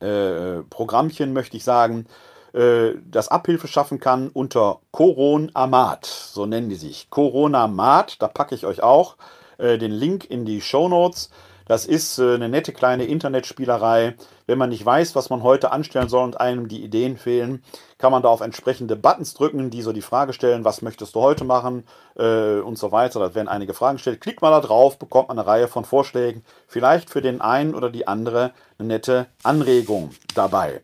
äh, 0.00 0.62
Programmchen, 0.70 1.32
möchte 1.32 1.56
ich 1.56 1.64
sagen, 1.64 2.06
äh, 2.52 2.92
das 3.04 3.28
Abhilfe 3.28 3.68
schaffen 3.68 4.00
kann 4.00 4.28
unter 4.28 4.80
Coron 4.90 5.50
Amat, 5.54 6.06
so 6.06 6.46
nennen 6.46 6.68
die 6.68 6.76
sich. 6.76 7.08
Corona 7.10 7.66
Mat, 7.66 8.16
da 8.20 8.28
packe 8.28 8.54
ich 8.54 8.66
euch 8.66 8.82
auch 8.82 9.16
äh, 9.58 9.78
den 9.78 9.92
Link 9.92 10.24
in 10.30 10.44
die 10.44 10.60
Show 10.60 10.88
Notes. 10.88 11.30
Das 11.68 11.84
ist 11.84 12.18
äh, 12.18 12.34
eine 12.34 12.48
nette 12.48 12.72
kleine 12.72 13.04
Internetspielerei. 13.04 14.14
Wenn 14.46 14.58
man 14.58 14.70
nicht 14.70 14.84
weiß, 14.84 15.14
was 15.14 15.30
man 15.30 15.42
heute 15.42 15.70
anstellen 15.70 16.08
soll 16.08 16.24
und 16.24 16.40
einem 16.40 16.66
die 16.66 16.82
Ideen 16.82 17.18
fehlen, 17.18 17.62
kann 17.98 18.10
man 18.10 18.22
da 18.22 18.30
auf 18.30 18.40
entsprechende 18.40 18.96
Buttons 18.96 19.34
drücken, 19.34 19.70
die 19.70 19.82
so 19.82 19.92
die 19.92 20.02
Frage 20.02 20.32
stellen, 20.32 20.64
was 20.64 20.82
möchtest 20.82 21.14
du 21.14 21.20
heute 21.20 21.44
machen 21.44 21.84
äh, 22.16 22.58
und 22.60 22.78
so 22.78 22.90
weiter. 22.90 23.20
Da 23.20 23.34
werden 23.34 23.48
einige 23.48 23.74
Fragen 23.74 23.96
gestellt. 23.96 24.20
Klickt 24.20 24.40
mal 24.40 24.50
da 24.50 24.60
drauf, 24.60 24.98
bekommt 24.98 25.28
man 25.28 25.38
eine 25.38 25.46
Reihe 25.46 25.68
von 25.68 25.84
Vorschlägen. 25.84 26.42
Vielleicht 26.66 27.10
für 27.10 27.20
den 27.20 27.40
einen 27.40 27.74
oder 27.74 27.90
die 27.90 28.08
andere 28.08 28.52
eine 28.78 28.88
nette 28.88 29.26
Anregung 29.42 30.10
dabei. 30.34 30.82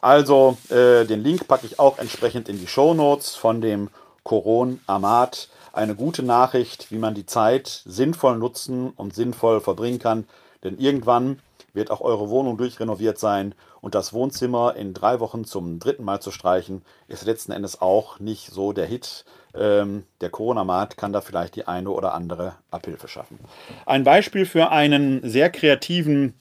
Also 0.00 0.56
äh, 0.70 1.04
den 1.04 1.22
Link 1.22 1.46
packe 1.48 1.66
ich 1.66 1.78
auch 1.78 1.98
entsprechend 1.98 2.48
in 2.48 2.58
die 2.58 2.68
Show 2.68 2.94
Notes 2.94 3.34
von 3.34 3.60
dem 3.60 3.90
Coron 4.22 4.80
Amat 4.86 5.48
eine 5.72 5.94
gute 5.94 6.22
Nachricht, 6.22 6.90
wie 6.90 6.98
man 6.98 7.14
die 7.14 7.26
Zeit 7.26 7.82
sinnvoll 7.84 8.38
nutzen 8.38 8.90
und 8.90 9.14
sinnvoll 9.14 9.60
verbringen 9.60 9.98
kann. 9.98 10.24
Denn 10.62 10.78
irgendwann 10.78 11.38
wird 11.72 11.90
auch 11.90 12.00
eure 12.00 12.28
Wohnung 12.28 12.56
durchrenoviert 12.56 13.18
sein 13.18 13.54
und 13.80 13.94
das 13.94 14.12
Wohnzimmer 14.12 14.76
in 14.76 14.92
drei 14.94 15.20
Wochen 15.20 15.44
zum 15.44 15.78
dritten 15.78 16.04
Mal 16.04 16.20
zu 16.20 16.30
streichen, 16.30 16.82
ist 17.08 17.24
letzten 17.24 17.52
Endes 17.52 17.80
auch 17.80 18.18
nicht 18.18 18.50
so 18.50 18.72
der 18.72 18.86
Hit. 18.86 19.24
Ähm, 19.54 20.04
der 20.20 20.30
Corona-Markt 20.30 20.96
kann 20.96 21.12
da 21.12 21.20
vielleicht 21.20 21.56
die 21.56 21.66
eine 21.66 21.90
oder 21.90 22.14
andere 22.14 22.54
Abhilfe 22.70 23.08
schaffen. 23.08 23.38
Ein 23.86 24.04
Beispiel 24.04 24.46
für 24.46 24.70
einen 24.70 25.28
sehr 25.28 25.50
kreativen 25.50 26.34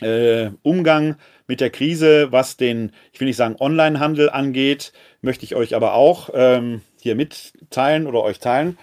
äh, 0.00 0.50
Umgang 0.62 1.16
mit 1.50 1.60
der 1.60 1.70
Krise, 1.70 2.30
was 2.30 2.56
den, 2.56 2.92
ich 3.12 3.18
will 3.18 3.26
nicht 3.26 3.36
sagen 3.36 3.56
Onlinehandel 3.58 4.30
angeht, 4.30 4.92
möchte 5.20 5.44
ich 5.44 5.56
euch 5.56 5.74
aber 5.74 5.94
auch 5.94 6.30
ähm, 6.32 6.80
hier 7.00 7.16
mitteilen 7.16 8.06
oder 8.06 8.22
euch 8.22 8.38
teilen. 8.38 8.78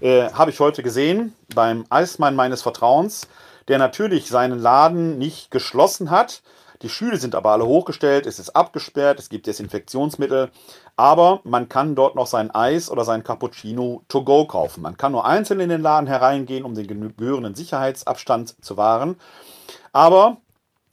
Äh, 0.00 0.32
Habe 0.32 0.50
ich 0.50 0.58
heute 0.58 0.82
gesehen 0.82 1.34
beim 1.54 1.86
Eismann 1.88 2.34
meines 2.34 2.62
Vertrauens, 2.62 3.28
der 3.68 3.78
natürlich 3.78 4.26
seinen 4.26 4.58
Laden 4.58 5.18
nicht 5.18 5.52
geschlossen 5.52 6.10
hat. 6.10 6.42
Die 6.82 6.88
Schüle 6.88 7.16
sind 7.16 7.36
aber 7.36 7.52
alle 7.52 7.66
hochgestellt, 7.66 8.26
es 8.26 8.40
ist 8.40 8.56
abgesperrt, 8.56 9.20
es 9.20 9.28
gibt 9.28 9.46
Desinfektionsmittel, 9.46 10.50
aber 10.96 11.42
man 11.44 11.68
kann 11.68 11.94
dort 11.94 12.16
noch 12.16 12.26
sein 12.26 12.50
Eis 12.50 12.90
oder 12.90 13.04
sein 13.04 13.22
Cappuccino 13.22 14.02
to 14.08 14.24
go 14.24 14.46
kaufen. 14.46 14.82
Man 14.82 14.96
kann 14.96 15.12
nur 15.12 15.26
einzeln 15.26 15.60
in 15.60 15.68
den 15.68 15.80
Laden 15.82 16.08
hereingehen, 16.08 16.64
um 16.64 16.74
den 16.74 16.88
gebührenden 16.88 17.54
Sicherheitsabstand 17.54 18.56
zu 18.64 18.76
wahren. 18.76 19.14
Aber 19.92 20.38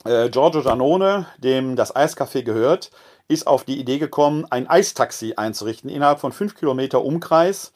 äh, 0.04 0.28
Giorgio 0.30 0.62
Giannone, 0.62 1.26
dem 1.38 1.76
das 1.76 1.94
Eiscafé 1.94 2.42
gehört, 2.42 2.90
ist 3.28 3.46
auf 3.46 3.64
die 3.64 3.78
Idee 3.78 3.98
gekommen, 3.98 4.46
ein 4.50 4.68
Eistaxi 4.68 5.34
einzurichten 5.36 5.90
innerhalb 5.90 6.20
von 6.20 6.32
fünf 6.32 6.54
Kilometer 6.54 7.04
Umkreis. 7.04 7.72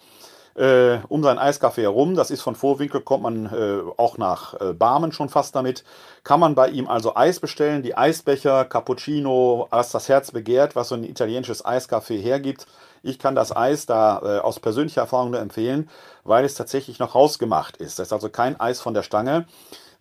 äh, 0.54 0.98
um 1.08 1.22
sein 1.22 1.38
Eiskaffee 1.38 1.82
herum. 1.82 2.14
Das 2.14 2.30
ist 2.30 2.42
von 2.42 2.54
Vorwinkel, 2.54 3.00
kommt 3.00 3.22
man 3.22 3.46
äh, 3.46 3.80
auch 3.96 4.18
nach 4.18 4.60
äh, 4.60 4.72
Barmen 4.72 5.12
schon 5.12 5.28
fast 5.28 5.54
damit. 5.54 5.84
Kann 6.24 6.40
man 6.40 6.54
bei 6.54 6.68
ihm 6.68 6.88
also 6.88 7.16
Eis 7.16 7.40
bestellen. 7.40 7.82
Die 7.82 7.96
Eisbecher, 7.96 8.64
Cappuccino, 8.64 9.66
was 9.70 9.90
das 9.92 10.08
Herz 10.08 10.30
begehrt, 10.30 10.76
was 10.76 10.88
so 10.88 10.94
ein 10.94 11.04
italienisches 11.04 11.64
Eiskaffee 11.64 12.20
hergibt. 12.20 12.66
Ich 13.02 13.18
kann 13.18 13.34
das 13.34 13.54
Eis 13.54 13.86
da 13.86 14.20
äh, 14.22 14.38
aus 14.40 14.60
persönlicher 14.60 15.00
Erfahrung 15.02 15.30
nur 15.32 15.40
empfehlen, 15.40 15.88
weil 16.24 16.44
es 16.44 16.54
tatsächlich 16.54 16.98
noch 16.98 17.14
rausgemacht 17.14 17.76
ist. 17.78 17.98
Das 17.98 18.08
ist 18.08 18.12
also 18.12 18.28
kein 18.28 18.60
Eis 18.60 18.80
von 18.80 18.94
der 18.94 19.02
Stange, 19.02 19.46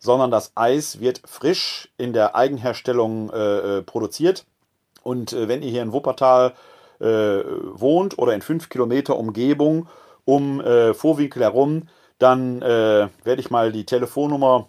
sondern 0.02 0.32
das 0.32 0.52
Eis 0.56 0.98
wird 0.98 1.22
frisch 1.24 1.88
in 1.96 2.12
der 2.12 2.34
Eigenherstellung 2.34 3.30
äh, 3.30 3.78
äh 3.78 3.82
produziert. 3.82 4.44
Und 5.04 5.32
äh, 5.32 5.46
wenn 5.46 5.62
ihr 5.62 5.70
hier 5.70 5.82
in 5.82 5.92
Wuppertal 5.92 6.54
äh, 7.00 7.04
wohnt 7.04 8.18
oder 8.18 8.34
in 8.34 8.42
fünf 8.42 8.68
Kilometer 8.68 9.16
Umgebung 9.16 9.88
um 10.24 10.60
äh, 10.60 10.92
Vorwinkel 10.92 11.42
herum, 11.42 11.88
dann 12.18 12.62
äh, 12.62 13.08
werde 13.22 13.40
ich 13.40 13.50
mal 13.50 13.70
die 13.70 13.86
Telefonnummer 13.86 14.66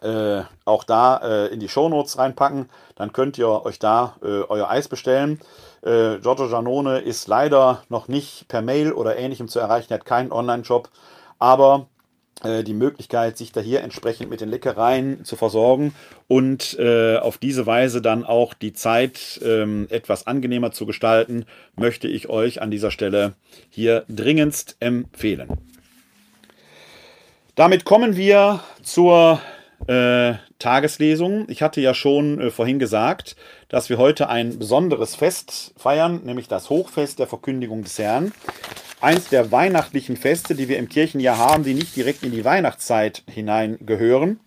äh, 0.00 0.42
auch 0.64 0.84
da 0.84 1.46
in 1.46 1.60
die 1.60 1.68
Shownotes 1.68 2.16
reinpacken. 2.16 2.70
Dann 2.96 3.12
könnt 3.12 3.36
ihr 3.36 3.48
euch 3.64 3.78
da 3.78 4.16
euer 4.20 4.68
Eis 4.68 4.88
bestellen. 4.88 5.38
Giorgio 5.82 6.48
Giannone 6.48 7.00
ist 7.00 7.28
leider 7.28 7.82
noch 7.88 8.08
nicht 8.08 8.48
per 8.48 8.62
Mail 8.62 8.92
oder 8.92 9.16
ähnlichem 9.16 9.48
zu 9.48 9.58
erreichen, 9.58 9.92
er 9.92 9.98
hat 9.98 10.04
keinen 10.04 10.32
Online-Shop, 10.32 10.88
aber 11.38 11.86
die 12.44 12.74
Möglichkeit, 12.74 13.38
sich 13.38 13.52
da 13.52 13.60
hier 13.60 13.82
entsprechend 13.82 14.28
mit 14.28 14.40
den 14.40 14.48
Leckereien 14.48 15.24
zu 15.24 15.36
versorgen 15.36 15.94
und 16.28 16.76
äh, 16.78 17.16
auf 17.16 17.38
diese 17.38 17.66
Weise 17.66 18.02
dann 18.02 18.24
auch 18.24 18.54
die 18.54 18.72
Zeit 18.72 19.40
ähm, 19.44 19.86
etwas 19.90 20.26
angenehmer 20.26 20.72
zu 20.72 20.86
gestalten, 20.86 21.44
möchte 21.76 22.08
ich 22.08 22.28
euch 22.28 22.60
an 22.60 22.70
dieser 22.70 22.90
Stelle 22.90 23.34
hier 23.70 24.04
dringendst 24.08 24.76
empfehlen. 24.80 25.50
Damit 27.54 27.84
kommen 27.84 28.16
wir 28.16 28.60
zur 28.82 29.40
äh, 29.86 30.34
Tageslesung. 30.58 31.46
Ich 31.48 31.62
hatte 31.62 31.80
ja 31.80 31.92
schon 31.92 32.40
äh, 32.40 32.50
vorhin 32.50 32.78
gesagt, 32.78 33.36
dass 33.72 33.88
wir 33.88 33.96
heute 33.96 34.28
ein 34.28 34.58
besonderes 34.58 35.16
Fest 35.16 35.72
feiern, 35.78 36.20
nämlich 36.24 36.46
das 36.46 36.68
Hochfest 36.68 37.18
der 37.18 37.26
Verkündigung 37.26 37.82
des 37.82 37.98
Herrn. 37.98 38.32
Eins 39.00 39.30
der 39.30 39.50
weihnachtlichen 39.50 40.18
Feste, 40.18 40.54
die 40.54 40.68
wir 40.68 40.78
im 40.78 40.90
Kirchenjahr 40.90 41.38
haben, 41.38 41.64
die 41.64 41.72
nicht 41.72 41.96
direkt 41.96 42.22
in 42.22 42.32
die 42.32 42.44
Weihnachtszeit 42.44 43.24
hineingehören. 43.26 44.40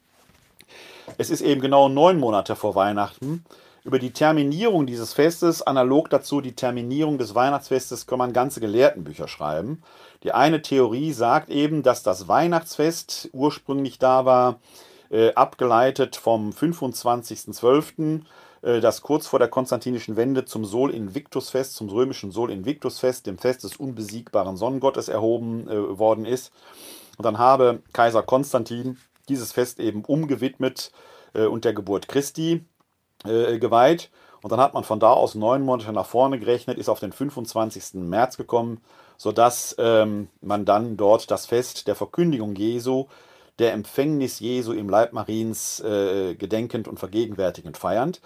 Es 1.17 1.32
ist 1.32 1.41
eben 1.41 1.59
genau 1.59 1.89
neun 1.89 2.19
Monate 2.19 2.55
vor 2.55 2.76
Weihnachten. 2.76 3.43
Über 3.84 3.97
die 3.97 4.11
Terminierung 4.11 4.86
dieses 4.86 5.13
Festes, 5.13 5.63
analog 5.63 6.11
dazu 6.11 6.39
die 6.39 6.53
Terminierung 6.53 7.17
des 7.17 7.34
Weihnachtsfestes, 7.34 8.05
kann 8.05 8.19
man 8.19 8.32
ganze 8.32 8.59
Gelehrtenbücher 8.59 9.28
schreiben. 9.28 9.82
Die 10.21 10.34
eine 10.34 10.61
Theorie 10.61 11.13
sagt 11.13 11.49
eben, 11.49 11.82
dass 11.82 12.03
das 12.03 12.28
Weihnachtsfest 12.28 13.30
ursprünglich 13.34 13.97
da 13.97 14.26
war, 14.26 14.59
äh, 15.09 15.34
abgeleitet 15.34 16.15
vom 16.15 16.51
25.12., 16.51 18.19
äh, 18.19 18.23
das 18.62 19.01
kurz 19.01 19.28
vor 19.28 19.38
der 19.38 19.47
konstantinischen 19.47 20.16
Wende 20.16 20.45
zum 20.45 20.66
Sol 20.66 20.91
Invictus-Fest, 20.91 21.76
zum 21.76 21.89
römischen 21.89 22.32
Sol 22.32 22.51
Invictus-Fest, 22.51 23.28
dem 23.28 23.38
Fest 23.38 23.64
des 23.64 23.78
unbesiegbaren 23.78 24.58
Sonnengottes 24.58 25.08
erhoben 25.08 25.68
äh, 25.68 25.99
worden 25.99 26.26
ist. 26.26 26.51
Und 27.18 27.26
dann 27.26 27.38
habe 27.38 27.82
Kaiser 27.93 28.24
Konstantin 28.24 28.97
dieses 29.30 29.51
Fest 29.51 29.80
eben 29.80 30.03
umgewidmet 30.03 30.91
äh, 31.34 31.45
und 31.45 31.66
der 31.66 31.74
Geburt 31.74 32.08
Christi 32.08 32.66
äh, 33.26 33.60
geweiht. 33.60 34.10
Und 34.41 34.51
dann 34.51 34.60
hat 34.60 34.74
man 34.74 34.84
von 34.84 34.99
da 34.99 35.12
aus 35.12 35.34
neun 35.34 35.64
Monate 35.64 35.91
nach 35.91 36.06
vorne 36.06 36.39
gerechnet, 36.39 36.78
ist 36.78 36.89
auf 36.89 36.99
den 36.99 37.12
25. 37.12 37.95
März 37.95 38.38
gekommen, 38.38 38.82
sodass 39.18 39.76
ähm, 39.80 40.28
man 40.41 40.66
dann 40.66 40.97
dort 40.97 41.32
das 41.32 41.47
Fest 41.47 41.88
der 41.88 41.95
Verkündigung 41.95 42.56
Jesu 42.56 43.08
der 43.60 43.74
Empfängnis 43.74 44.39
Jesu 44.39 44.74
im 44.74 44.89
Leib 44.89 45.14
Mariens 45.14 45.80
äh, 45.80 46.36
gedenkend 46.36 46.88
und 46.88 46.99
vergegenwärtigend 46.99 47.78
feiernd. 47.78 48.22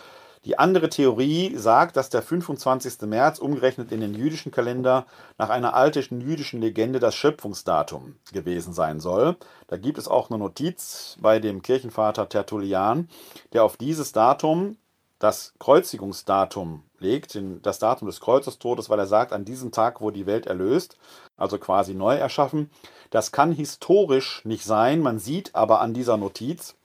Die 0.46 0.58
andere 0.58 0.88
Theorie 0.88 1.56
sagt, 1.58 1.98
dass 1.98 2.10
der 2.10 2.22
25. 2.22 3.02
März 3.02 3.40
umgerechnet 3.40 3.92
in 3.92 4.00
den 4.00 4.14
jüdischen 4.14 4.54
Kalender 4.54 5.06
nach 5.38 5.50
einer 5.50 5.74
alten 5.74 6.22
jüdischen 6.22 6.62
Legende 6.62 7.00
das 7.00 7.16
Schöpfungsdatum 7.16 8.16
gewesen 8.32 8.74
sein 8.74 9.02
soll. 9.02 9.36
Da 9.68 9.76
gibt 9.76 9.98
es 9.98 10.08
auch 10.08 10.30
eine 10.30 10.40
Notiz 10.40 11.18
bei 11.20 11.40
dem 11.40 11.62
Kirchenvater 11.62 12.30
Tertullian, 12.30 13.10
der 13.52 13.66
auf 13.66 13.76
dieses 13.76 14.14
Datum 14.14 14.78
das 15.20 15.54
Kreuzigungsdatum 15.60 16.84
legt, 17.00 17.38
das 17.62 17.80
Datum 17.80 18.08
des 18.08 18.22
Kreuzestodes, 18.22 18.90
weil 18.90 19.00
er 19.00 19.08
sagt, 19.08 19.34
an 19.34 19.44
diesem 19.44 19.74
Tag 19.74 20.00
wurde 20.00 20.18
die 20.18 20.26
Welt 20.26 20.48
erlöst, 20.48 20.98
also 21.40 21.58
quasi 21.58 21.94
neu 21.94 22.16
erschaffen. 22.16 22.70
Das 23.10 23.32
kann 23.32 23.52
historisch 23.52 24.42
nicht 24.46 24.64
sein, 24.64 25.02
man 25.02 25.20
sieht 25.20 25.56
aber 25.56 25.82
an 25.82 25.94
dieser 25.94 26.18
Notiz, 26.18 26.76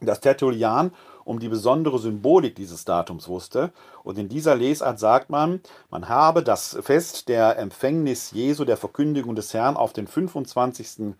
dass 0.00 0.20
Tertullian 0.20 0.92
um 1.24 1.38
die 1.38 1.48
besondere 1.48 1.98
Symbolik 1.98 2.56
dieses 2.56 2.84
Datums 2.84 3.28
wusste. 3.28 3.70
Und 4.02 4.18
in 4.18 4.28
dieser 4.28 4.56
Lesart 4.56 4.98
sagt 4.98 5.30
man, 5.30 5.60
man 5.90 6.08
habe 6.08 6.42
das 6.42 6.76
Fest 6.82 7.28
der 7.28 7.58
Empfängnis 7.58 8.32
Jesu, 8.32 8.64
der 8.64 8.76
Verkündigung 8.76 9.36
des 9.36 9.54
Herrn, 9.54 9.76
auf 9.76 9.92
den 9.92 10.08
25. 10.08 11.14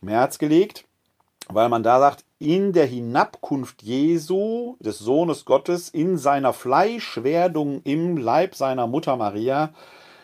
März 0.00 0.38
gelegt, 0.38 0.84
weil 1.48 1.68
man 1.68 1.82
da 1.82 1.98
sagt, 2.00 2.24
in 2.38 2.72
der 2.72 2.86
Hinabkunft 2.86 3.82
Jesu, 3.82 4.76
des 4.80 4.98
Sohnes 4.98 5.44
Gottes, 5.44 5.88
in 5.90 6.18
seiner 6.18 6.52
Fleischwerdung 6.52 7.82
im 7.84 8.16
Leib 8.16 8.54
seiner 8.54 8.86
Mutter 8.86 9.16
Maria, 9.16 9.70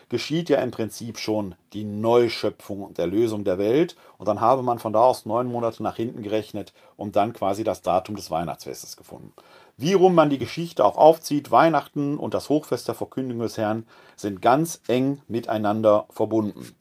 geschieht 0.09 0.49
ja 0.49 0.59
im 0.59 0.71
Prinzip 0.71 1.19
schon 1.19 1.55
die 1.73 1.83
Neuschöpfung 1.83 2.83
und 2.83 2.99
Erlösung 2.99 3.43
der 3.43 3.57
Welt. 3.57 3.95
Und 4.17 4.27
dann 4.27 4.41
habe 4.41 4.63
man 4.63 4.79
von 4.79 4.91
da 4.91 5.01
aus 5.01 5.25
neun 5.25 5.47
Monate 5.47 5.83
nach 5.83 5.95
hinten 5.95 6.23
gerechnet 6.23 6.73
und 6.97 7.15
dann 7.15 7.33
quasi 7.33 7.63
das 7.63 7.81
Datum 7.81 8.15
des 8.15 8.31
Weihnachtsfestes 8.31 8.97
gefunden. 8.97 9.33
Wie 9.77 9.93
rum 9.93 10.13
man 10.15 10.29
die 10.29 10.39
Geschichte 10.39 10.83
auch 10.83 10.97
aufzieht, 10.97 11.51
Weihnachten 11.51 12.17
und 12.17 12.33
das 12.33 12.49
Hochfest 12.49 12.87
der 12.87 12.95
Verkündigung 12.95 13.43
des 13.43 13.57
Herrn 13.57 13.85
sind 14.17 14.41
ganz 14.41 14.81
eng 14.87 15.21
miteinander 15.27 16.05
verbunden. 16.09 16.75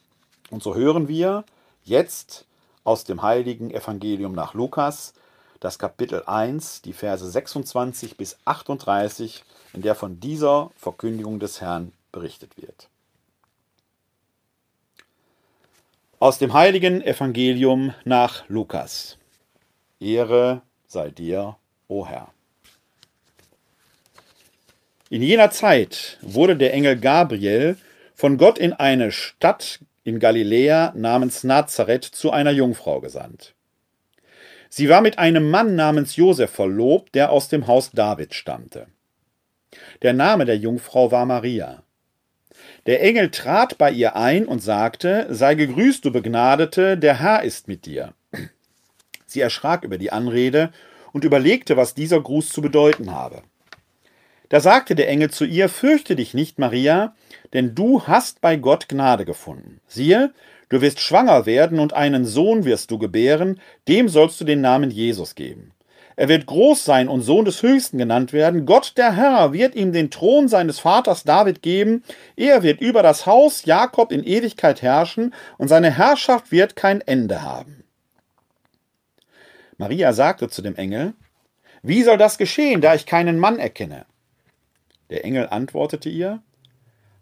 Und 0.51 0.63
so 0.63 0.75
hören 0.75 1.07
wir 1.07 1.45
jetzt 1.85 2.47
aus 2.83 3.05
dem 3.05 3.23
heiligen 3.23 3.71
Evangelium 3.71 4.33
nach 4.33 4.55
Lukas, 4.55 5.13
das 5.61 5.79
Kapitel 5.79 6.23
1, 6.25 6.83
die 6.83 6.93
Verse 6.93 7.29
26 7.29 8.17
bis 8.17 8.39
38, 8.45 9.45
in 9.75 9.83
der 9.83 9.95
von 9.95 10.21
dieser 10.21 10.71
Verkündigung 10.77 11.39
des 11.39 11.61
Herrn 11.61 11.93
berichtet 12.13 12.57
wird. 12.57 12.89
Aus 16.21 16.39
dem 16.39 16.53
heiligen 16.53 17.01
Evangelium 17.01 17.95
nach 18.05 18.43
Lukas. 18.49 19.19
Ehre 20.01 20.63
sei 20.89 21.11
dir, 21.11 21.55
o 21.87 22.09
Herr. 22.09 22.33
In 25.11 25.23
jener 25.23 25.53
Zeit 25.53 26.19
wurde 26.21 26.57
der 26.57 26.75
Engel 26.75 26.99
Gabriel 26.99 27.77
von 28.17 28.37
Gott 28.37 28.59
in 28.59 28.73
eine 28.73 29.13
Stadt 29.13 29.79
in 30.03 30.19
Galiläa 30.19 30.93
namens 30.97 31.45
Nazareth 31.45 32.05
zu 32.05 32.33
einer 32.33 32.51
Jungfrau 32.51 33.01
gesandt. 33.01 33.55
Sie 34.69 34.89
war 34.89 35.03
mit 35.03 35.21
einem 35.21 35.49
Mann 35.49 35.77
namens 35.77 36.17
Josef 36.17 36.51
verlobt, 36.51 37.15
der 37.15 37.31
aus 37.31 37.49
dem 37.49 37.69
Haus 37.69 37.93
David 37.93 38.35
stammte. 38.35 38.89
Der 40.03 40.15
Name 40.15 40.47
der 40.47 40.57
Jungfrau 40.57 41.13
war 41.13 41.27
Maria. 41.27 41.85
Der 42.89 43.03
Engel 43.03 43.31
trat 43.31 43.77
bei 43.77 43.91
ihr 43.91 44.17
ein 44.17 44.47
und 44.47 44.63
sagte, 44.63 45.27
Sei 45.29 45.55
gegrüßt, 45.57 46.03
du 46.07 46.11
Begnadete, 46.11 46.97
der 46.97 47.21
Herr 47.21 47.43
ist 47.43 47.69
mit 47.69 47.85
dir. 47.85 48.15
Sie 49.27 49.43
erschrak 49.43 49.85
über 49.85 49.99
die 49.99 50.11
Anrede 50.11 50.73
und 51.13 51.23
überlegte, 51.23 51.77
was 51.77 51.93
dieser 51.93 52.19
Gruß 52.19 52.49
zu 52.49 52.63
bedeuten 52.63 53.13
habe. 53.13 53.43
Da 54.49 54.61
sagte 54.61 54.95
der 54.95 55.11
Engel 55.11 55.29
zu 55.29 55.45
ihr, 55.45 55.69
Fürchte 55.69 56.17
dich 56.17 56.33
nicht, 56.33 56.59
Maria, 56.59 57.15
denn 57.53 57.75
du 57.75 58.05
hast 58.07 58.41
bei 58.41 58.57
Gott 58.57 58.89
Gnade 58.89 59.27
gefunden. 59.27 59.83
Siehe, 59.87 60.33
du 60.71 60.81
wirst 60.81 61.01
schwanger 61.01 61.45
werden 61.45 61.81
und 61.81 61.93
einen 61.93 62.25
Sohn 62.25 62.65
wirst 62.65 62.91
du 62.91 62.97
gebären, 62.97 63.61
dem 63.87 64.09
sollst 64.09 64.41
du 64.41 64.47
den 64.47 64.63
Namen 64.63 64.91
Jesus 64.91 65.35
geben. 65.35 65.73
Er 66.19 66.29
wird 66.29 66.47
groß 66.47 66.85
sein 66.85 67.07
und 67.07 67.21
Sohn 67.21 67.45
des 67.45 67.63
Höchsten 67.63 67.97
genannt 67.97 68.33
werden. 68.33 68.67
Gott 68.67 68.95
der 68.97 69.15
Herr 69.15 69.53
wird 69.53 69.77
ihm 69.77 69.93
den 69.93 70.11
Thron 70.11 70.49
seines 70.49 70.81
Vaters 70.81 71.23
David 71.23 71.63
geben. 71.63 72.03
Er 72.35 72.65
wird 72.65 72.81
über 72.81 73.05
das 73.05 73.25
Haus 73.25 73.67
Jakob 73.67 74.11
in 74.11 74.25
Ewigkeit 74.25 74.83
herrschen 74.83 75.33
und 75.59 75.69
seine 75.69 75.97
Herrschaft 75.97 76.51
wird 76.51 76.75
kein 76.75 77.03
Ende 77.03 77.43
haben. 77.43 77.85
Maria 79.77 80.13
sagte 80.13 80.49
zu 80.49 80.61
dem 80.61 80.75
Engel, 80.75 81.15
Wie 81.83 82.03
soll 82.03 82.19
das 82.19 82.37
geschehen, 82.37 82.81
da 82.81 82.97
ich 82.97 83.07
keinen 83.07 83.39
Mann 83.39 83.61
erkenne? 83.61 84.05
Der 85.11 85.25
Engel 85.25 85.47
antwortete 85.49 86.09
ihr, 86.09 86.43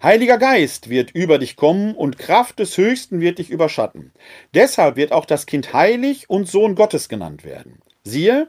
Heiliger 0.02 0.38
Geist 0.38 0.88
wird 0.88 1.10
über 1.10 1.36
dich 1.36 1.56
kommen 1.56 1.94
und 1.94 2.16
Kraft 2.16 2.60
des 2.60 2.78
Höchsten 2.78 3.20
wird 3.20 3.40
dich 3.40 3.50
überschatten. 3.50 4.12
Deshalb 4.54 4.96
wird 4.96 5.12
auch 5.12 5.26
das 5.26 5.44
Kind 5.44 5.74
heilig 5.74 6.30
und 6.30 6.48
Sohn 6.48 6.74
Gottes 6.74 7.10
genannt 7.10 7.44
werden. 7.44 7.82
Siehe, 8.02 8.48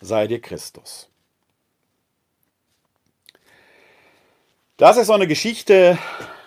sei 0.00 0.26
dir 0.26 0.40
Christus. 0.40 1.08
Das 4.76 4.96
ist 4.96 5.08
so 5.08 5.12
eine 5.12 5.26
Geschichte, 5.26 5.98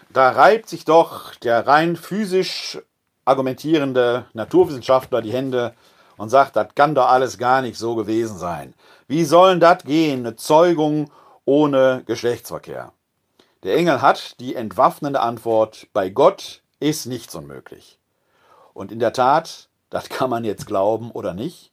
da 0.10 0.30
reibt 0.32 0.70
sich 0.70 0.86
doch 0.86 1.36
der 1.36 1.68
rein 1.68 1.96
physisch 1.96 2.80
argumentierende 3.26 4.26
Naturwissenschaftler 4.34 5.22
die 5.22 5.34
Hände 5.34 5.74
und 6.18 6.30
sagt, 6.30 6.56
das 6.56 6.74
kann 6.76 6.96
doch 6.96 7.08
alles 7.08 7.38
gar 7.38 7.62
nicht 7.62 7.78
so 7.78 7.96
gewesen 7.96 8.38
sein. 8.38 8.74
Wie 9.08 9.26
sollen 9.26 9.60
das 9.60 9.84
gehen, 9.84 10.26
eine 10.26 10.36
Zeugung 10.36 11.12
ohne 11.46 12.04
Geschlechtsverkehr? 12.06 12.94
Der 13.64 13.76
Engel 13.76 14.02
hat 14.02 14.40
die 14.40 14.56
entwaffnende 14.56 15.20
Antwort, 15.20 15.88
bei 15.94 16.10
Gott 16.10 16.62
ist 16.80 17.06
nichts 17.06 17.36
unmöglich. 17.36 18.00
Und 18.74 18.92
in 18.92 19.00
der 19.00 19.14
Tat, 19.14 19.70
das 19.90 20.10
kann 20.10 20.30
man 20.30 20.46
jetzt 20.46 20.66
glauben 20.66 21.12
oder 21.12 21.34
nicht, 21.34 21.71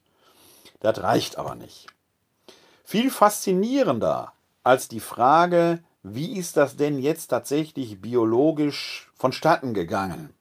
das 0.79 1.01
reicht 1.01 1.37
aber 1.37 1.55
nicht. 1.55 1.87
Viel 2.83 3.11
faszinierender 3.11 4.33
als 4.63 4.87
die 4.87 4.99
Frage, 4.99 5.79
wie 6.03 6.37
ist 6.37 6.57
das 6.57 6.75
denn 6.75 6.99
jetzt 6.99 7.27
tatsächlich 7.27 8.01
biologisch 8.01 9.11
vonstatten 9.15 9.73
gegangen, 9.73 10.33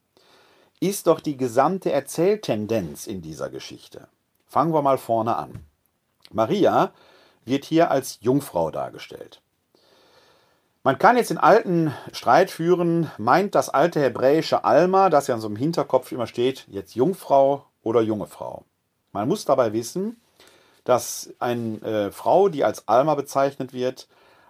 ist 0.81 1.09
doch 1.09 1.21
die 1.21 1.37
gesamte 1.37 1.91
Erzähltendenz 1.91 3.07
in 3.07 3.21
dieser 3.21 3.51
Geschichte. 3.51 4.09
Fangen 4.47 4.73
wir 4.73 4.83
mal 4.83 4.99
vorne 4.99 5.37
an. 5.37 5.65
Maria 6.31 6.93
wird 7.45 7.65
hier 7.65 7.91
als 7.91 8.19
Jungfrau 8.21 8.71
dargestellt. 8.71 9.43
Man 10.85 10.99
kann 10.99 11.17
jetzt 11.17 11.31
den 11.31 11.39
alten 11.39 11.93
Streit 12.13 12.51
führen, 12.51 13.11
meint 13.19 13.55
das 13.55 13.69
alte 13.69 14.01
hebräische 14.01 14.65
Alma, 14.65 15.11
das 15.11 15.27
ja 15.27 15.35
in 15.35 15.41
so 15.41 15.49
einem 15.49 15.57
Hinterkopf 15.57 16.13
immer 16.13 16.27
steht, 16.27 16.67
jetzt 16.69 16.95
Jungfrau 16.95 17.67
oder 17.83 18.01
junge 18.01 18.27
Frau. 18.27 18.65
Man 19.13 19.29
muss 19.29 19.45
dabei 19.45 19.73
wissen, 19.73 20.21
dass 20.89 21.29
eine 21.39 21.83
äh, 21.83 22.11
Frau, 22.11 22.49
die 22.49 22.65
als 22.65 22.89
Alma 22.89 23.15
bezeichnet 23.15 23.75
wird, 23.75 24.09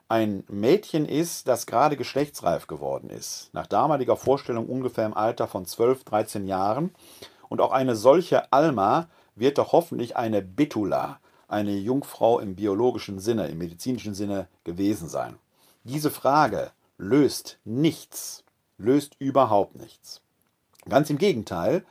ein 0.09 0.45
Mädchen 0.49 1.05
ist, 1.05 1.49
das 1.49 1.67
gerade 1.67 1.97
geschlechtsreif 1.97 2.69
geworden 2.69 3.11
ist. 3.11 3.51
Nach 3.53 3.67
damaliger 3.67 4.17
Vorstellung 4.17 4.67
ungefähr 4.67 5.05
im 5.05 5.15
Alter 5.15 5.49
von 5.49 5.67
12, 5.67 6.05
13 6.05 6.47
Jahren. 6.47 6.95
Und 7.49 7.61
auch 7.61 7.73
eine 7.73 7.97
solche 7.97 8.53
Alma 8.53 9.09
wird 9.35 9.59
doch 9.59 9.73
hoffentlich 9.73 10.17
eine 10.17 10.41
Betula, 10.41 11.19
eine 11.49 11.73
Jungfrau 11.73 12.39
im 12.39 12.55
biologischen 12.55 13.19
Sinne, 13.19 13.49
im 13.49 13.59
medizinischen 13.59 14.15
Sinne 14.15 14.47
gewesen 14.63 15.09
sein. 15.09 15.35
Diese 15.83 16.13
Frage 16.13 16.71
löst 16.99 17.59
nichts, 17.65 18.45
löst 18.77 19.17
überhaupt 19.19 19.75
nichts. 19.75 20.21
Ganz 20.89 21.11
im 21.11 21.19
Gegenteil, 21.19 21.85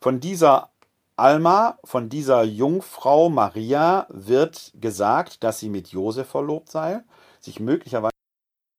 von 0.00 0.20
dieser 0.20 0.70
Alma, 1.16 1.78
von 1.84 2.08
dieser 2.08 2.42
Jungfrau 2.42 3.28
Maria 3.28 4.08
wird 4.08 4.72
gesagt, 4.74 5.44
dass 5.44 5.60
sie 5.60 5.68
mit 5.68 5.88
Josef 5.88 6.28
verlobt 6.28 6.70
sei 6.70 7.04
sich 7.38 7.60
möglicherweise 7.60 8.10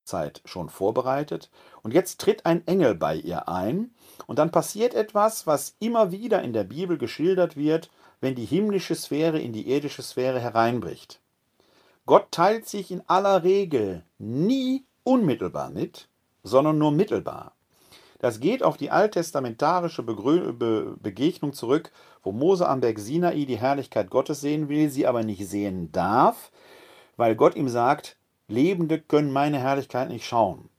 Zeit 0.03 0.41
schon 0.43 0.67
vorbereitet 0.67 1.49
und 1.81 1.93
jetzt 1.93 2.19
tritt 2.19 2.45
ein 2.45 2.67
Engel 2.67 2.93
bei 2.93 3.15
ihr 3.15 3.47
ein 3.47 3.91
und 4.27 4.37
dann 4.37 4.51
passiert 4.51 4.93
etwas, 4.93 5.47
was 5.47 5.77
immer 5.79 6.11
wieder 6.11 6.41
in 6.41 6.51
der 6.51 6.65
Bibel 6.65 6.97
geschildert 6.97 7.55
wird, 7.55 7.89
wenn 8.19 8.35
die 8.35 8.45
himmlische 8.45 8.95
Sphäre 8.95 9.39
in 9.39 9.53
die 9.53 9.69
irdische 9.71 10.01
Sphäre 10.01 10.41
hereinbricht. 10.41 11.21
Gott 12.05 12.31
teilt 12.31 12.67
sich 12.67 12.91
in 12.91 13.01
aller 13.07 13.43
Regel 13.43 14.03
nie 14.17 14.85
unmittelbar 15.03 15.69
mit, 15.69 16.09
sondern 16.43 16.77
nur 16.77 16.91
mittelbar. 16.91 17.55
Das 18.19 18.39
geht 18.39 18.63
auf 18.63 18.77
die 18.77 18.91
alttestamentarische 18.91 20.01
Begegnung 20.01 21.53
zurück, 21.53 21.91
wo 22.25 22.31
Mose 22.31 22.67
am 22.67 22.81
Berg 22.81 22.99
Sinai 22.99 23.45
die 23.45 23.57
Herrlichkeit 23.59 24.09
Gottes 24.09 24.41
sehen 24.41 24.67
will, 24.67 24.89
sie 24.89 25.07
aber 25.07 25.23
nicht 25.23 25.47
sehen 25.47 25.91
darf, 25.91 26.51
weil 27.15 27.35
Gott 27.35 27.55
ihm 27.55 27.69
sagt, 27.69 28.17
Lebende 28.47 28.99
können 28.99 29.31
meine 29.31 29.59
Herrlichkeit 29.59 30.09
nicht 30.09 30.25
schauen. 30.25 30.69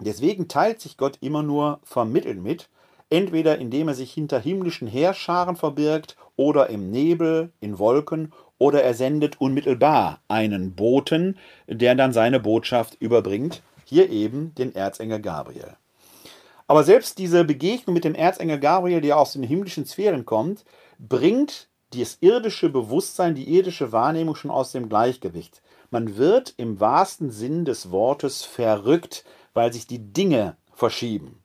Deswegen 0.00 0.48
teilt 0.48 0.80
sich 0.80 0.96
Gott 0.96 1.18
immer 1.20 1.42
nur 1.42 1.80
vermittelt 1.82 2.42
mit, 2.42 2.68
entweder 3.10 3.58
indem 3.58 3.88
er 3.88 3.94
sich 3.94 4.12
hinter 4.12 4.38
himmlischen 4.38 4.88
Heerscharen 4.88 5.56
verbirgt 5.56 6.16
oder 6.36 6.70
im 6.70 6.90
Nebel, 6.90 7.50
in 7.60 7.78
Wolken 7.78 8.32
oder 8.58 8.82
er 8.82 8.94
sendet 8.94 9.40
unmittelbar 9.40 10.20
einen 10.28 10.74
Boten, 10.74 11.36
der 11.66 11.94
dann 11.94 12.12
seine 12.12 12.40
Botschaft 12.40 12.96
überbringt, 13.00 13.62
hier 13.84 14.10
eben 14.10 14.54
den 14.56 14.74
Erzengel 14.74 15.20
Gabriel. 15.20 15.76
Aber 16.68 16.84
selbst 16.84 17.18
diese 17.18 17.44
Begegnung 17.44 17.94
mit 17.94 18.04
dem 18.04 18.14
Erzengel 18.14 18.60
Gabriel, 18.60 19.00
der 19.00 19.18
aus 19.18 19.32
den 19.32 19.42
himmlischen 19.42 19.86
Sphären 19.86 20.26
kommt, 20.26 20.64
bringt 20.98 21.68
das 21.94 22.18
irdische 22.20 22.68
Bewusstsein, 22.68 23.34
die 23.34 23.48
irdische 23.56 23.90
Wahrnehmung 23.90 24.36
schon 24.36 24.50
aus 24.50 24.72
dem 24.72 24.90
Gleichgewicht. 24.90 25.62
Man 25.90 26.18
wird 26.18 26.52
im 26.58 26.78
wahrsten 26.78 27.30
Sinn 27.30 27.64
des 27.64 27.90
Wortes 27.90 28.44
verrückt, 28.44 29.24
weil 29.54 29.72
sich 29.72 29.86
die 29.86 30.12
Dinge 30.12 30.58
verschieben. 30.74 31.42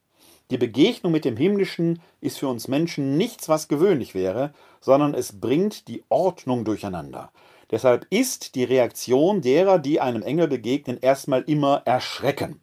Die 0.51 0.57
Begegnung 0.57 1.13
mit 1.13 1.23
dem 1.23 1.37
Himmlischen 1.37 2.01
ist 2.19 2.39
für 2.39 2.49
uns 2.49 2.67
Menschen 2.67 3.17
nichts, 3.17 3.47
was 3.47 3.69
gewöhnlich 3.69 4.13
wäre, 4.13 4.53
sondern 4.81 5.13
es 5.13 5.39
bringt 5.39 5.87
die 5.87 6.03
Ordnung 6.09 6.65
durcheinander. 6.65 7.31
Deshalb 7.71 8.05
ist 8.09 8.55
die 8.55 8.65
Reaktion 8.65 9.41
derer, 9.41 9.79
die 9.79 10.01
einem 10.01 10.21
Engel 10.21 10.49
begegnen, 10.49 10.97
erstmal 10.99 11.43
immer 11.43 11.81
Erschrecken. 11.85 12.61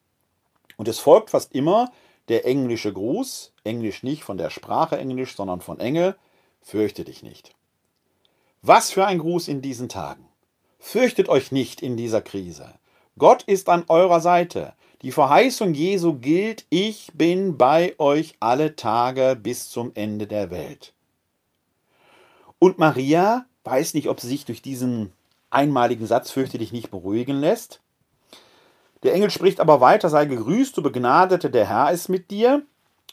Und 0.76 0.88
es 0.88 0.98
folgt 0.98 1.30
fast 1.30 1.54
immer 1.54 1.90
der 2.30 2.46
englische 2.46 2.92
Gruß, 2.92 3.52
Englisch 3.64 4.02
nicht 4.02 4.24
von 4.24 4.38
der 4.38 4.50
Sprache 4.50 4.96
Englisch, 4.96 5.36
sondern 5.36 5.60
von 5.60 5.78
Engel, 5.80 6.16
fürchte 6.62 7.04
dich 7.04 7.22
nicht. 7.22 7.54
Was 8.62 8.90
für 8.90 9.06
ein 9.06 9.18
Gruß 9.18 9.48
in 9.48 9.62
diesen 9.62 9.88
Tagen. 9.88 10.26
Fürchtet 10.78 11.28
euch 11.28 11.52
nicht 11.52 11.82
in 11.82 11.96
dieser 11.96 12.22
Krise. 12.22 12.74
Gott 13.18 13.42
ist 13.42 13.68
an 13.68 13.84
eurer 13.88 14.20
Seite. 14.20 14.74
Die 15.02 15.12
Verheißung 15.12 15.74
Jesu 15.74 16.14
gilt, 16.14 16.66
ich 16.70 17.10
bin 17.14 17.58
bei 17.58 17.94
euch 17.98 18.34
alle 18.38 18.76
Tage 18.76 19.36
bis 19.40 19.68
zum 19.68 19.92
Ende 19.94 20.26
der 20.26 20.50
Welt. 20.50 20.92
Und 22.58 22.78
Maria 22.78 23.46
weiß 23.64 23.94
nicht, 23.94 24.08
ob 24.08 24.20
sie 24.20 24.28
sich 24.28 24.44
durch 24.44 24.62
diesen 24.62 25.12
einmaligen 25.50 26.06
Satz 26.06 26.30
fürchte 26.30 26.58
dich 26.58 26.72
nicht 26.72 26.90
beruhigen 26.90 27.40
lässt. 27.40 27.80
Der 29.02 29.14
Engel 29.14 29.30
spricht 29.30 29.60
aber 29.60 29.80
weiter, 29.80 30.08
sei 30.08 30.26
gegrüßt, 30.26 30.76
du 30.76 30.82
Begnadete, 30.82 31.50
der 31.50 31.68
Herr 31.68 31.90
ist 31.90 32.08
mit 32.08 32.30
dir. 32.30 32.62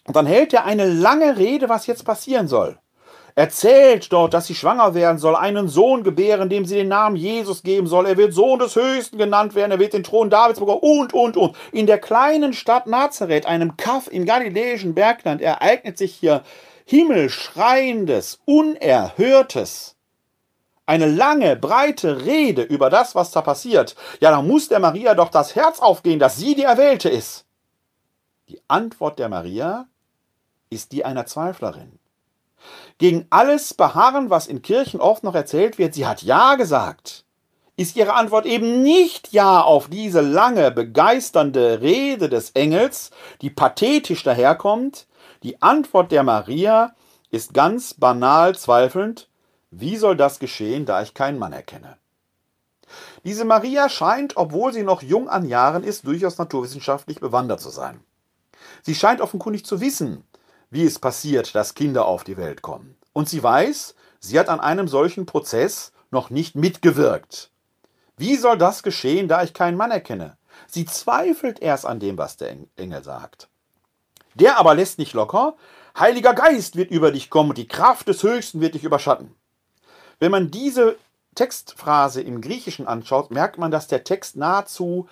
Und 0.05 0.15
dann 0.15 0.25
hält 0.25 0.53
er 0.53 0.65
eine 0.65 0.85
lange 0.85 1.37
Rede, 1.37 1.69
was 1.69 1.87
jetzt 1.87 2.05
passieren 2.05 2.47
soll 2.47 2.77
erzählt 3.37 4.11
dort, 4.11 4.33
dass 4.33 4.47
sie 4.47 4.55
schwanger 4.55 4.95
werden 4.95 5.19
soll, 5.19 5.35
einen 5.35 5.67
Sohn 5.67 6.03
gebären, 6.03 6.49
dem 6.49 6.65
sie 6.65 6.73
den 6.73 6.87
Namen 6.87 7.15
Jesus 7.15 7.61
geben 7.61 7.85
soll. 7.85 8.07
Er 8.07 8.17
wird 8.17 8.33
Sohn 8.33 8.57
des 8.57 8.75
Höchsten 8.75 9.19
genannt 9.19 9.53
werden, 9.53 9.71
er 9.71 9.79
wird 9.79 9.93
den 9.93 10.03
Thron 10.03 10.31
Davids 10.31 10.59
bekommen 10.59 10.81
und, 10.81 11.13
und, 11.13 11.37
und. 11.37 11.55
In 11.71 11.85
der 11.85 11.99
kleinen 11.99 12.53
Stadt 12.53 12.87
Nazareth, 12.87 13.45
einem 13.45 13.77
Kaff 13.77 14.07
im 14.11 14.25
galiläischen 14.25 14.95
Bergland, 14.95 15.39
ereignet 15.39 15.99
sich 15.99 16.15
hier 16.15 16.41
himmelschreiendes, 16.85 18.39
unerhörtes. 18.45 19.96
Eine 20.87 21.05
lange, 21.05 21.55
breite 21.55 22.25
Rede 22.25 22.63
über 22.63 22.89
das, 22.89 23.13
was 23.13 23.29
da 23.29 23.41
passiert. 23.41 23.95
Ja, 24.19 24.31
da 24.31 24.41
muss 24.41 24.69
der 24.69 24.79
Maria 24.79 25.13
doch 25.13 25.29
das 25.29 25.55
Herz 25.55 25.79
aufgehen, 25.79 26.17
dass 26.17 26.37
sie 26.37 26.55
die 26.55 26.63
Erwählte 26.63 27.09
ist. 27.09 27.45
Die 28.49 28.61
Antwort 28.67 29.19
der 29.19 29.29
Maria 29.29 29.87
ist 30.71 30.91
die 30.93 31.05
einer 31.05 31.27
Zweiflerin 31.27 31.99
gegen 32.97 33.27
alles 33.29 33.73
beharren, 33.73 34.29
was 34.29 34.47
in 34.47 34.61
Kirchen 34.61 34.99
oft 34.99 35.23
noch 35.23 35.35
erzählt 35.35 35.77
wird, 35.77 35.93
sie 35.93 36.05
hat 36.05 36.23
Ja 36.23 36.55
gesagt, 36.55 37.25
ist 37.75 37.95
ihre 37.95 38.13
Antwort 38.13 38.45
eben 38.45 38.81
nicht 38.81 39.31
Ja 39.33 39.61
auf 39.61 39.87
diese 39.87 40.21
lange, 40.21 40.71
begeisternde 40.71 41.81
Rede 41.81 42.29
des 42.29 42.51
Engels, 42.51 43.11
die 43.41 43.51
pathetisch 43.51 44.23
daherkommt. 44.23 45.07
Die 45.43 45.61
Antwort 45.61 46.11
der 46.11 46.23
Maria 46.23 46.95
ist 47.29 47.53
ganz 47.53 47.93
banal 47.93 48.57
zweifelnd, 48.57 49.29
wie 49.71 49.97
soll 49.97 50.15
das 50.15 50.39
geschehen, 50.39 50.85
da 50.85 51.01
ich 51.01 51.13
keinen 51.13 51.39
Mann 51.39 51.53
erkenne? 51.53 51.97
Diese 53.25 53.43
Maria 53.43 53.89
scheint, 53.89 54.37
obwohl 54.37 54.71
sie 54.71 54.83
noch 54.83 55.01
jung 55.01 55.27
an 55.27 55.45
Jahren 55.45 55.83
ist, 55.83 56.07
durchaus 56.07 56.37
naturwissenschaftlich 56.37 57.19
bewandert 57.19 57.59
zu 57.59 57.69
sein. 57.69 57.99
Sie 58.81 58.95
scheint 58.95 59.19
offenkundig 59.19 59.65
zu 59.65 59.81
wissen, 59.81 60.23
wie 60.69 60.85
es 60.85 60.99
passiert, 60.99 61.53
dass 61.55 61.75
Kinder 61.75 62.05
auf 62.05 62.23
die 62.23 62.37
Welt 62.37 62.61
kommen. 62.61 62.95
Und 63.13 63.27
sie 63.27 63.43
weiß, 63.43 63.95
sie 64.19 64.39
hat 64.39 64.49
an 64.49 64.59
einem 64.59 64.87
solchen 64.87 65.25
Prozess 65.25 65.91
noch 66.11 66.29
nicht 66.29 66.55
mitgewirkt. 66.55 67.51
Wie 68.15 68.35
soll 68.35 68.57
das 68.57 68.83
geschehen, 68.83 69.27
da 69.27 69.43
ich 69.43 69.53
keinen 69.53 69.77
Mann 69.77 69.91
erkenne? 69.91 70.37
Sie 70.67 70.85
zweifelt 70.85 71.59
erst 71.59 71.85
an 71.85 71.99
dem, 71.99 72.17
was 72.17 72.37
der 72.37 72.55
Engel 72.77 73.03
sagt. 73.03 73.49
Der 74.35 74.57
aber 74.57 74.75
lässt 74.75 74.97
nicht 74.97 75.13
locker, 75.13 75.55
Heiliger 75.99 76.35
Geist 76.35 76.75
wird 76.75 76.91
über 76.91 77.11
dich 77.11 77.31
kommen 77.31 77.49
und 77.49 77.57
die 77.57 77.67
Kraft 77.67 78.07
des 78.07 78.21
Höchsten 78.21 78.61
wird 78.61 78.75
dich 78.75 78.83
überschatten. 78.83 79.33
Wenn 80.19 80.31
man 80.31 80.51
diese 80.51 80.97
Textphrase 81.35 82.21
im 82.21 82.41
Griechischen 82.41 82.87
anschaut, 82.87 83.31
merkt 83.31 83.57
man, 83.57 83.71
dass 83.71 83.87
der 83.87 84.03
Text 84.03 84.35
nahezu 84.35 85.07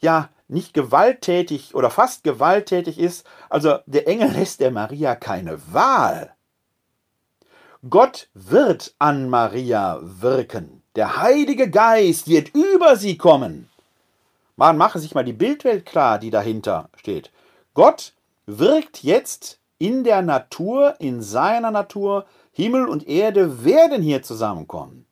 ja 0.00 0.28
nicht 0.48 0.74
gewalttätig 0.74 1.74
oder 1.74 1.90
fast 1.90 2.24
gewalttätig 2.24 2.98
ist. 2.98 3.26
Also 3.48 3.78
der 3.86 4.08
Engel 4.08 4.32
lässt 4.32 4.60
der 4.60 4.72
Maria 4.72 5.14
keine 5.14 5.60
Wahl. 5.72 6.34
Gott 7.88 8.28
wird 8.34 8.94
an 8.98 9.30
Maria 9.30 9.98
wirken. 10.02 10.82
Der 10.96 11.22
Heilige 11.22 11.70
Geist 11.70 12.28
wird 12.28 12.54
über 12.54 12.96
sie 12.96 13.16
kommen. 13.16 13.70
Man 14.56 14.76
mache 14.76 14.98
sich 14.98 15.14
mal 15.14 15.24
die 15.24 15.32
Bildwelt 15.32 15.86
klar, 15.86 16.18
die 16.18 16.30
dahinter 16.30 16.90
steht. 16.96 17.30
Gott 17.72 18.12
wirkt 18.44 19.02
jetzt 19.02 19.60
in 19.78 20.04
der 20.04 20.20
Natur, 20.20 20.96
in 20.98 21.22
seiner 21.22 21.70
Natur. 21.70 22.26
Himmel 22.52 22.88
und 22.88 23.06
Erde 23.06 23.64
werden 23.64 24.02
hier 24.02 24.22
zusammenkommen. 24.22 25.06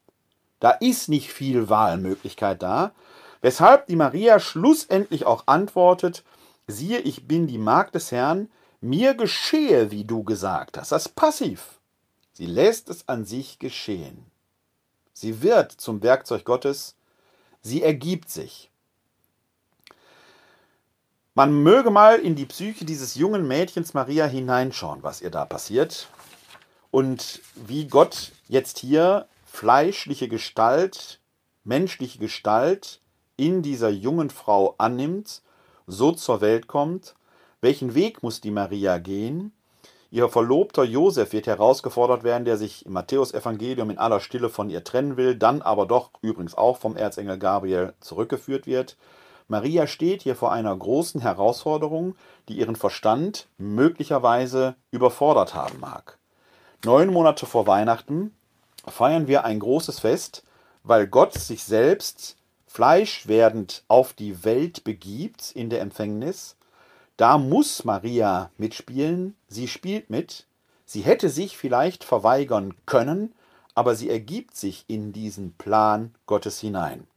Da 0.60 0.70
ist 0.72 1.08
nicht 1.08 1.32
viel 1.32 1.68
Wahlmöglichkeit 1.68 2.62
da, 2.62 2.92
weshalb 3.40 3.86
die 3.86 3.96
Maria 3.96 4.40
schlussendlich 4.40 5.24
auch 5.24 5.44
antwortet, 5.46 6.24
siehe, 6.66 6.98
ich 6.98 7.28
bin 7.28 7.46
die 7.46 7.58
Magd 7.58 7.94
des 7.94 8.10
Herrn, 8.10 8.50
mir 8.80 9.14
geschehe, 9.14 9.90
wie 9.90 10.04
du 10.04 10.24
gesagt 10.24 10.76
hast. 10.78 10.92
Das 10.92 11.06
ist 11.06 11.14
passiv. 11.14 11.80
Sie 12.32 12.46
lässt 12.46 12.88
es 12.88 13.08
an 13.08 13.24
sich 13.24 13.58
geschehen. 13.58 14.26
Sie 15.12 15.42
wird 15.42 15.72
zum 15.72 16.02
Werkzeug 16.02 16.44
Gottes, 16.44 16.96
sie 17.60 17.82
ergibt 17.82 18.30
sich. 18.30 18.70
Man 21.34 21.62
möge 21.62 21.90
mal 21.90 22.18
in 22.18 22.34
die 22.34 22.46
Psyche 22.46 22.84
dieses 22.84 23.14
jungen 23.14 23.46
Mädchens 23.46 23.94
Maria 23.94 24.26
hineinschauen, 24.26 25.02
was 25.02 25.20
ihr 25.20 25.30
da 25.30 25.44
passiert 25.44 26.08
und 26.90 27.40
wie 27.54 27.86
Gott 27.86 28.32
jetzt 28.48 28.78
hier 28.78 29.26
fleischliche 29.46 30.28
Gestalt, 30.28 31.20
menschliche 31.64 32.18
Gestalt 32.18 33.00
in 33.36 33.62
dieser 33.62 33.88
jungen 33.90 34.30
Frau 34.30 34.74
annimmt, 34.78 35.42
so 35.86 36.12
zur 36.12 36.40
Welt 36.40 36.66
kommt. 36.66 37.14
Welchen 37.60 37.94
Weg 37.94 38.22
muss 38.22 38.40
die 38.40 38.50
Maria 38.50 38.98
gehen? 38.98 39.52
Ihr 40.10 40.28
Verlobter 40.28 40.84
Josef 40.84 41.32
wird 41.32 41.46
herausgefordert 41.46 42.24
werden, 42.24 42.46
der 42.46 42.56
sich 42.56 42.86
im 42.86 42.94
Matthäusevangelium 42.94 43.90
in 43.90 43.98
aller 43.98 44.20
Stille 44.20 44.48
von 44.48 44.70
ihr 44.70 44.82
trennen 44.82 45.18
will, 45.18 45.34
dann 45.34 45.60
aber 45.60 45.84
doch 45.84 46.10
übrigens 46.22 46.54
auch 46.54 46.78
vom 46.78 46.96
Erzengel 46.96 47.38
Gabriel 47.38 47.92
zurückgeführt 48.00 48.66
wird. 48.66 48.96
Maria 49.48 49.86
steht 49.86 50.22
hier 50.22 50.36
vor 50.36 50.52
einer 50.52 50.74
großen 50.74 51.20
Herausforderung, 51.20 52.16
die 52.48 52.58
ihren 52.58 52.76
Verstand 52.76 53.48
möglicherweise 53.58 54.76
überfordert 54.90 55.54
haben 55.54 55.80
mag. 55.80 56.17
Neun 56.84 57.12
Monate 57.12 57.44
vor 57.44 57.66
Weihnachten 57.66 58.32
feiern 58.86 59.26
wir 59.26 59.44
ein 59.44 59.58
großes 59.58 59.98
Fest, 59.98 60.44
weil 60.84 61.08
Gott 61.08 61.34
sich 61.34 61.64
selbst 61.64 62.36
fleischwerdend 62.68 63.82
auf 63.88 64.12
die 64.12 64.44
Welt 64.44 64.84
begibt 64.84 65.50
in 65.52 65.70
der 65.70 65.80
Empfängnis. 65.80 66.56
Da 67.16 67.36
muss 67.36 67.84
Maria 67.84 68.50
mitspielen, 68.58 69.34
sie 69.48 69.66
spielt 69.66 70.08
mit, 70.08 70.46
sie 70.84 71.00
hätte 71.00 71.30
sich 71.30 71.56
vielleicht 71.56 72.04
verweigern 72.04 72.74
können, 72.86 73.34
aber 73.74 73.96
sie 73.96 74.08
ergibt 74.08 74.56
sich 74.56 74.84
in 74.86 75.12
diesen 75.12 75.54
Plan 75.54 76.14
Gottes 76.26 76.60
hinein. 76.60 77.08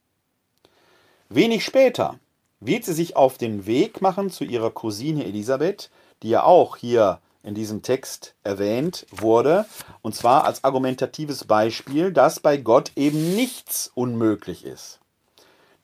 Wenig 1.29 1.63
später 1.63 2.19
wird 2.59 2.83
sie 2.83 2.93
sich 2.93 3.15
auf 3.15 3.37
den 3.37 3.67
Weg 3.67 4.01
machen 4.01 4.31
zu 4.31 4.43
ihrer 4.43 4.71
Cousine 4.71 5.23
Elisabeth, 5.23 5.91
die 6.23 6.29
ja 6.29 6.43
auch 6.43 6.77
hier 6.77 7.19
in 7.43 7.55
diesem 7.55 7.81
Text 7.81 8.35
erwähnt 8.43 9.05
wurde, 9.11 9.65
und 10.01 10.15
zwar 10.15 10.45
als 10.45 10.63
argumentatives 10.63 11.45
Beispiel, 11.45 12.11
dass 12.11 12.39
bei 12.39 12.57
Gott 12.57 12.91
eben 12.95 13.35
nichts 13.35 13.91
unmöglich 13.93 14.65
ist. 14.65 14.99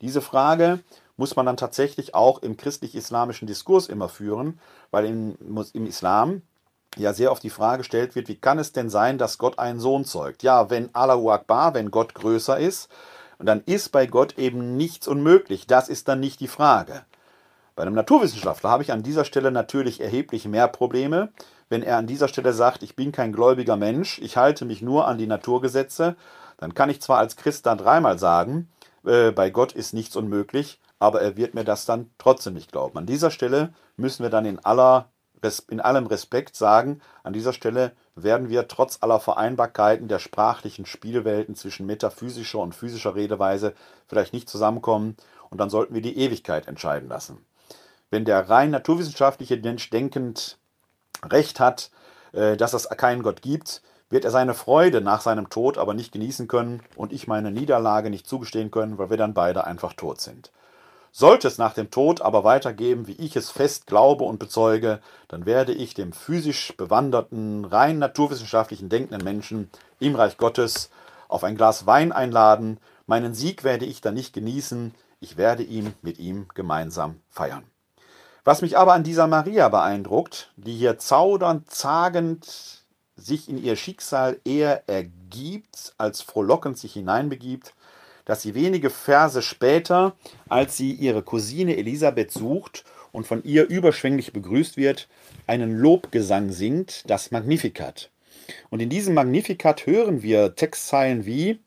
Diese 0.01 0.21
Frage 0.21 0.79
muss 1.15 1.35
man 1.35 1.47
dann 1.47 1.57
tatsächlich 1.57 2.13
auch 2.13 2.43
im 2.43 2.57
christlich-islamischen 2.57 3.47
Diskurs 3.47 3.87
immer 3.87 4.07
führen, 4.07 4.59
weil 4.91 5.05
im, 5.05 5.37
im 5.73 5.87
Islam 5.87 6.43
ja 6.95 7.13
sehr 7.13 7.31
oft 7.31 7.43
die 7.43 7.49
Frage 7.49 7.79
gestellt 7.79 8.15
wird, 8.15 8.27
wie 8.27 8.35
kann 8.35 8.59
es 8.59 8.71
denn 8.71 8.89
sein, 8.89 9.17
dass 9.17 9.39
Gott 9.39 9.57
einen 9.57 9.79
Sohn 9.79 10.05
zeugt? 10.05 10.43
Ja, 10.43 10.69
wenn 10.69 10.93
Allahu 10.93 11.31
Akbar, 11.31 11.73
wenn 11.73 11.91
Gott 11.91 12.13
größer 12.13 12.59
ist, 12.59 12.89
und 13.39 13.45
dann 13.45 13.61
ist 13.65 13.91
bei 13.91 14.07
Gott 14.07 14.37
eben 14.37 14.77
nichts 14.77 15.07
unmöglich. 15.07 15.67
Das 15.67 15.89
ist 15.89 16.07
dann 16.07 16.19
nicht 16.19 16.39
die 16.39 16.47
Frage. 16.47 17.05
Bei 17.77 17.83
einem 17.83 17.93
Naturwissenschaftler 17.93 18.71
habe 18.71 18.81
ich 18.81 18.91
an 18.91 19.03
dieser 19.03 19.23
Stelle 19.23 19.51
natürlich 19.51 20.01
erheblich 20.01 20.47
mehr 20.47 20.67
Probleme, 20.67 21.29
wenn 21.69 21.83
er 21.83 21.97
an 21.97 22.07
dieser 22.07 22.27
Stelle 22.27 22.51
sagt, 22.51 22.81
ich 22.81 22.95
bin 22.95 23.11
kein 23.11 23.31
gläubiger 23.31 23.77
Mensch, 23.77 24.17
ich 24.17 24.35
halte 24.35 24.65
mich 24.65 24.81
nur 24.81 25.07
an 25.07 25.19
die 25.19 25.27
Naturgesetze, 25.27 26.15
dann 26.57 26.73
kann 26.73 26.89
ich 26.89 27.03
zwar 27.03 27.19
als 27.19 27.35
Christ 27.35 27.67
dann 27.67 27.77
dreimal 27.77 28.17
sagen, 28.17 28.67
äh, 29.05 29.29
bei 29.29 29.51
Gott 29.51 29.73
ist 29.73 29.93
nichts 29.93 30.15
unmöglich, 30.15 30.79
aber 30.97 31.21
er 31.21 31.37
wird 31.37 31.53
mir 31.53 31.65
das 31.65 31.85
dann 31.85 32.09
trotzdem 32.17 32.55
nicht 32.55 32.71
glauben. 32.71 32.97
An 32.97 33.05
dieser 33.05 33.29
Stelle 33.29 33.75
müssen 33.95 34.23
wir 34.23 34.31
dann 34.31 34.45
in, 34.45 34.57
aller, 34.57 35.11
in 35.69 35.79
allem 35.79 36.07
Respekt 36.07 36.55
sagen, 36.55 36.99
an 37.21 37.33
dieser 37.33 37.53
Stelle 37.53 37.91
werden 38.15 38.49
wir 38.49 38.67
trotz 38.67 38.97
aller 39.01 39.19
Vereinbarkeiten 39.19 40.07
der 40.07 40.17
sprachlichen 40.17 40.87
Spielwelten 40.87 41.53
zwischen 41.53 41.85
metaphysischer 41.85 42.57
und 42.57 42.73
physischer 42.73 43.13
Redeweise 43.13 43.75
vielleicht 44.07 44.33
nicht 44.33 44.49
zusammenkommen 44.49 45.15
und 45.51 45.59
dann 45.59 45.69
sollten 45.69 45.93
wir 45.93 46.01
die 46.01 46.17
Ewigkeit 46.17 46.67
entscheiden 46.67 47.07
lassen. 47.07 47.45
Wenn 48.09 48.25
der 48.25 48.49
rein 48.49 48.71
naturwissenschaftliche 48.71 49.57
Mensch 49.57 49.89
denkend 49.89 50.57
Recht 51.23 51.59
hat, 51.59 51.91
äh, 52.33 52.55
dass 52.55 52.73
es 52.73 52.87
keinen 52.89 53.23
Gott 53.23 53.41
gibt, 53.41 53.81
wird 54.09 54.23
er 54.23 54.31
seine 54.31 54.53
Freude 54.53 55.01
nach 55.01 55.21
seinem 55.21 55.49
Tod 55.49 55.77
aber 55.77 55.93
nicht 55.93 56.13
genießen 56.13 56.47
können 56.47 56.81
und 56.95 57.11
ich 57.11 57.27
meine 57.27 57.51
Niederlage 57.51 58.09
nicht 58.09 58.27
zugestehen 58.27 58.71
können, 58.71 58.97
weil 58.97 59.09
wir 59.09 59.17
dann 59.17 59.33
beide 59.33 59.65
einfach 59.65 59.93
tot 59.93 60.21
sind. 60.21 60.51
Sollte 61.11 61.47
es 61.47 61.57
nach 61.57 61.73
dem 61.73 61.89
Tod 61.89 62.21
aber 62.21 62.43
weitergeben, 62.43 63.07
wie 63.07 63.13
ich 63.13 63.35
es 63.35 63.49
fest 63.49 63.87
glaube 63.87 64.23
und 64.23 64.39
bezeuge, 64.39 64.99
dann 65.27 65.45
werde 65.45 65.73
ich 65.73 65.93
dem 65.93 66.13
physisch 66.13 66.75
bewanderten, 66.77 67.65
rein 67.65 67.97
naturwissenschaftlichen 67.97 68.87
denkenden 68.87 69.23
Menschen 69.23 69.69
im 69.99 70.15
Reich 70.15 70.37
Gottes 70.37 70.89
auf 71.27 71.43
ein 71.43 71.57
Glas 71.57 71.85
Wein 71.87 72.11
einladen. 72.11 72.79
Meinen 73.07 73.33
Sieg 73.33 73.63
werde 73.63 73.85
ich 73.85 73.99
dann 73.99 74.13
nicht 74.13 74.33
genießen, 74.33 74.93
ich 75.19 75.37
werde 75.37 75.63
ihn 75.63 75.93
mit 76.01 76.19
ihm 76.19 76.47
gemeinsam 76.53 77.19
feiern. 77.29 77.63
Was 78.47 78.61
mich 78.61 78.77
aber 78.77 78.93
an 78.93 79.03
dieser 79.03 79.27
Maria 79.27 79.67
beeindruckt, 79.67 80.53
die 80.55 80.73
hier 80.73 80.97
zaudernd, 80.97 81.69
zagend 81.69 82.85
sich 83.17 83.49
in 83.49 83.61
ihr 83.61 83.75
Schicksal 83.75 84.39
eher 84.45 84.87
ergibt, 84.87 85.93
als 85.97 86.21
frohlockend 86.21 86.77
sich 86.77 86.93
hineinbegibt, 86.93 87.73
dass 88.23 88.43
sie 88.43 88.55
wenige 88.55 88.89
Verse 88.89 89.41
später, 89.41 90.15
als 90.47 90.77
sie 90.77 90.93
ihre 90.93 91.23
Cousine 91.23 91.75
Elisabeth 91.75 92.31
sucht 92.31 92.85
und 93.11 93.27
von 93.27 93.43
ihr 93.43 93.67
überschwänglich 93.67 94.31
begrüßt 94.31 94.77
wird, 94.77 95.09
einen 95.45 95.77
Lobgesang 95.77 96.49
singt, 96.49 97.03
das 97.09 97.31
Magnificat. 97.31 98.11
Und 98.69 98.79
in 98.79 98.87
diesem 98.87 99.13
Magnificat 99.13 99.85
hören 99.85 100.23
wir 100.23 100.55
Textzeilen 100.55 101.25
wie 101.25 101.59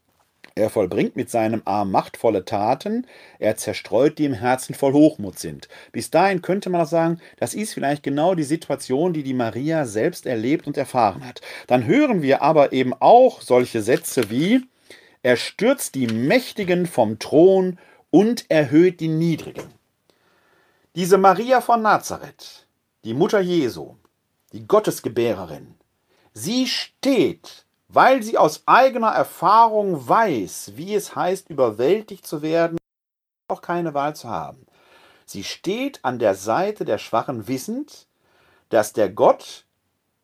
er 0.61 0.70
vollbringt 0.70 1.16
mit 1.16 1.30
seinem 1.30 1.62
Arm 1.64 1.90
machtvolle 1.90 2.44
Taten, 2.44 3.06
er 3.38 3.56
zerstreut 3.56 4.18
die 4.18 4.26
im 4.26 4.34
Herzen 4.34 4.74
voll 4.74 4.92
Hochmut 4.92 5.38
sind. 5.38 5.68
Bis 5.92 6.11
dahin 6.11 6.42
könnte 6.42 6.70
man 6.70 6.82
auch 6.82 6.86
sagen, 6.86 7.20
das 7.38 7.54
ist 7.54 7.74
vielleicht 7.74 8.02
genau 8.02 8.34
die 8.34 8.44
Situation, 8.44 9.12
die 9.12 9.22
die 9.22 9.34
Maria 9.34 9.86
selbst 9.86 10.26
erlebt 10.26 10.66
und 10.66 10.76
erfahren 10.76 11.26
hat. 11.26 11.40
Dann 11.66 11.86
hören 11.86 12.22
wir 12.22 12.42
aber 12.42 12.72
eben 12.72 12.94
auch 12.94 13.40
solche 13.40 13.82
Sätze 13.82 14.30
wie 14.30 14.62
er 15.22 15.36
stürzt 15.36 15.94
die 15.96 16.06
Mächtigen 16.06 16.86
vom 16.86 17.18
Thron 17.18 17.78
und 18.11 18.50
erhöht 18.50 19.00
die 19.00 19.08
Niedrigen. 19.08 19.68
Diese 20.94 21.18
Maria 21.18 21.61
von 21.61 21.82
Nazareth, 21.82 22.66
die 23.04 23.14
Mutter 23.14 23.40
Jesu, 23.40 23.96
die 24.52 24.66
Gottesgebärerin, 24.66 25.74
sie 26.32 26.66
steht, 26.66 27.66
weil 27.93 28.22
sie 28.22 28.38
aus 28.38 28.62
eigener 28.66 29.09
Erfahrung 29.09 30.09
weiß, 30.09 30.72
wie 30.76 30.95
es 30.95 31.16
heißt, 31.16 31.51
überwältigt 31.51 32.26
zu 32.26 32.41
werden, 32.43 32.78
auch 33.49 33.62
keine 33.62 33.95
Wahl 33.95 34.14
zu 34.14 34.28
haben. 34.28 34.66
Sie 35.26 35.43
steht 35.45 36.05
an 36.05 36.18
der 36.18 36.34
Seite 36.34 36.84
der 36.84 36.99
Schwachen, 36.99 37.49
wissend, 37.49 38.07
dass 38.68 38.93
der 38.93 39.09
Gott, 39.09 39.64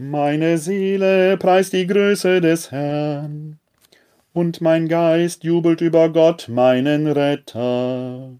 Meine 0.00 0.58
Seele 0.58 1.36
preist 1.38 1.72
die 1.72 1.88
Größe 1.88 2.40
des 2.40 2.70
Herrn, 2.70 3.58
und 4.32 4.60
mein 4.60 4.86
Geist 4.86 5.42
jubelt 5.42 5.80
über 5.80 6.12
Gott, 6.12 6.48
meinen 6.48 7.08
Retter. 7.08 8.38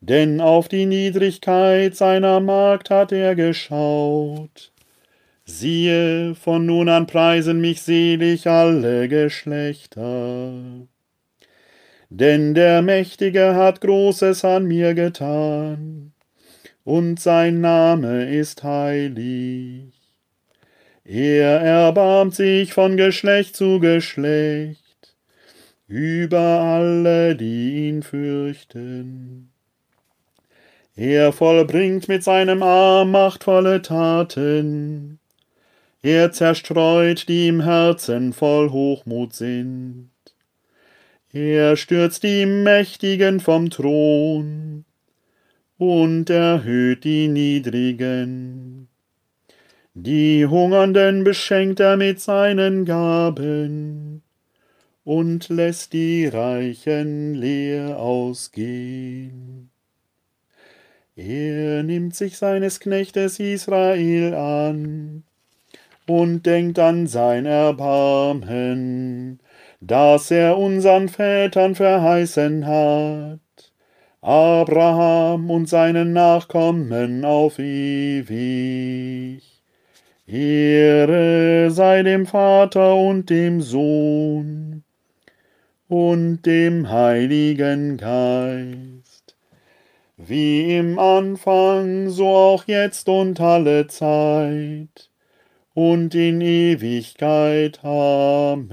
Denn 0.00 0.40
auf 0.40 0.66
die 0.66 0.86
Niedrigkeit 0.86 1.94
seiner 1.94 2.40
Magd 2.40 2.90
hat 2.90 3.12
er 3.12 3.36
geschaut. 3.36 4.72
Siehe, 5.44 6.34
von 6.34 6.66
nun 6.66 6.88
an 6.88 7.06
preisen 7.06 7.60
mich 7.60 7.82
selig 7.82 8.48
alle 8.48 9.06
Geschlechter. 9.06 10.52
Denn 12.10 12.54
der 12.54 12.82
Mächtige 12.82 13.54
hat 13.54 13.80
Großes 13.80 14.44
an 14.44 14.64
mir 14.64 14.94
getan, 14.94 16.12
und 16.82 17.20
sein 17.20 17.60
Name 17.60 18.28
ist 18.28 18.64
heilig. 18.64 19.95
Er 21.08 21.60
erbarmt 21.60 22.34
sich 22.34 22.72
von 22.72 22.96
Geschlecht 22.96 23.54
zu 23.54 23.78
Geschlecht 23.78 25.14
über 25.86 26.40
alle, 26.40 27.36
die 27.36 27.86
ihn 27.86 28.02
fürchten. 28.02 29.52
Er 30.96 31.32
vollbringt 31.32 32.08
mit 32.08 32.24
seinem 32.24 32.60
Arm 32.60 33.12
machtvolle 33.12 33.82
Taten. 33.82 35.20
Er 36.02 36.32
zerstreut, 36.32 37.28
die 37.28 37.46
im 37.46 37.60
Herzen 37.60 38.32
voll 38.32 38.70
Hochmut 38.70 39.32
sind. 39.32 40.10
Er 41.32 41.76
stürzt 41.76 42.24
die 42.24 42.46
Mächtigen 42.46 43.38
vom 43.38 43.70
Thron 43.70 44.84
und 45.78 46.30
erhöht 46.30 47.04
die 47.04 47.28
Niedrigen. 47.28 48.88
Die 49.98 50.44
Hungernden 50.44 51.24
beschenkt 51.24 51.80
er 51.80 51.96
mit 51.96 52.20
seinen 52.20 52.84
Gaben 52.84 54.22
und 55.04 55.48
lässt 55.48 55.94
die 55.94 56.26
Reichen 56.26 57.32
leer 57.34 57.98
ausgehen. 57.98 59.70
Er 61.16 61.82
nimmt 61.82 62.14
sich 62.14 62.36
seines 62.36 62.78
Knechtes 62.78 63.40
Israel 63.40 64.34
an 64.34 65.22
und 66.06 66.44
denkt 66.44 66.78
an 66.78 67.06
sein 67.06 67.46
Erbarmen, 67.46 69.40
das 69.80 70.30
er 70.30 70.58
unseren 70.58 71.08
Vätern 71.08 71.74
verheißen 71.74 72.66
hat, 72.66 73.40
Abraham 74.20 75.50
und 75.50 75.70
seinen 75.70 76.12
Nachkommen 76.12 77.24
auf 77.24 77.58
ewig. 77.58 79.55
Ehre 80.28 81.70
sei 81.70 82.02
dem 82.02 82.26
Vater 82.26 82.96
und 82.96 83.30
dem 83.30 83.60
Sohn 83.60 84.82
und 85.86 86.42
dem 86.42 86.90
Heiligen 86.90 87.96
Geist, 87.96 89.36
wie 90.16 90.76
im 90.76 90.98
Anfang, 90.98 92.10
so 92.10 92.26
auch 92.26 92.64
jetzt 92.66 93.08
und 93.08 93.40
alle 93.40 93.86
Zeit 93.86 95.10
und 95.74 96.12
in 96.16 96.40
Ewigkeit. 96.40 97.84
Amen. 97.84 98.66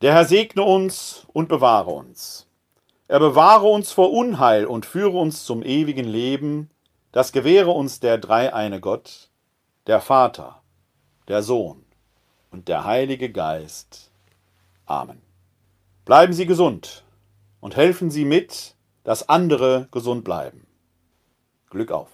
Der 0.00 0.14
Herr 0.14 0.24
segne 0.24 0.62
uns 0.62 1.26
und 1.34 1.48
bewahre 1.48 1.90
uns. 1.90 2.43
Er 3.14 3.20
bewahre 3.20 3.66
uns 3.66 3.92
vor 3.92 4.10
Unheil 4.10 4.66
und 4.66 4.86
führe 4.86 5.16
uns 5.16 5.44
zum 5.44 5.62
ewigen 5.62 6.04
Leben, 6.04 6.68
das 7.12 7.30
gewähre 7.30 7.70
uns 7.70 8.00
der 8.00 8.18
dreieine 8.18 8.80
Gott, 8.80 9.30
der 9.86 10.00
Vater, 10.00 10.64
der 11.28 11.44
Sohn 11.44 11.84
und 12.50 12.66
der 12.66 12.84
Heilige 12.84 13.30
Geist. 13.30 14.10
Amen. 14.84 15.22
Bleiben 16.04 16.32
Sie 16.32 16.44
gesund 16.44 17.04
und 17.60 17.76
helfen 17.76 18.10
Sie 18.10 18.24
mit, 18.24 18.74
dass 19.04 19.28
andere 19.28 19.86
gesund 19.92 20.24
bleiben. 20.24 20.66
Glück 21.70 21.92
auf. 21.92 22.10